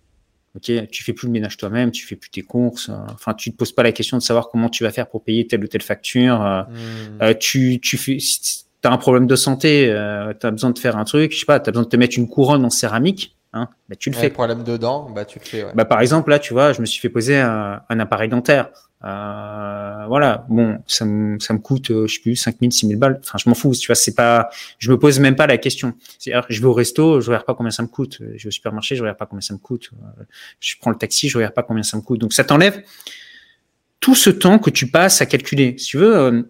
[0.55, 2.89] Ok, tu fais plus le ménage toi-même, tu fais plus tes courses.
[2.89, 5.23] Euh, enfin, tu te poses pas la question de savoir comment tu vas faire pour
[5.23, 6.45] payer telle ou telle facture.
[6.45, 7.21] Euh, hmm.
[7.21, 8.17] euh, tu, tu fais,
[8.83, 9.85] as un problème de santé,
[10.39, 11.95] tu as besoin de faire un truc, je sais pas, tu as besoin de te
[11.95, 14.29] mettre une couronne en céramique, hein, bah, tu le fais.
[14.29, 15.65] problème dedans, bah tu le fais.
[15.73, 18.69] Bah, par exemple, là, tu vois, je me suis fait poser un, un appareil dentaire.
[19.03, 23.19] Euh, voilà, bon, ça me, ça me coûte, euh, je sais plus, 5000, 6000 balles.
[23.23, 25.93] Enfin, je m'en fous, tu vois, c'est pas, je me pose même pas la question.
[26.19, 28.19] C'est-à-dire, je vais au resto, je regarde pas combien ça me coûte.
[28.19, 29.91] Je vais au supermarché, je regarde pas combien ça me coûte.
[30.59, 32.19] Je prends le taxi, je regarde pas combien ça me coûte.
[32.19, 32.83] Donc, ça t'enlève
[34.01, 35.75] tout ce temps que tu passes à calculer.
[35.77, 36.41] Si tu veux, euh,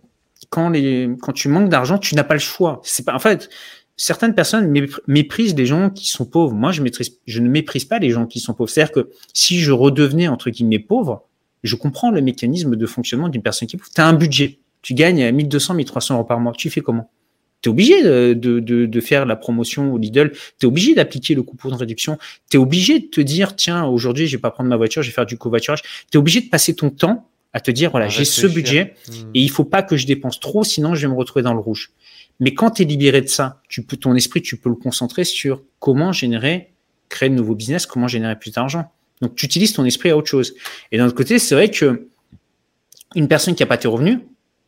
[0.49, 2.81] quand les, quand tu manques d'argent, tu n'as pas le choix.
[2.83, 3.49] C'est pas, en fait,
[3.97, 4.73] certaines personnes
[5.07, 6.55] méprisent les gens qui sont pauvres.
[6.55, 8.69] Moi, je, maîtrise, je ne méprise pas les gens qui sont pauvres.
[8.69, 11.27] C'est-à-dire que si je redevenais, entre guillemets, pauvre,
[11.63, 15.31] je comprends le mécanisme de fonctionnement d'une personne qui Tu as un budget, tu gagnes
[15.31, 16.53] 1200, 1300 euros par mois.
[16.53, 17.09] Tu fais comment?
[17.61, 21.35] Tu es obligé de, de, de, faire la promotion au Lidl, tu es obligé d'appliquer
[21.35, 22.17] le coupon de réduction,
[22.49, 25.09] tu es obligé de te dire, tiens, aujourd'hui, je vais pas prendre ma voiture, je
[25.09, 25.83] vais faire du covoiturage.
[26.11, 29.11] Tu es obligé de passer ton temps à te dire, voilà, j'ai ce budget hmm.
[29.35, 31.59] et il faut pas que je dépense trop, sinon je vais me retrouver dans le
[31.59, 31.91] rouge.
[32.39, 35.23] Mais quand tu es libéré de ça, tu peux, ton esprit, tu peux le concentrer
[35.23, 36.73] sur comment générer,
[37.09, 38.91] créer de nouveaux business, comment générer plus d'argent.
[39.21, 40.53] Donc, tu utilises ton esprit à autre chose.
[40.91, 42.07] Et d'un autre côté, c'est vrai que
[43.15, 44.19] une personne qui a pas tes revenus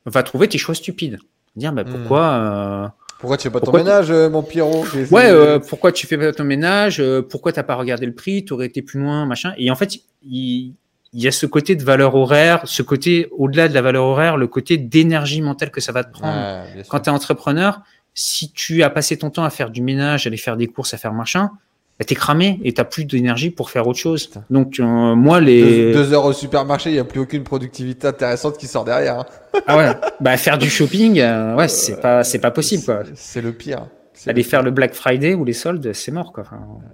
[0.05, 1.17] va trouver tes choix stupides.
[1.55, 2.87] Dire, bah, pourquoi, euh,
[3.19, 4.85] pourquoi tu fais pas ton ménage, euh, mon Pierrot?
[5.11, 7.01] Ouais, euh, pourquoi tu fais pas ton ménage?
[7.29, 8.43] Pourquoi t'as pas regardé le prix?
[8.43, 9.53] Tu aurais été plus loin, machin.
[9.57, 10.73] Et en fait, il,
[11.13, 14.35] il y a ce côté de valeur horaire, ce côté, au-delà de la valeur horaire,
[14.35, 16.65] le côté d'énergie mentale que ça va te prendre.
[16.89, 17.81] Quand tu es entrepreneur,
[18.15, 20.93] si tu as passé ton temps à faire du ménage, à aller faire des courses,
[20.93, 21.51] à faire machin,
[21.99, 24.29] t'es cramé et t'as plus d'énergie pour faire autre chose.
[24.49, 24.83] Donc euh,
[25.15, 28.83] moi les deux, heures au supermarché, il y a plus aucune productivité intéressante qui sort
[28.83, 29.19] derrière.
[29.19, 29.25] Hein.
[29.67, 33.03] ah ouais, bah faire du shopping, euh, ouais c'est pas c'est pas possible quoi.
[33.15, 33.87] C'est le pire.
[34.25, 36.45] Aller faire le Black Friday ou les soldes, c'est mort quoi.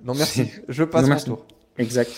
[0.03, 1.45] non merci, je passe mon tour.
[1.77, 2.11] Exact.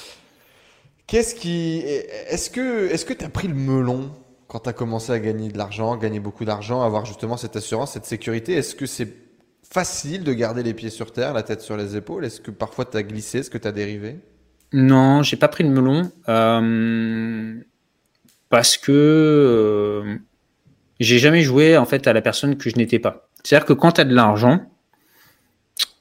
[1.08, 1.84] Qu'est-ce qui.
[2.30, 4.12] Est-ce que est-ce que tu as pris le melon
[4.48, 7.94] quand tu as commencé à gagner de l'argent, gagner beaucoup d'argent, avoir justement cette assurance,
[7.94, 8.54] cette sécurité?
[8.54, 9.10] Est-ce que c'est
[9.72, 12.86] facile de garder les pieds sur terre, la tête sur les épaules Est-ce que parfois
[12.86, 13.40] tu as glissé?
[13.40, 14.20] Est-ce que tu as dérivé?
[14.74, 16.12] Non, j'ai pas pris le melon.
[16.28, 17.56] Euh,
[18.50, 20.18] parce que euh,
[21.00, 23.30] j'ai jamais joué en fait à la personne que je n'étais pas.
[23.44, 24.60] C'est-à-dire que quand tu as de l'argent,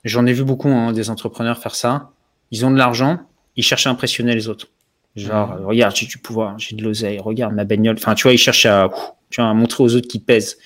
[0.04, 2.10] j'en ai vu beaucoup hein, des entrepreneurs faire ça,
[2.50, 3.20] ils ont de l'argent,
[3.54, 4.66] ils cherchent à impressionner les autres.
[5.14, 5.66] Genre, mhm.
[5.66, 7.96] regarde, j'ai du pouvoir, j'ai de l'oseille, regarde ma bagnole.
[7.98, 8.88] Enfin, tu vois, ils cherchent à,
[9.30, 10.58] tu vois, à montrer aux autres qu'ils pèsent.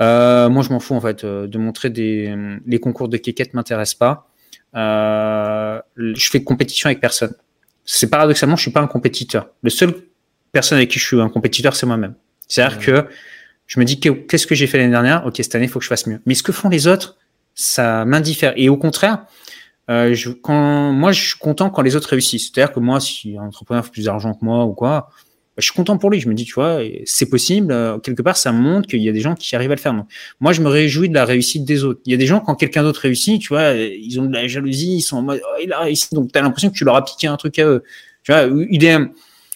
[0.00, 2.34] Euh, moi, je m'en fous, en fait, euh, de montrer des.
[2.66, 4.28] Les concours de kékette m'intéressent pas.
[4.74, 7.34] Euh, je fais compétition avec personne.
[7.84, 9.48] C'est paradoxalement, je suis pas un compétiteur.
[9.62, 9.94] Le seul
[10.52, 12.14] personne avec qui je suis un compétiteur, c'est moi-même.
[12.46, 13.06] C'est-à-dire que
[13.66, 15.24] je me dis, qu'est-ce que j'ai fait l'année dernière?
[15.26, 16.20] Ok, cette année, il faut que je fasse mieux.
[16.26, 17.16] Mais ce que font les autres,
[17.54, 18.52] ça m'indiffère.
[18.56, 19.24] Et au contraire,
[19.90, 22.50] euh, je, quand, moi, je suis content quand les autres réussissent.
[22.52, 25.10] C'est-à-dire que moi, si un entrepreneur fait plus d'argent que moi ou quoi,
[25.58, 26.20] je suis content pour lui.
[26.20, 27.72] Je me dis, tu vois, c'est possible.
[27.72, 29.94] Euh, quelque part, ça montre qu'il y a des gens qui arrivent à le faire.
[29.94, 30.06] Donc,
[30.40, 32.00] moi, je me réjouis de la réussite des autres.
[32.06, 34.46] Il y a des gens, quand quelqu'un d'autre réussit, tu vois, ils ont de la
[34.46, 36.08] jalousie, ils sont en mode, oh, il a réussi.
[36.12, 37.82] Donc, tu as l'impression que tu leur as piqué un truc à eux.
[38.22, 38.98] Tu vois, il est,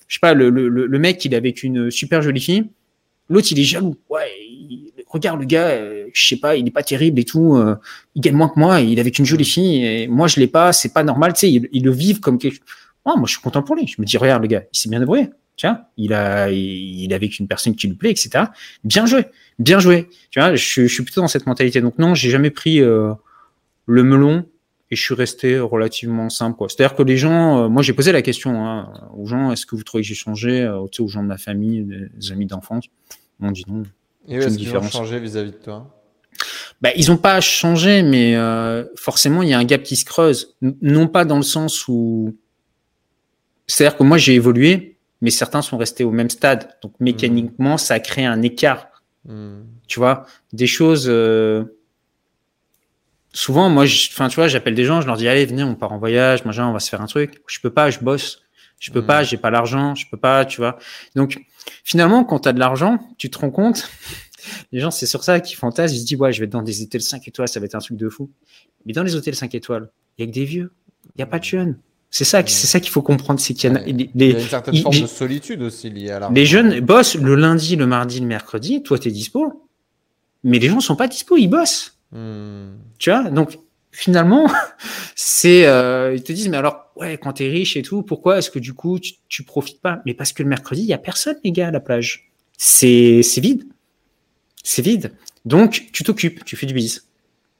[0.08, 2.64] je sais pas, le, le, le mec, il est avec une super jolie fille.
[3.28, 3.96] L'autre, il est jaloux.
[4.10, 4.28] Ouais,
[5.08, 7.76] regarde le gars, euh, je sais pas, il est pas terrible et tout, euh,
[8.14, 10.72] il gagne moins que moi, il est avec une jolie fille moi je l'ai pas,
[10.72, 12.64] c'est pas normal, tu sais, il, le vivent comme quelque
[13.04, 13.86] oh, moi je suis content pour lui.
[13.86, 15.28] Je me dis regarde le gars, il s'est bien débrouillé.
[15.56, 18.46] Tiens, il a, il, est avec une personne qui lui plaît, etc.
[18.84, 19.26] Bien joué,
[19.58, 20.08] bien joué.
[20.30, 21.80] Tu vois, je, suis plutôt dans cette mentalité.
[21.80, 23.12] Donc non, j'ai jamais pris euh,
[23.86, 24.46] le melon
[24.90, 26.56] et je suis resté relativement simple.
[26.56, 26.68] Quoi.
[26.68, 29.84] C'est-à-dire que les gens, moi j'ai posé la question hein, aux gens, est-ce que vous
[29.84, 32.86] trouvez que j'ai changé, sais, aux gens de ma famille, des amis d'enfance,
[33.40, 33.82] on dit non.
[34.28, 36.02] Et est-ce qu'ils ont changé vis-à-vis de toi?
[36.80, 40.04] Bah, ils n'ont pas changé, mais euh, forcément, il y a un gap qui se
[40.04, 40.56] creuse.
[40.60, 42.36] Non pas dans le sens où...
[43.66, 44.91] C'est-à-dire que moi, j'ai évolué,
[45.22, 46.76] mais certains sont restés au même stade.
[46.82, 47.04] Donc, hmm.
[47.04, 48.88] mécaniquement, ça a créé un écart.
[49.24, 49.62] Hmm.
[49.86, 51.06] Tu vois, des choses...
[51.08, 51.64] Euh,
[53.32, 55.92] souvent, moi, enfin, tu vois, j'appelle des gens, je leur dis, allez, venez, on part
[55.92, 57.40] en voyage, machin, on va se faire un truc.
[57.46, 58.42] Je peux pas, je bosse.
[58.80, 59.26] Je peux pas, hmm.
[59.26, 60.76] j'ai pas l'argent, je peux pas, tu vois.
[61.14, 61.40] Donc,
[61.84, 63.88] finalement, quand tu as de l'argent, tu te rends compte,
[64.72, 66.62] les gens, c'est sur ça qu'ils fantasment, ils se disent, ouais, je vais être dans
[66.62, 68.28] des hôtels 5 étoiles, ça va être un truc de fou.
[68.84, 69.88] Mais dans les hôtels 5 étoiles,
[70.18, 70.72] il y a que des vieux,
[71.04, 71.78] il n'y a pas de jeunes.
[72.14, 74.40] C'est ça, c'est ça qu'il faut comprendre, c'est qu'il y, a, il y a une
[74.40, 76.34] certaine forme de solitude aussi liée à l'argent.
[76.34, 79.66] Les jeunes bossent le lundi, le mardi, le mercredi, toi, tu es dispo.
[80.44, 81.96] Mais les gens sont pas dispo, ils bossent.
[82.12, 82.74] Hmm.
[82.98, 83.58] Tu vois, donc
[83.92, 84.46] finalement,
[85.16, 88.50] c'est euh, ils te disent mais alors ouais quand t'es riche et tout, pourquoi est-ce
[88.50, 90.02] que du coup tu, tu profites pas?
[90.04, 93.22] Mais parce que le mercredi il y a personne les gars à la plage, c'est
[93.22, 93.64] c'est vide,
[94.62, 95.12] c'est vide.
[95.46, 97.06] Donc tu t'occupes, tu fais du bise.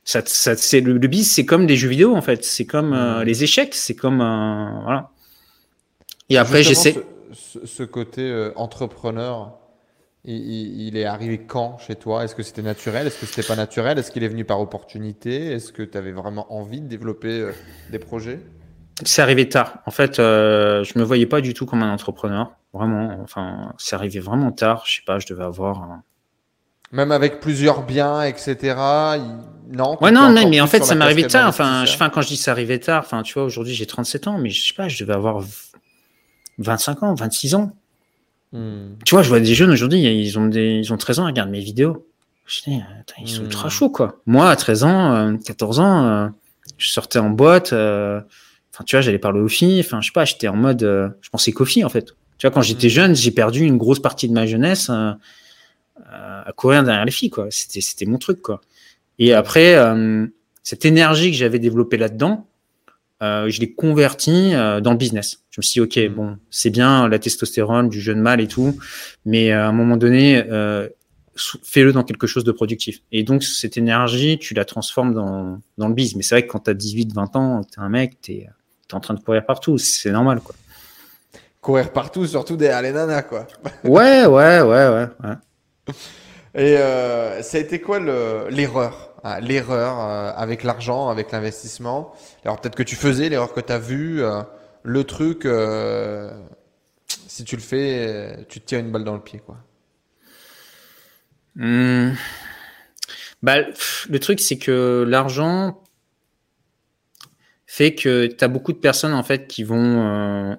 [0.05, 2.93] Ça, ça c'est le, le bise c'est comme des jeux vidéo en fait, c'est comme
[2.93, 5.11] euh, les échecs, c'est comme euh, voilà.
[6.29, 6.97] Et après j'essaie
[7.33, 9.59] ce, ce, côté euh, entrepreneur
[10.25, 12.25] il, est arrivé quand chez toi?
[12.25, 13.07] Est-ce que c'était naturel?
[13.07, 13.99] Est-ce que c'était pas naturel?
[13.99, 15.53] Est-ce qu'il est venu par opportunité?
[15.53, 17.51] Est-ce que tu avais vraiment envie de développer
[17.91, 18.39] des projets?
[19.05, 19.79] C'est arrivé tard.
[19.85, 22.53] En fait, je me voyais pas du tout comme un entrepreneur.
[22.73, 23.19] Vraiment.
[23.21, 24.85] Enfin, c'est arrivé vraiment tard.
[24.87, 26.03] Je sais pas, je devais avoir.
[26.93, 28.77] Même avec plusieurs biens, etc.
[29.71, 29.97] Non.
[30.03, 31.49] Ouais, non, non, mais en fait, ça arrivé tard.
[31.49, 34.27] Enfin, je, enfin, quand je dis ça arrivé tard, enfin, tu vois, aujourd'hui, j'ai 37
[34.27, 35.43] ans, mais je sais pas, je devais avoir
[36.59, 37.73] 25 ans, 26 ans.
[38.53, 38.97] Hmm.
[39.05, 41.31] Tu vois, je vois des jeunes aujourd'hui, ils ont des, ils ont 13 ans, ils
[41.31, 42.07] regardent mes vidéos.
[42.47, 42.81] Je dis,
[43.19, 43.71] ils sont ultra hmm.
[43.71, 44.21] chauds, quoi.
[44.27, 46.29] Moi, à 13 ans, 14 euh, ans, euh,
[46.77, 48.21] je sortais en boîte, euh,
[48.75, 50.83] enfin, tu vois, j'allais parler aux filles, enfin, je sais pas, j'étais en mode,
[51.21, 52.15] je pensais qu'aux filles, en fait.
[52.37, 52.91] Tu vois, quand j'étais hmm.
[52.91, 54.91] jeune, j'ai perdu une grosse partie de ma jeunesse
[56.11, 57.47] à courir derrière les filles, quoi.
[57.51, 58.61] C'était, c'était mon truc, quoi.
[59.19, 60.27] Et après, euh,
[60.63, 62.49] cette énergie que j'avais développée là-dedans,
[63.23, 65.45] euh, je l'ai convertie euh, dans le business.
[65.51, 66.15] Je me suis dit, OK, Mm.
[66.15, 68.77] bon, c'est bien la testostérone du jeune mâle et tout,
[69.25, 70.43] mais à un moment donné,
[71.37, 73.01] fais-le dans quelque chose de productif.
[73.13, 76.17] Et donc, cette énergie, tu la transformes dans, dans le biz.
[76.17, 78.33] Mais c'est vrai que quand tu as 18, 20 ans, tu es un mec, tu
[78.33, 78.49] es,
[78.93, 79.79] en train de courir partout.
[79.79, 80.55] C'est normal, quoi.
[81.63, 83.47] Courir partout, surtout derrière les nanas, quoi.
[83.85, 85.07] Ouais, ouais, ouais, ouais.
[85.25, 85.35] ouais.
[86.55, 92.13] Et euh, ça a été quoi le- l'erreur hein, L'erreur euh, avec l'argent, avec l'investissement?
[92.45, 94.43] Alors peut-être que tu faisais, l'erreur que tu as vue, euh,
[94.83, 95.47] le truc,
[97.27, 99.57] si tu le fais, tu te tires une balle dans le pied, quoi.
[101.55, 102.15] Hmm.
[103.43, 103.57] Bah,
[104.09, 105.83] le truc, c'est que l'argent
[107.67, 110.57] fait que tu as beaucoup de personnes en fait qui vont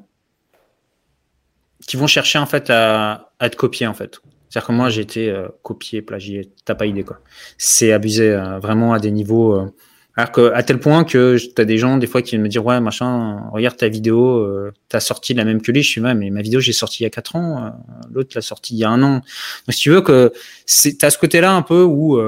[1.86, 4.20] qui vont chercher en fait à, à te copier en fait.
[4.53, 7.17] C'est-à-dire que moi j'ai été euh, copié, plagié, t'as pas idée quoi.
[7.57, 9.55] C'est abusé euh, vraiment à des niveaux.
[9.55, 9.73] euh,
[10.15, 12.63] alors que à tel point que t'as des gens des fois qui viennent me dire
[12.63, 15.81] ouais machin, regarde ta vidéo, euh, t'as sorti la même que lui.
[15.81, 17.73] Je suis ouais mais ma vidéo j'ai sorti il y a quatre ans,
[18.11, 19.13] l'autre l'a sorti il y a un an.
[19.15, 19.23] Donc
[19.71, 20.31] si tu veux que
[20.67, 22.21] c'est t'as ce côté-là un peu où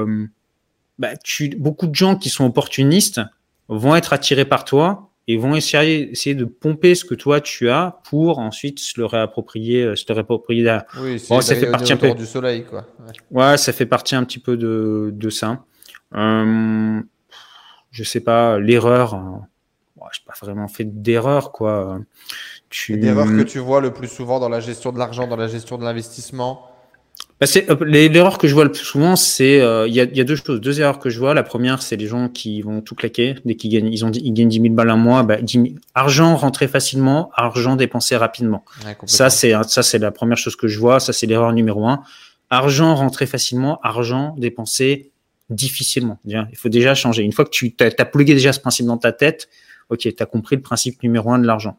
[0.98, 3.20] bah, tu, beaucoup de gens qui sont opportunistes
[3.68, 7.68] vont être attirés par toi et vont essayer, essayer de pomper ce que toi tu
[7.68, 10.84] as pour ensuite se le réapproprier, euh, se le réapproprier derrière.
[11.00, 12.14] Oui, Bon, ça fait partie un peu.
[12.14, 12.86] du soleil, quoi.
[13.32, 13.42] Ouais.
[13.50, 15.64] Ouais, ça fait partie un petit peu de, de ça.
[16.14, 17.00] Euh,
[17.90, 19.14] je sais pas, l'erreur.
[19.14, 19.18] euh,
[19.96, 21.98] bon, j'ai pas vraiment fait d'erreur, quoi.
[22.70, 22.96] Tu...
[22.96, 25.78] L'erreur que tu vois le plus souvent dans la gestion de l'argent, dans la gestion
[25.78, 26.70] de l'investissement.
[27.38, 30.04] Bah, c'est- euh, L'erreur que je vois le plus souvent, c'est euh, il y, a,
[30.04, 31.34] y a deux choses, deux erreurs que je vois.
[31.34, 34.32] La première, c'est les gens qui vont tout claquer dès qu'ils gagnent, ils ont, ils
[34.32, 38.64] gagnent 10 000 balles un mois, bah, 10 000 argent rentré facilement, argent dépensé rapidement.
[38.86, 38.96] Ouais.
[39.04, 40.98] Ça, c'est ça, c'est la première chose que je vois.
[40.98, 42.02] Ça, c'est l'erreur numéro un.
[42.48, 45.10] Argent rentré facilement, argent dépensé
[45.50, 46.18] difficilement.
[46.24, 47.22] Il faut déjà changer.
[47.22, 49.48] Une fois que tu as, plugué déjà ce principe dans ta tête,
[49.90, 51.78] ok, tu as compris le principe numéro un de l'argent.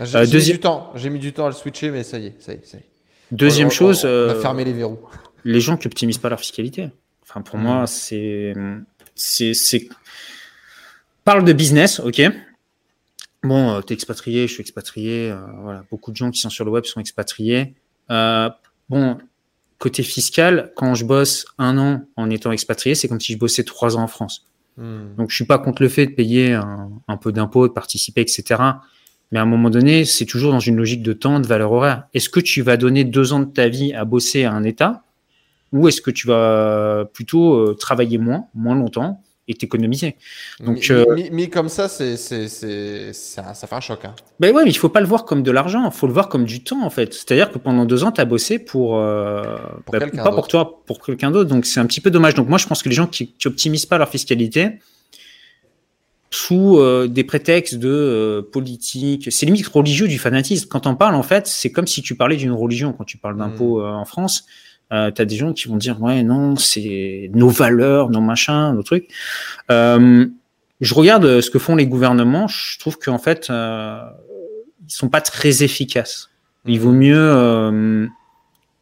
[0.00, 0.92] J'ai j'ai Euh, mis du temps.
[0.96, 2.78] J'ai mis du temps à le switcher, mais ça y est, ça y est, ça
[2.78, 2.87] y est.
[3.32, 4.98] Deuxième chose, on, a euh, fermé les verrous.
[5.44, 6.90] les gens qui optimisent pas leur fiscalité.
[7.22, 7.62] Enfin, pour Mhm.
[7.64, 8.54] moi, c'est,
[9.14, 9.88] c'est, c'est,
[11.24, 12.22] parle de business, ok.
[13.42, 15.30] Bon, euh, t'es expatrié, je suis expatrié.
[15.30, 17.74] euh, voilà, beaucoup de gens qui sont sur le web sont expatriés.
[18.10, 18.48] Euh,
[18.88, 19.18] bon,
[19.78, 23.62] côté fiscal, quand je bosse un an en étant expatrié, c'est comme si je bossais
[23.62, 24.46] trois ans en France.
[24.76, 25.14] Hmm.
[25.16, 28.22] Donc, je suis pas contre le fait de payer un, un peu d'impôts, de participer,
[28.22, 28.60] etc.
[29.30, 32.04] Mais à un moment donné, c'est toujours dans une logique de temps, de valeur horaire.
[32.14, 35.02] Est-ce que tu vas donner deux ans de ta vie à bosser à un État
[35.72, 40.16] ou est-ce que tu vas plutôt euh, travailler moins, moins longtemps et t'économiser?
[40.60, 44.02] Donc, mis, euh, mis comme ça, c'est, c'est, c'est, un- ça fait un choc.
[44.06, 44.14] Hein.
[44.40, 46.30] Ben ouais, mais il faut pas le voir comme de l'argent, il faut le voir
[46.30, 47.12] comme du temps en fait.
[47.12, 49.42] C'est-à-dire que pendant deux ans, tu as bossé pour, euh,
[49.84, 51.50] Pour bah, quelqu'un pas pour toi, pour quelqu'un d'autre.
[51.50, 52.34] Donc c'est un petit peu dommage.
[52.34, 54.78] Donc moi, je pense que les gens qui, qui optimisent pas leur fiscalité
[56.30, 60.68] sous euh, des prétextes de euh, politique, c'est limite religieux du fanatisme.
[60.68, 62.92] Quand on parle, en fait, c'est comme si tu parlais d'une religion.
[62.92, 64.44] Quand tu parles d'impôts euh, en France,
[64.92, 68.72] euh, tu as des gens qui vont dire ouais non, c'est nos valeurs, nos machins,
[68.74, 69.08] nos trucs.
[69.70, 70.26] Euh,
[70.80, 72.46] je regarde euh, ce que font les gouvernements.
[72.46, 74.00] Je trouve qu'en fait, euh,
[74.86, 76.30] ils sont pas très efficaces.
[76.66, 78.10] Il vaut mieux.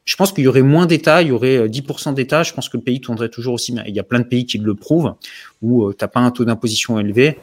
[0.06, 2.42] Euh, je pense qu'il y aurait moins d'États, il y aurait euh, 10% d'États.
[2.42, 3.82] Je pense que le pays tournerait toujours aussi bien.
[3.86, 5.14] Il y a plein de pays qui le prouvent,
[5.62, 7.38] où euh, t'as pas un taux d'imposition élevé.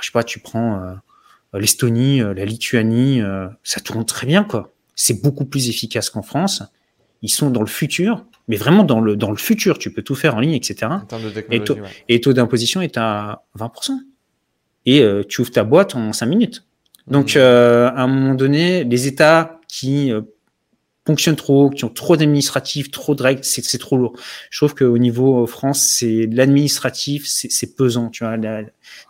[0.00, 4.44] Je sais pas, tu prends euh, l'Estonie, euh, la Lituanie, euh, ça tourne très bien,
[4.44, 4.72] quoi.
[4.94, 6.62] C'est beaucoup plus efficace qu'en France.
[7.22, 9.78] Ils sont dans le futur, mais vraiment dans le dans le futur.
[9.78, 11.88] Tu peux tout faire en ligne, etc En termes de technologie, toi- ouais.
[12.08, 13.98] et le taux d'imposition est à 20%.
[14.84, 16.64] Et euh, tu ouvres ta boîte en 5 minutes.
[17.08, 20.20] Donc, euh, à un moment donné, les États qui euh,
[21.06, 24.14] fonctionnent trop, qui ont trop d'administratifs, trop de règles, c'est c'est trop lourd.
[24.50, 28.36] Je trouve qu'au niveau euh, France, c'est l'administratif, c'est c'est pesant, tu vois.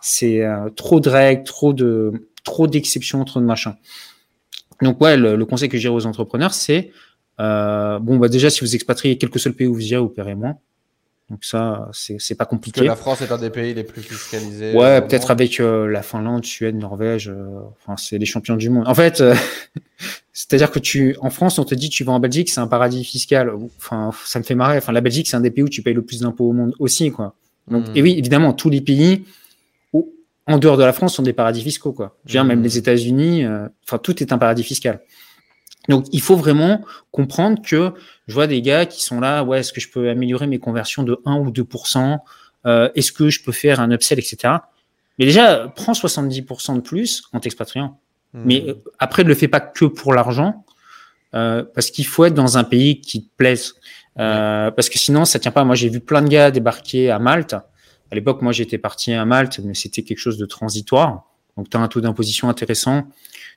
[0.01, 2.11] C'est euh, trop de règles, trop de
[2.43, 3.75] trop d'exceptions, trop de machins.
[4.81, 6.91] Donc ouais, le, le conseil que j'ai aux entrepreneurs, c'est
[7.39, 10.07] euh, bon bah déjà si vous expatriez quel que soit le pays où vous irez,
[10.15, 10.55] paierez moins.
[11.29, 12.85] Donc ça, c'est c'est pas Parce que compliqué.
[12.85, 14.73] la France est un des pays les plus fiscalisés.
[14.73, 17.27] Ouais, peut-être avec euh, la Finlande, Suède, Norvège.
[17.29, 18.87] euh, enfin, c'est les champions du monde.
[18.87, 19.35] En fait, euh,
[20.39, 23.03] c'est-à-dire que tu, en France, on te dit tu vas en Belgique, c'est un paradis
[23.03, 23.51] fiscal.
[23.77, 24.77] Enfin, ça me fait marrer.
[24.77, 26.75] Enfin, la Belgique, c'est un des pays où tu payes le plus d'impôts au monde
[26.77, 27.33] aussi, quoi.
[27.71, 27.93] Donc, Mhm.
[27.97, 29.25] et oui, évidemment, tous les pays
[29.93, 30.13] où-
[30.45, 32.15] en dehors de la France sont des paradis fiscaux, quoi.
[32.25, 32.63] Je veux dire, même Mhm.
[32.65, 35.01] les États-Unis, euh, enfin, tout est un paradis fiscal.
[35.89, 36.81] Donc, il faut vraiment
[37.11, 37.93] comprendre que
[38.27, 41.01] je vois des gars qui sont là, ouais, est-ce que je peux améliorer mes conversions
[41.01, 42.19] de 1 ou 2%?
[42.67, 44.53] Euh, est-ce que je peux faire un upsell, etc.
[45.17, 47.99] Mais déjà, prends 70% de plus en t'expatriant.
[48.37, 48.43] Hmm.
[48.45, 50.65] Mais euh, après, ne le fais pas que pour l'argent,
[51.33, 53.73] euh, parce qu'il faut être dans un pays qui te plaise.
[54.19, 55.63] Euh, Parce que sinon, ça tient pas.
[55.63, 57.53] Moi, j'ai vu plein de gars débarquer à Malte.
[57.53, 61.25] À l'époque, moi, j'étais parti à Malte, mais c'était quelque chose de transitoire.
[61.55, 63.03] Donc, tu as un taux d'imposition intéressant.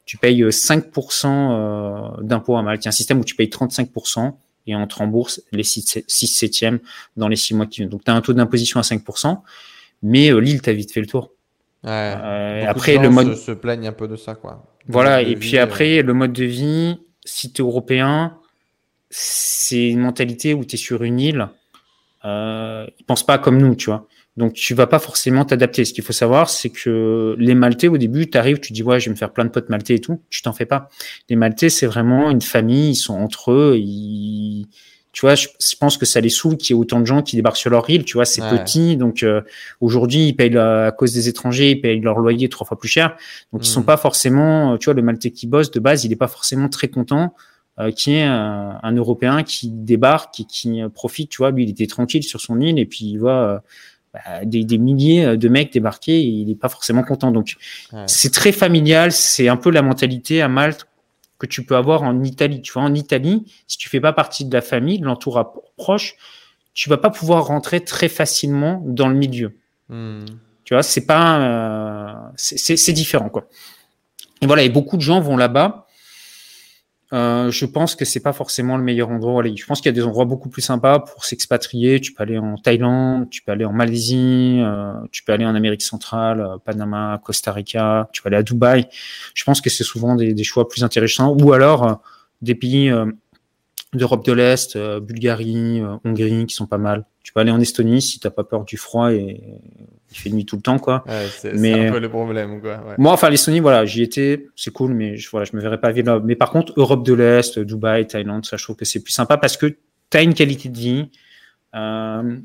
[0.05, 2.83] Tu payes 5% euh, d'impôt à Malte.
[2.83, 4.35] Il y a un système où tu payes 35%
[4.67, 6.81] et on te rembourse les 6, 6 septièmes
[7.17, 7.91] dans les 6 mois qui viennent.
[7.91, 9.41] Donc, tu as un taux d'imposition à 5%,
[10.03, 11.33] mais euh, l'île, tu as vite fait le tour.
[11.85, 11.91] Ouais.
[11.91, 13.35] Euh, après, le mode.
[13.35, 14.70] Se, se plaignent un peu de ça, quoi.
[14.89, 15.23] Voilà.
[15.23, 18.37] Et puis après, le mode de vie, si tu es européen,
[19.11, 21.49] c'est une mentalité où tu es sur une île.
[22.25, 24.07] Euh, ils pensent pas comme nous, tu vois.
[24.37, 25.85] Donc tu vas pas forcément t'adapter.
[25.85, 29.01] Ce qu'il faut savoir, c'est que les Maltais au début, tu arrives, tu dis ouais,
[29.01, 30.23] je vais me faire plein de potes maltais et tout.
[30.31, 30.89] Tu t'en fais pas.
[31.29, 32.91] Les Maltais, c'est vraiment une famille.
[32.91, 33.77] Ils sont entre eux.
[33.79, 34.69] Ils...
[35.13, 35.49] Tu vois, je,
[35.81, 37.89] pense que ça les saoule qu'il y ait autant de gens qui débarquent sur leur
[37.91, 38.05] île.
[38.05, 38.97] Tu vois, c'est petit.
[38.97, 39.43] Donc euh,
[39.81, 43.17] aujourd'hui, ils payent à cause des étrangers, ils payent leur loyer trois fois plus cher.
[43.53, 43.87] Donc ils sont hmm.
[43.87, 44.79] pas forcément.
[44.79, 47.35] Tu vois, le Maltais qui bosse de base, il est pas forcément très content
[47.81, 51.29] euh, qui est un, un, Européen qui débarque et qui profite.
[51.31, 53.59] Tu vois, lui, il était tranquille sur son île et puis il voit euh,
[54.15, 57.33] bah, des, des, milliers de mecs débarquer et il n'est pas forcément content.
[57.33, 57.57] Donc,
[58.07, 59.11] c'est très familial.
[59.11, 60.87] C'est un peu la mentalité à Malte
[61.41, 62.63] que tu peux avoir en Italie.
[62.63, 65.47] Tu vois, en Italie, si tu fais pas partie de la famille, de l'entourage
[65.77, 66.15] proche,
[66.75, 69.57] tu vas pas pouvoir rentrer très facilement dans le milieu.
[69.89, 70.25] Hmm.
[70.65, 73.49] Tu vois, c'est pas, euh, c'est différent quoi.
[74.41, 75.87] Et voilà, et beaucoup de gens vont là-bas
[77.13, 79.57] euh, je pense que c'est pas forcément le meilleur endroit aller.
[79.57, 82.01] Je pense qu'il y a des endroits beaucoup plus sympas pour s'expatrier.
[82.01, 85.55] Tu peux aller en Thaïlande, tu peux aller en Malaisie, euh, tu peux aller en
[85.55, 88.87] Amérique centrale, euh, Panama, Costa Rica, tu peux aller à Dubaï.
[89.35, 91.37] Je pense que c'est souvent des, des, choix plus intéressants.
[91.41, 92.01] Ou alors
[92.43, 92.93] des pays
[93.93, 97.05] d'Europe de l'Est, Bulgarie, Hongrie, qui sont pas mal.
[97.23, 99.41] Tu peux aller en Estonie si t'as pas peur du froid et
[100.11, 101.05] il fait nuit tout le temps, quoi.
[101.07, 102.79] Ouais, c'est mais un peu le problème, quoi.
[102.79, 102.95] Ouais.
[102.99, 105.93] Moi, enfin, l'Estonie, voilà, j'y étais, c'est cool, mais je, voilà, je me verrais pas
[105.93, 106.21] vivre là.
[106.23, 109.37] Mais par contre, Europe de l'Est, Dubaï, Thaïlande, ça, je trouve que c'est plus sympa
[109.37, 111.11] parce que tu as une qualité de vie.
[111.77, 112.37] Euh,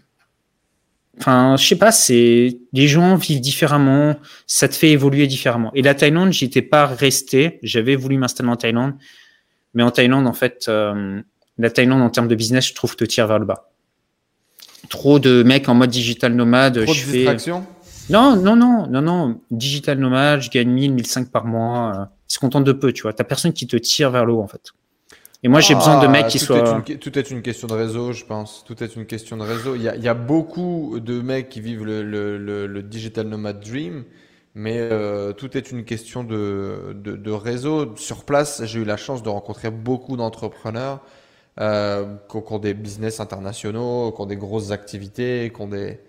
[1.19, 5.71] enfin, je sais pas, c'est les gens vivent différemment, ça te fait évoluer différemment.
[5.73, 7.59] Et la Thaïlande, j'y étais pas resté.
[7.63, 8.93] J'avais voulu m'installer en Thaïlande,
[9.73, 11.21] mais en Thaïlande, en fait, euh,
[11.57, 13.69] la Thaïlande en termes de business, je trouve te tire vers le bas
[14.87, 16.83] trop de mecs en mode digital nomade.
[16.83, 17.51] Trop je de fais...
[18.09, 19.39] Non, non, non, non, non.
[19.51, 21.91] Digital nomade, je gagne 1000, 1005 par mois.
[21.95, 23.13] Euh, ils se contentent de peu, tu vois.
[23.13, 24.61] T'as personne qui te tire vers le haut, en fait.
[25.43, 26.83] Et moi, j'ai besoin de mecs qui tout soient.
[26.87, 28.63] Est une, tout est une question de réseau, je pense.
[28.65, 29.75] Tout est une question de réseau.
[29.75, 32.83] Il y a, il y a beaucoup de mecs qui vivent le, le, le, le
[32.83, 34.05] digital nomade dream,
[34.53, 37.95] mais euh, tout est une question de, de, de réseau.
[37.95, 41.01] Sur place, j'ai eu la chance de rencontrer beaucoup d'entrepreneurs
[41.59, 45.99] euh, qui ont des business internationaux, qui ont des grosses activités, qui ont des...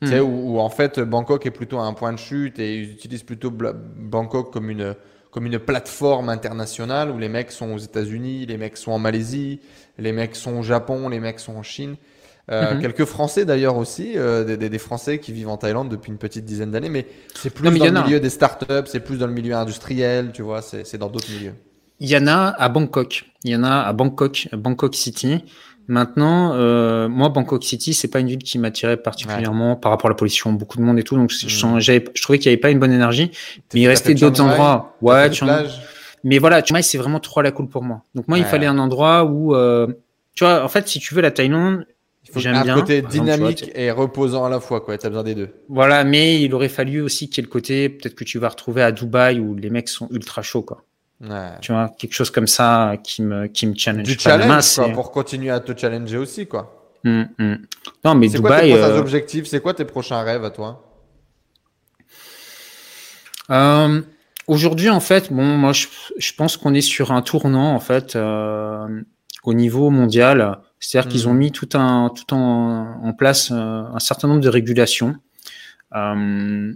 [0.00, 0.24] Tu sais, hmm.
[0.24, 4.52] où, en fait Bangkok est plutôt un point de chute et ils utilisent plutôt Bangkok
[4.52, 4.96] comme une,
[5.30, 9.60] comme une plateforme internationale où les mecs sont aux États-Unis, les mecs sont en Malaisie,
[9.98, 11.96] les mecs sont au Japon, les mecs sont en Chine.
[12.50, 12.80] Euh, hmm.
[12.80, 16.44] Quelques Français d'ailleurs aussi, euh, des, des, Français qui vivent en Thaïlande depuis une petite
[16.44, 19.54] dizaine d'années, mais c'est plus dans le milieu des startups, c'est plus dans le milieu
[19.54, 21.54] industriel, tu vois, c'est dans d'autres milieux.
[22.02, 23.24] Il y en a à Bangkok.
[23.44, 25.44] Il y en a à Bangkok, Bangkok City.
[25.86, 30.10] Maintenant, euh, moi, Bangkok City, c'est pas une ville qui m'attirait particulièrement par rapport à
[30.10, 31.14] la pollution, beaucoup de monde et tout.
[31.14, 31.80] Donc, je, hmm.
[31.80, 33.30] je trouvais qu'il n'y avait pas une bonne énergie.
[33.72, 34.96] Mais il restait d'autres endroits.
[35.00, 35.44] Ouais, tu
[36.24, 38.02] Mais voilà, tu vois, c'est vraiment trop à la cool pour moi.
[38.16, 39.86] Donc moi, il fallait un endroit où, euh,
[40.34, 41.86] tu vois, en fait, si tu veux la Thaïlande,
[42.36, 42.76] J'aime bien.
[42.76, 44.96] Un côté dynamique et reposant à la fois, quoi.
[44.96, 45.50] T'as besoin des deux.
[45.68, 48.48] Voilà, mais il aurait fallu aussi qu'il y ait le côté, peut-être que tu vas
[48.48, 50.84] retrouver à Dubaï où les mecs sont ultra chauds, quoi.
[51.60, 54.04] Tu vois, quelque chose comme ça qui me, qui me challenge.
[54.04, 56.90] Du challenge, quoi, pour continuer à te challenger aussi, quoi.
[57.04, 57.58] Hum, hum.
[58.04, 59.46] Non, mais C'est quoi tes euh, objectifs?
[59.46, 60.84] C'est quoi tes prochains rêves à toi?
[63.50, 64.02] Euh,
[64.48, 65.86] Aujourd'hui, en fait, bon, moi, je,
[66.18, 69.02] je pense qu'on est sur un tournant, en fait, euh,
[69.44, 70.58] au niveau mondial.
[70.80, 71.38] C'est-à-dire qu'ils ont hmm.
[71.38, 75.14] mis tout un, tout en, en place un certain nombre de régulations.
[75.94, 76.72] Euh,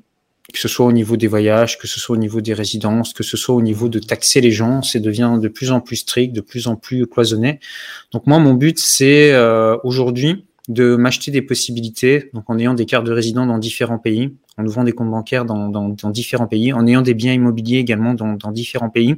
[0.52, 3.22] que ce soit au niveau des voyages, que ce soit au niveau des résidences, que
[3.22, 6.32] ce soit au niveau de taxer les gens, c'est devient de plus en plus strict,
[6.32, 7.60] de plus en plus cloisonné.
[8.12, 12.86] Donc moi, mon but, c'est euh, aujourd'hui de m'acheter des possibilités, donc en ayant des
[12.86, 16.72] cartes de résident dans différents pays, en ouvrant des comptes bancaires dans, dans, différents pays,
[16.72, 19.14] en ayant des biens immobiliers également dans, dans, différents pays,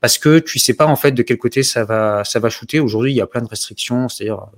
[0.00, 2.80] parce que tu sais pas en fait de quel côté ça va ça va shooter.
[2.80, 4.48] Aujourd'hui, il y a plein de restrictions, c'est-à-dire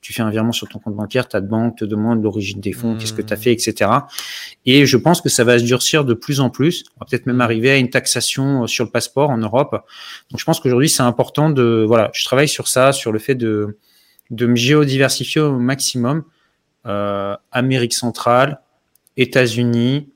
[0.00, 2.96] tu, fais un virement sur ton compte bancaire, ta banque te demande l'origine des fonds,
[2.96, 3.40] qu'est-ce que tu as mmh.
[3.40, 3.90] fait, etc.
[4.66, 6.84] Et je pense que ça va se durcir de plus en plus.
[6.96, 9.72] On va peut-être même arriver à une taxation euh, sur le passeport en Europe.
[10.30, 13.34] Donc je pense qu'aujourd'hui c'est important de voilà, je travaille sur ça, sur le fait
[13.34, 13.78] de
[14.30, 16.24] de me géodiversifier au maximum.
[16.86, 18.60] Euh, Amérique centrale,
[19.16, 20.10] États-Unis,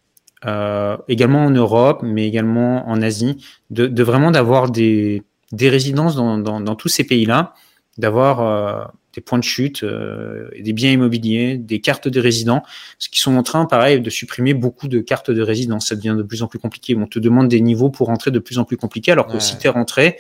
[0.45, 5.23] euh, également en Europe, mais également en Asie, de, de vraiment d'avoir des,
[5.53, 7.55] des résidences dans, dans, dans, tous ces pays-là,
[7.97, 8.85] d'avoir euh,
[9.19, 12.63] des points de chute, des biens immobiliers, des cartes de résidents,
[13.01, 15.89] ce qui sont en train, pareil, de supprimer beaucoup de cartes de résidence.
[15.89, 16.95] Ça devient de plus en plus compliqué.
[16.97, 19.59] On te demande des niveaux pour rentrer de plus en plus compliqué, alors que si
[19.59, 20.19] tu es rentré,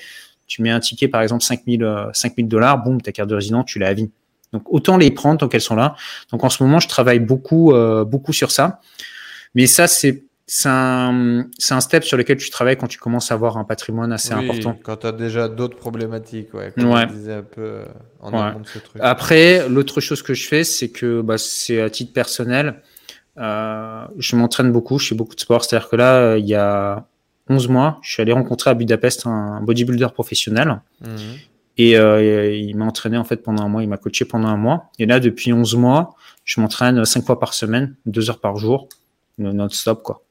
[0.48, 3.78] tu mets un ticket, par exemple, 5000 5000 dollars, boum, ta carte de résident, tu
[3.78, 4.10] l'as à vie.
[4.52, 5.94] Donc autant les prendre tant qu'elles sont là.
[6.32, 7.72] Donc en ce moment, je travaille beaucoup,
[8.06, 8.80] beaucoup sur ça.
[9.54, 13.34] Mais ça, c'est c'est un, un, step sur lequel tu travailles quand tu commences à
[13.34, 14.78] avoir un patrimoine assez oui, important.
[14.82, 16.72] Quand tu as déjà d'autres problématiques, ouais.
[16.78, 17.30] ouais.
[17.30, 17.84] un peu euh,
[18.20, 18.58] en ouais.
[18.58, 19.02] de ce truc.
[19.04, 22.82] Après, l'autre chose que je fais, c'est que bah, c'est à titre personnel.
[23.36, 25.62] Euh, je m'entraîne beaucoup, je fais beaucoup de sport.
[25.62, 27.06] C'est-à-dire que là, il y a
[27.50, 30.80] 11 mois, je suis allé rencontrer à Budapest un bodybuilder professionnel.
[31.02, 31.06] Mmh.
[31.76, 34.56] Et euh, il m'a entraîné en fait pendant un mois, il m'a coaché pendant un
[34.56, 34.90] mois.
[34.98, 38.88] Et là, depuis 11 mois, je m'entraîne 5 fois par semaine, 2 heures par jour,
[39.36, 40.22] non-stop quoi.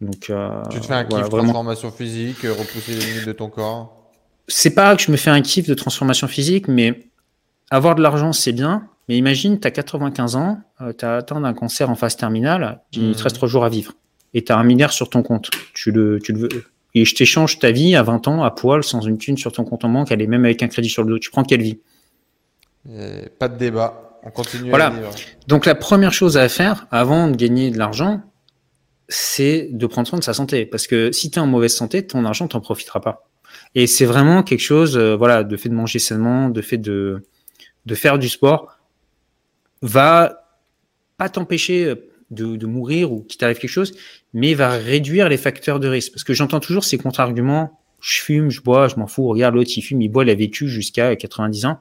[0.00, 3.32] Donc, euh, tu te fais un kiff de transformation physique, euh, repousser les limites de
[3.32, 4.10] ton corps
[4.48, 7.08] C'est pas que je me fais un kiff de transformation physique, mais
[7.70, 8.88] avoir de l'argent, c'est bien.
[9.08, 12.80] Mais imagine, tu as 95 ans, euh, tu as atteint un cancer en phase terminale,
[12.92, 13.22] il te mmh.
[13.22, 13.92] reste 3 jours à vivre.
[14.32, 15.50] Et tu as un milliard sur ton compte.
[15.74, 16.48] Tu le, tu le veux.
[16.94, 19.64] Et je t'échange ta vie à 20 ans, à poil, sans une thune sur ton
[19.64, 21.18] compte en banque, elle est même avec un crédit sur le dos.
[21.18, 21.78] Tu prends quelle vie?
[23.38, 24.18] Pas de débat.
[24.24, 24.86] On continue voilà.
[24.86, 25.10] à vivre.
[25.48, 28.22] Donc la première chose à faire avant de gagner de l'argent,
[29.08, 30.66] c'est de prendre soin de sa santé.
[30.66, 33.28] Parce que si tu es en mauvaise santé, ton argent, t'en profiteras pas.
[33.74, 37.22] Et c'est vraiment quelque chose, euh, voilà, de fait de manger sainement, de fait de,
[37.86, 38.78] de faire du sport,
[39.82, 40.44] va
[41.16, 41.94] pas t'empêcher euh,
[42.30, 43.94] de, de, mourir ou qu'il t'arrive quelque chose,
[44.32, 46.12] mais va réduire les facteurs de risque.
[46.12, 49.70] Parce que j'entends toujours ces contre-arguments, je fume, je bois, je m'en fous, regarde l'autre,
[49.76, 51.80] il fume, il boit, il a vécu jusqu'à 90 ans.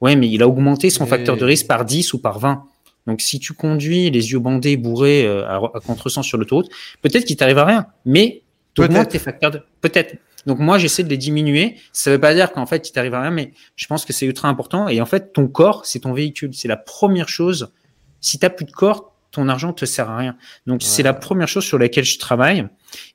[0.00, 2.64] Ouais, mais il a augmenté son facteur de risque par 10 ou par 20.
[3.08, 6.68] Donc, si tu conduis les yeux bandés, bourrés, euh, à, à contresens sur l'autoroute,
[7.00, 8.42] peut-être qu'il t'arrive à rien, mais
[8.78, 9.62] augmentes tes facteurs de...
[9.80, 10.16] Peut-être.
[10.46, 11.76] Donc, moi, j'essaie de les diminuer.
[11.92, 14.26] Ça veut pas dire qu'en fait, il t'arrive à rien, mais je pense que c'est
[14.26, 14.88] ultra important.
[14.88, 16.50] Et en fait, ton corps, c'est ton véhicule.
[16.52, 17.72] C'est la première chose.
[18.20, 20.36] Si t'as plus de corps, ton argent te sert à rien.
[20.66, 20.86] Donc, ouais.
[20.86, 22.66] c'est la première chose sur laquelle je travaille.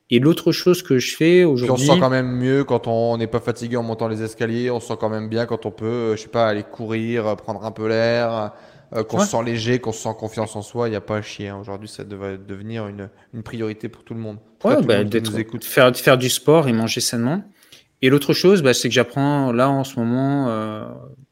[0.10, 1.72] Et l'autre chose que je fais aujourd'hui.
[1.72, 4.72] On se sent quand même mieux quand on n'est pas fatigué en montant les escaliers.
[4.72, 7.64] On se sent quand même bien quand on peut, je sais pas, aller courir, prendre
[7.64, 8.54] un peu l'air
[8.94, 9.26] euh, qu'on ouais.
[9.26, 11.50] se sent léger, qu'on se sent confiance en soi, il n'y a pas à chier.
[11.50, 11.58] Hein.
[11.60, 14.38] Aujourd'hui, ça devrait devenir une, une, priorité pour tout le monde.
[14.64, 15.32] Ouais, bah, d'être,
[15.64, 17.44] faire, faire du sport et manger sainement.
[18.04, 20.86] Et l'autre chose, bah, c'est que j'apprends là en ce moment euh,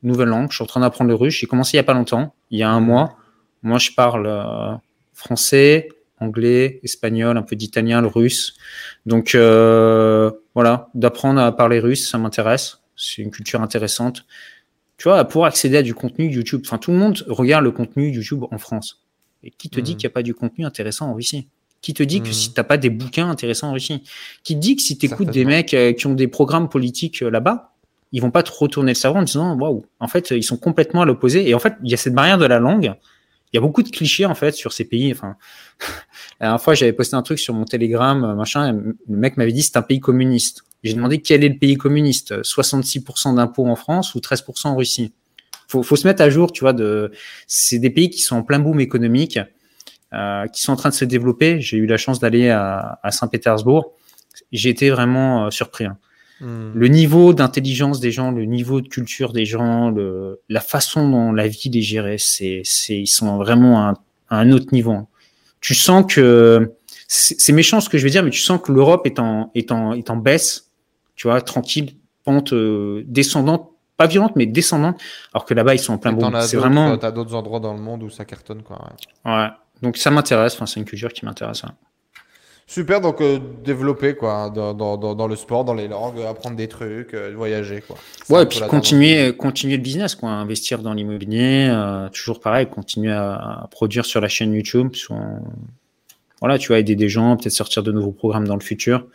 [0.04, 0.50] nouvelle langue.
[0.52, 1.36] Je suis en train d'apprendre le russe.
[1.36, 3.18] J'ai commencé il n'y a pas longtemps, il y a un mois.
[3.62, 4.74] Moi, je parle euh,
[5.14, 5.90] français,
[6.22, 8.56] anglais, espagnol, un peu d'italien, le russe.
[9.06, 12.80] Donc euh, voilà, d'apprendre à parler russe, ça m'intéresse.
[12.96, 14.26] C'est une culture intéressante
[15.02, 16.62] tu vois, pour accéder à du contenu YouTube.
[16.64, 19.04] Enfin, tout le monde regarde le contenu YouTube en France.
[19.42, 19.84] Et qui te mmh.
[19.84, 21.48] dit qu'il n'y a pas du contenu intéressant en Russie?
[21.82, 22.24] Qui te dit mmh.
[22.24, 24.04] que si t'as pas des bouquins intéressants en Russie?
[24.44, 27.24] Qui te dit que si tu écoutes des mecs euh, qui ont des programmes politiques
[27.24, 27.74] euh, là-bas,
[28.12, 31.02] ils vont pas te retourner le cerveau en disant waouh, en fait, ils sont complètement
[31.02, 31.50] à l'opposé.
[31.50, 32.94] Et en fait, il y a cette barrière de la langue.
[33.54, 35.12] Il y a beaucoup de clichés en fait sur ces pays.
[35.12, 35.36] Enfin,
[36.40, 38.72] la dernière fois, j'avais posté un truc sur mon Telegram, euh, machin.
[38.72, 40.64] le mec m'avait dit c'est un pays communiste.
[40.84, 45.14] J'ai demandé quel est le pays communiste, 66% d'impôts en France ou 13% en Russie.
[45.68, 46.74] Faut, faut se mettre à jour, tu vois.
[46.74, 47.12] De,
[47.48, 49.40] c'est des pays qui sont en plein boom économique,
[50.14, 51.62] euh, qui sont en train de se développer.
[51.62, 53.94] J'ai eu la chance d'aller à, à Saint-Pétersbourg.
[54.52, 55.86] J'ai été vraiment euh, surpris.
[55.86, 55.98] Hein.
[56.42, 56.72] Mmh.
[56.74, 61.32] Le niveau d'intelligence des gens, le niveau de culture des gens, le, la façon dont
[61.32, 63.94] la ville est gérée, c'est, c'est, ils sont vraiment à un,
[64.30, 64.94] à un autre niveau.
[64.94, 65.08] Hein.
[65.62, 66.74] Tu sens que
[67.08, 69.72] c'est méchant ce que je vais dire, mais tu sens que l'Europe est en, est
[69.72, 70.71] en, est en baisse
[71.16, 75.00] tu vois, tranquille, pente euh, descendante, pas violente, mais descendante,
[75.34, 76.42] alors que là-bas, ils sont en plein boom.
[76.42, 76.98] C'est vraiment.
[76.98, 78.80] T'as d'autres endroits dans le monde où ça cartonne, quoi.
[79.26, 79.32] Ouais.
[79.32, 79.48] ouais.
[79.82, 81.64] Donc ça m'intéresse, enfin, c'est une culture qui m'intéresse.
[82.72, 86.70] Super, donc euh, développer quoi, dans, dans, dans, le sport, dans les langues, apprendre des
[86.70, 87.98] trucs, euh, voyager quoi.
[88.30, 93.12] Ouais, et puis continuer, continuer le business quoi, investir dans l'immobilier, euh, toujours pareil, continuer
[93.12, 93.34] à,
[93.64, 95.18] à, produire sur la chaîne YouTube, sur,
[96.42, 99.06] voilà, tu vas aider des gens, peut-être sortir de nouveaux programmes dans le futur.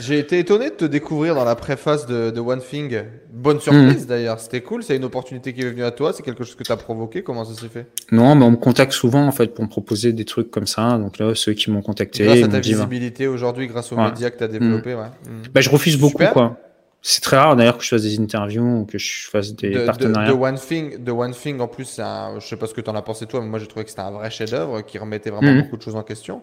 [0.00, 3.02] J'ai été étonné de te découvrir dans la préface de, de One Thing.
[3.32, 4.08] Bonne surprise mmh.
[4.08, 4.82] d'ailleurs, c'était cool.
[4.82, 7.22] C'est une opportunité qui est venue à toi, c'est quelque chose que tu as provoqué.
[7.22, 7.86] Comment ça s'est fait?
[8.10, 10.98] Non, mais on me contacte souvent en fait pour me proposer des trucs comme ça.
[10.98, 12.24] Donc là, ceux qui m'ont contacté.
[12.24, 14.06] Grâce à ta visibilité aujourd'hui, grâce aux ouais.
[14.06, 14.94] médias que tu as développés.
[14.94, 14.98] Mmh.
[14.98, 15.06] Ouais.
[15.06, 15.52] Mmh.
[15.54, 16.32] Bah, je refuse beaucoup Super.
[16.32, 16.56] quoi.
[17.00, 19.86] C'est très rare d'ailleurs que je fasse des interviews ou que je fasse des de,
[19.86, 20.32] partenariats.
[20.32, 22.80] De, de, One Thing, de One Thing en plus, un, je sais pas ce que
[22.80, 24.98] tu en as pensé toi, mais moi j'ai trouvé que c'était un vrai chef-d'œuvre qui
[24.98, 26.42] remettait vraiment beaucoup de choses en question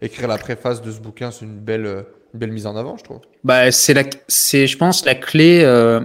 [0.00, 2.02] écrire la préface de ce bouquin, c'est une belle, euh,
[2.34, 3.20] une belle mise en avant, je trouve.
[3.44, 6.00] Bah, c'est la, c'est, je pense, la clé, euh,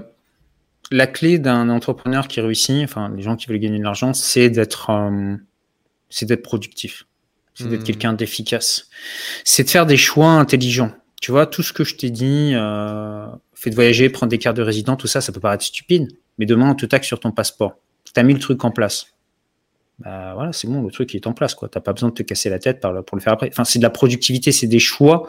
[0.91, 4.49] la clé d'un entrepreneur qui réussit, enfin, les gens qui veulent gagner de l'argent, c'est
[4.49, 5.35] d'être, euh,
[6.09, 7.05] c'est d'être productif.
[7.53, 7.83] C'est d'être mmh.
[7.83, 8.87] quelqu'un d'efficace.
[9.43, 10.93] C'est de faire des choix intelligents.
[11.21, 14.57] Tu vois, tout ce que je t'ai dit, euh, fait de voyager, prendre des cartes
[14.57, 16.07] de résident, tout ça, ça peut paraître stupide.
[16.39, 17.75] Mais demain, on te taxe sur ton passeport.
[18.05, 19.07] tu as mis le truc en place.
[19.99, 21.55] Bah voilà, c'est bon, le truc est en place.
[21.55, 23.49] Tu n'as pas besoin de te casser la tête pour le faire après.
[23.51, 25.27] Enfin, c'est de la productivité, c'est des choix.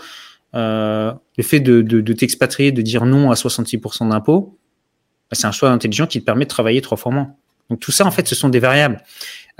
[0.54, 4.58] Euh, le fait de, de, t'expatrier, de dire non à 66% d'impôts,
[5.30, 7.34] bah, c'est un choix intelligent qui te permet de travailler trois fois moins.
[7.70, 9.02] Donc tout ça, en fait, ce sont des variables.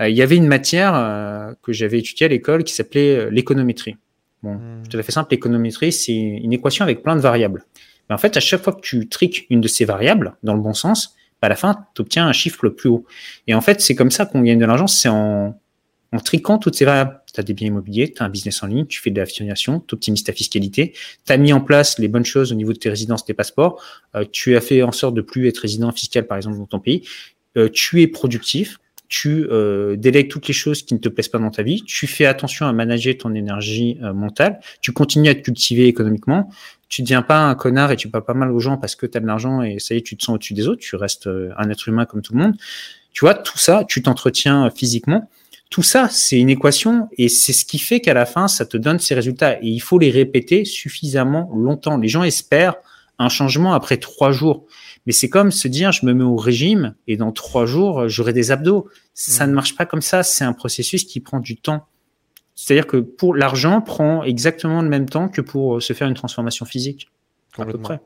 [0.00, 3.96] Euh, il y avait une matière euh, que j'avais étudiée à l'école qui s'appelait l'économétrie.
[4.42, 4.88] Bon, mmh.
[4.90, 7.64] tout à fait simple, l'économétrie, c'est une équation avec plein de variables.
[8.08, 10.60] Mais en fait, à chaque fois que tu triques une de ces variables dans le
[10.60, 11.16] bon sens,
[11.47, 13.05] à la fin, tu un chiffre le plus haut.
[13.47, 15.59] Et en fait, c'est comme ça qu'on gagne de l'argent, c'est en,
[16.12, 17.20] en triquant toutes ces variables.
[17.32, 19.81] Tu as des biens immobiliers, tu as un business en ligne, tu fais de l'affiliation,
[19.81, 20.93] tu optimises ta fiscalité,
[21.27, 23.82] tu as mis en place les bonnes choses au niveau de tes résidences, tes passeports,
[24.14, 26.78] euh, tu as fait en sorte de plus être résident fiscal, par exemple, dans ton
[26.78, 27.09] pays,
[27.56, 28.78] euh, tu es productif,
[29.09, 32.06] tu euh, délègues toutes les choses qui ne te plaisent pas dans ta vie, tu
[32.06, 36.51] fais attention à manager ton énergie mentale, tu continues à te cultiver économiquement,
[36.93, 39.06] tu ne deviens pas un connard et tu parles pas mal aux gens parce que
[39.06, 40.94] tu as de l'argent et ça y est, tu te sens au-dessus des autres, tu
[40.94, 42.55] restes un être humain comme tout le monde.
[43.12, 45.28] Tu vois, tout ça, tu t'entretiens physiquement
[45.70, 48.77] tout ça, c'est une équation et c'est ce qui fait qu'à la fin, ça te
[48.77, 49.55] donne ces résultats.
[49.62, 51.97] Et il faut les répéter suffisamment longtemps.
[51.97, 52.74] Les gens espèrent
[53.19, 54.66] un changement après trois jours.
[55.06, 58.35] Mais c'est comme se dire, je me mets au régime et dans trois jours, j'aurai
[58.35, 58.86] des abdos.
[59.14, 59.55] Ça ne mmh.
[59.55, 60.23] marche pas comme ça.
[60.23, 61.86] C'est un processus qui prend du temps.
[62.64, 66.64] C'est-à-dire que pour l'argent prend exactement le même temps que pour se faire une transformation
[66.64, 67.09] physique.
[67.59, 68.01] À peu près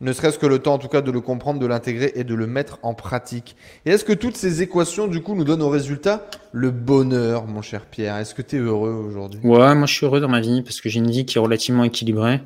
[0.00, 2.34] ne serait-ce que le temps en tout cas de le comprendre, de l'intégrer et de
[2.34, 3.56] le mettre en pratique.
[3.86, 7.62] Et est-ce que toutes ces équations du coup nous donnent au résultat le bonheur, mon
[7.62, 8.16] cher Pierre?
[8.16, 9.40] Est-ce que tu es heureux aujourd'hui?
[9.44, 11.40] Ouais, moi je suis heureux dans ma vie parce que j'ai une vie qui est
[11.40, 12.42] relativement équilibrée.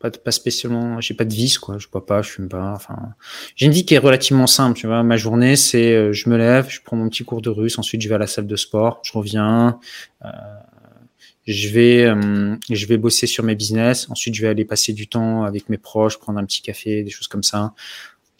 [0.00, 2.96] Pas, pas spécialement, j'ai pas de vice quoi, je bois pas, je fume pas, enfin,
[3.54, 5.04] j'ai une vie qui est relativement simple, tu vois.
[5.04, 8.02] Ma journée, c'est, euh, je me lève, je prends mon petit cours de russe, ensuite
[8.02, 9.78] je vais à la salle de sport, je reviens,
[10.24, 10.28] euh,
[11.46, 14.08] je vais, euh, je vais bosser sur mes business.
[14.10, 17.10] Ensuite, je vais aller passer du temps avec mes proches, prendre un petit café, des
[17.10, 17.74] choses comme ça.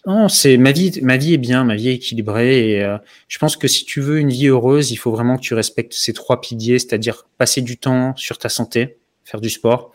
[0.07, 1.01] Non, c'est ma vie.
[1.03, 2.70] Ma vie est bien, ma vie est équilibrée.
[2.70, 2.99] Et euh,
[3.29, 5.95] je pense que si tu veux une vie heureuse, il faut vraiment que tu respectes
[5.95, 9.93] ces trois piliers, c'est-à-dire passer du temps sur ta santé, faire du sport,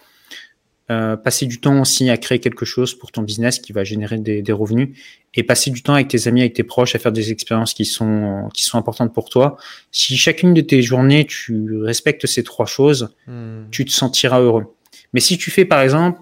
[0.90, 4.18] euh, passer du temps aussi à créer quelque chose pour ton business qui va générer
[4.20, 4.98] des, des, revenus
[5.34, 7.84] et passer du temps avec tes amis, avec tes proches à faire des expériences qui
[7.84, 9.58] sont qui sont importantes pour toi.
[9.92, 13.64] Si chacune de tes journées tu respectes ces trois choses, hmm.
[13.70, 14.74] tu te sentiras heureux.
[15.12, 16.22] Mais si tu fais par exemple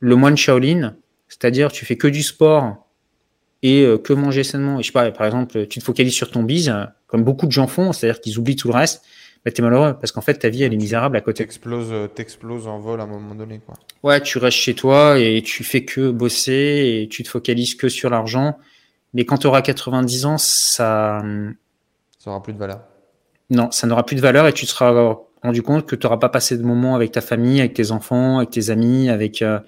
[0.00, 0.96] le moine Shaolin,
[1.28, 2.88] c'est-à-dire tu fais que du sport
[3.62, 6.32] et euh, que manger sainement, et je sais pas, par exemple, tu te focalises sur
[6.32, 6.74] ton bise,
[7.06, 9.04] comme beaucoup de gens font, c'est-à-dire qu'ils oublient tout le reste,
[9.44, 11.42] bah, t'es malheureux parce qu'en fait ta vie elle est misérable à côté.
[11.44, 13.74] T'exploses, euh, t'exploses en vol à un moment donné quoi.
[14.02, 17.88] Ouais, tu restes chez toi et tu fais que bosser et tu te focalises que
[17.88, 18.58] sur l'argent.
[19.14, 21.22] Mais quand tu auras 90 ans, ça.
[22.18, 22.80] Ça aura plus de valeur.
[23.50, 26.18] Non, ça n'aura plus de valeur et tu te seras rendu compte que tu n'auras
[26.18, 29.58] pas passé de moments avec ta famille, avec tes enfants, avec tes amis, avec euh,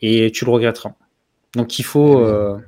[0.00, 0.92] et tu le regretteras.
[1.54, 2.20] Donc il faut.
[2.20, 2.58] Euh,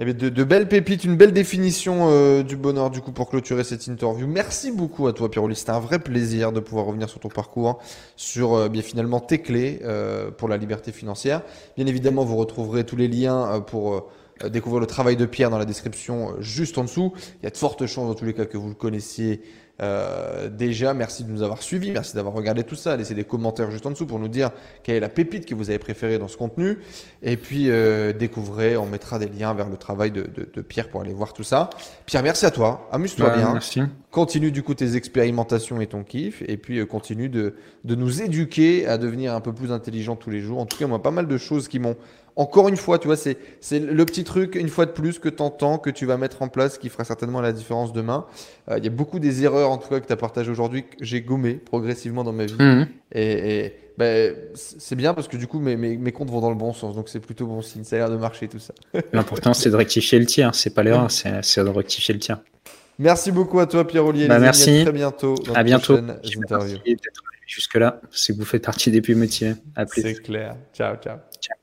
[0.00, 3.64] eh de, de, belles pépites, une belle définition euh, du bonheur du coup pour clôturer
[3.64, 4.28] cette interview.
[4.28, 7.80] Merci beaucoup à toi Pierre C'était un vrai plaisir de pouvoir revenir sur ton parcours,
[8.14, 11.42] sur euh, bien finalement tes clés euh, pour la liberté financière.
[11.76, 14.08] Bien évidemment, vous retrouverez tous les liens pour
[14.48, 17.12] découvrir le travail de Pierre dans la description juste en dessous.
[17.42, 19.42] Il y a de fortes chances dans tous les cas que vous le connaissiez
[19.80, 22.96] euh, déjà, merci de nous avoir suivis, merci d'avoir regardé tout ça.
[22.96, 24.50] Laissez des commentaires juste en dessous pour nous dire
[24.82, 26.78] quelle est la pépite que vous avez préférée dans ce contenu.
[27.22, 30.88] Et puis, euh, découvrez, on mettra des liens vers le travail de, de, de, Pierre
[30.88, 31.70] pour aller voir tout ça.
[32.06, 32.88] Pierre, merci à toi.
[32.90, 33.52] Amuse-toi bien.
[33.52, 33.82] Merci.
[34.10, 36.42] Continue du coup tes expérimentations et ton kiff.
[36.48, 40.30] Et puis, euh, continue de, de nous éduquer à devenir un peu plus intelligent tous
[40.30, 40.58] les jours.
[40.58, 41.96] En tout cas, moi, pas mal de choses qui m'ont
[42.38, 43.36] encore une fois, tu vois, c'est,
[43.72, 46.48] le petit truc, une fois de plus, que tu entends, que tu vas mettre en
[46.48, 48.26] place, qui fera certainement la différence demain.
[48.70, 50.84] Euh, il y a beaucoup des erreurs, en tout cas, que tu as partagées aujourd'hui,
[50.84, 52.54] que j'ai gommé progressivement dans ma vie.
[52.56, 52.86] Mhm.
[53.12, 56.72] Et, ben, c'est bien parce que du coup, mes, mes, comptes vont dans le bon
[56.72, 56.94] sens.
[56.94, 57.82] Donc, c'est plutôt bon signe.
[57.82, 58.72] Ça a l'air de marcher, tout ça.
[59.12, 60.54] L'important, c'est de rectifier le tir.
[60.54, 62.38] C'est pas l'erreur, c'est, c'est de rectifier le tir.
[63.00, 64.28] Merci beaucoup à toi, Pierre-Olivier.
[64.28, 64.78] Bah, merci.
[64.78, 65.34] À très bientôt.
[65.56, 65.98] à bientôt.
[67.48, 69.54] Jusque-là, c'est que vous faites partie des plus motivés.
[69.74, 70.02] À plus.
[70.02, 70.54] C'est clair.
[70.72, 71.16] Ciao, ciao.
[71.40, 71.57] Ciao.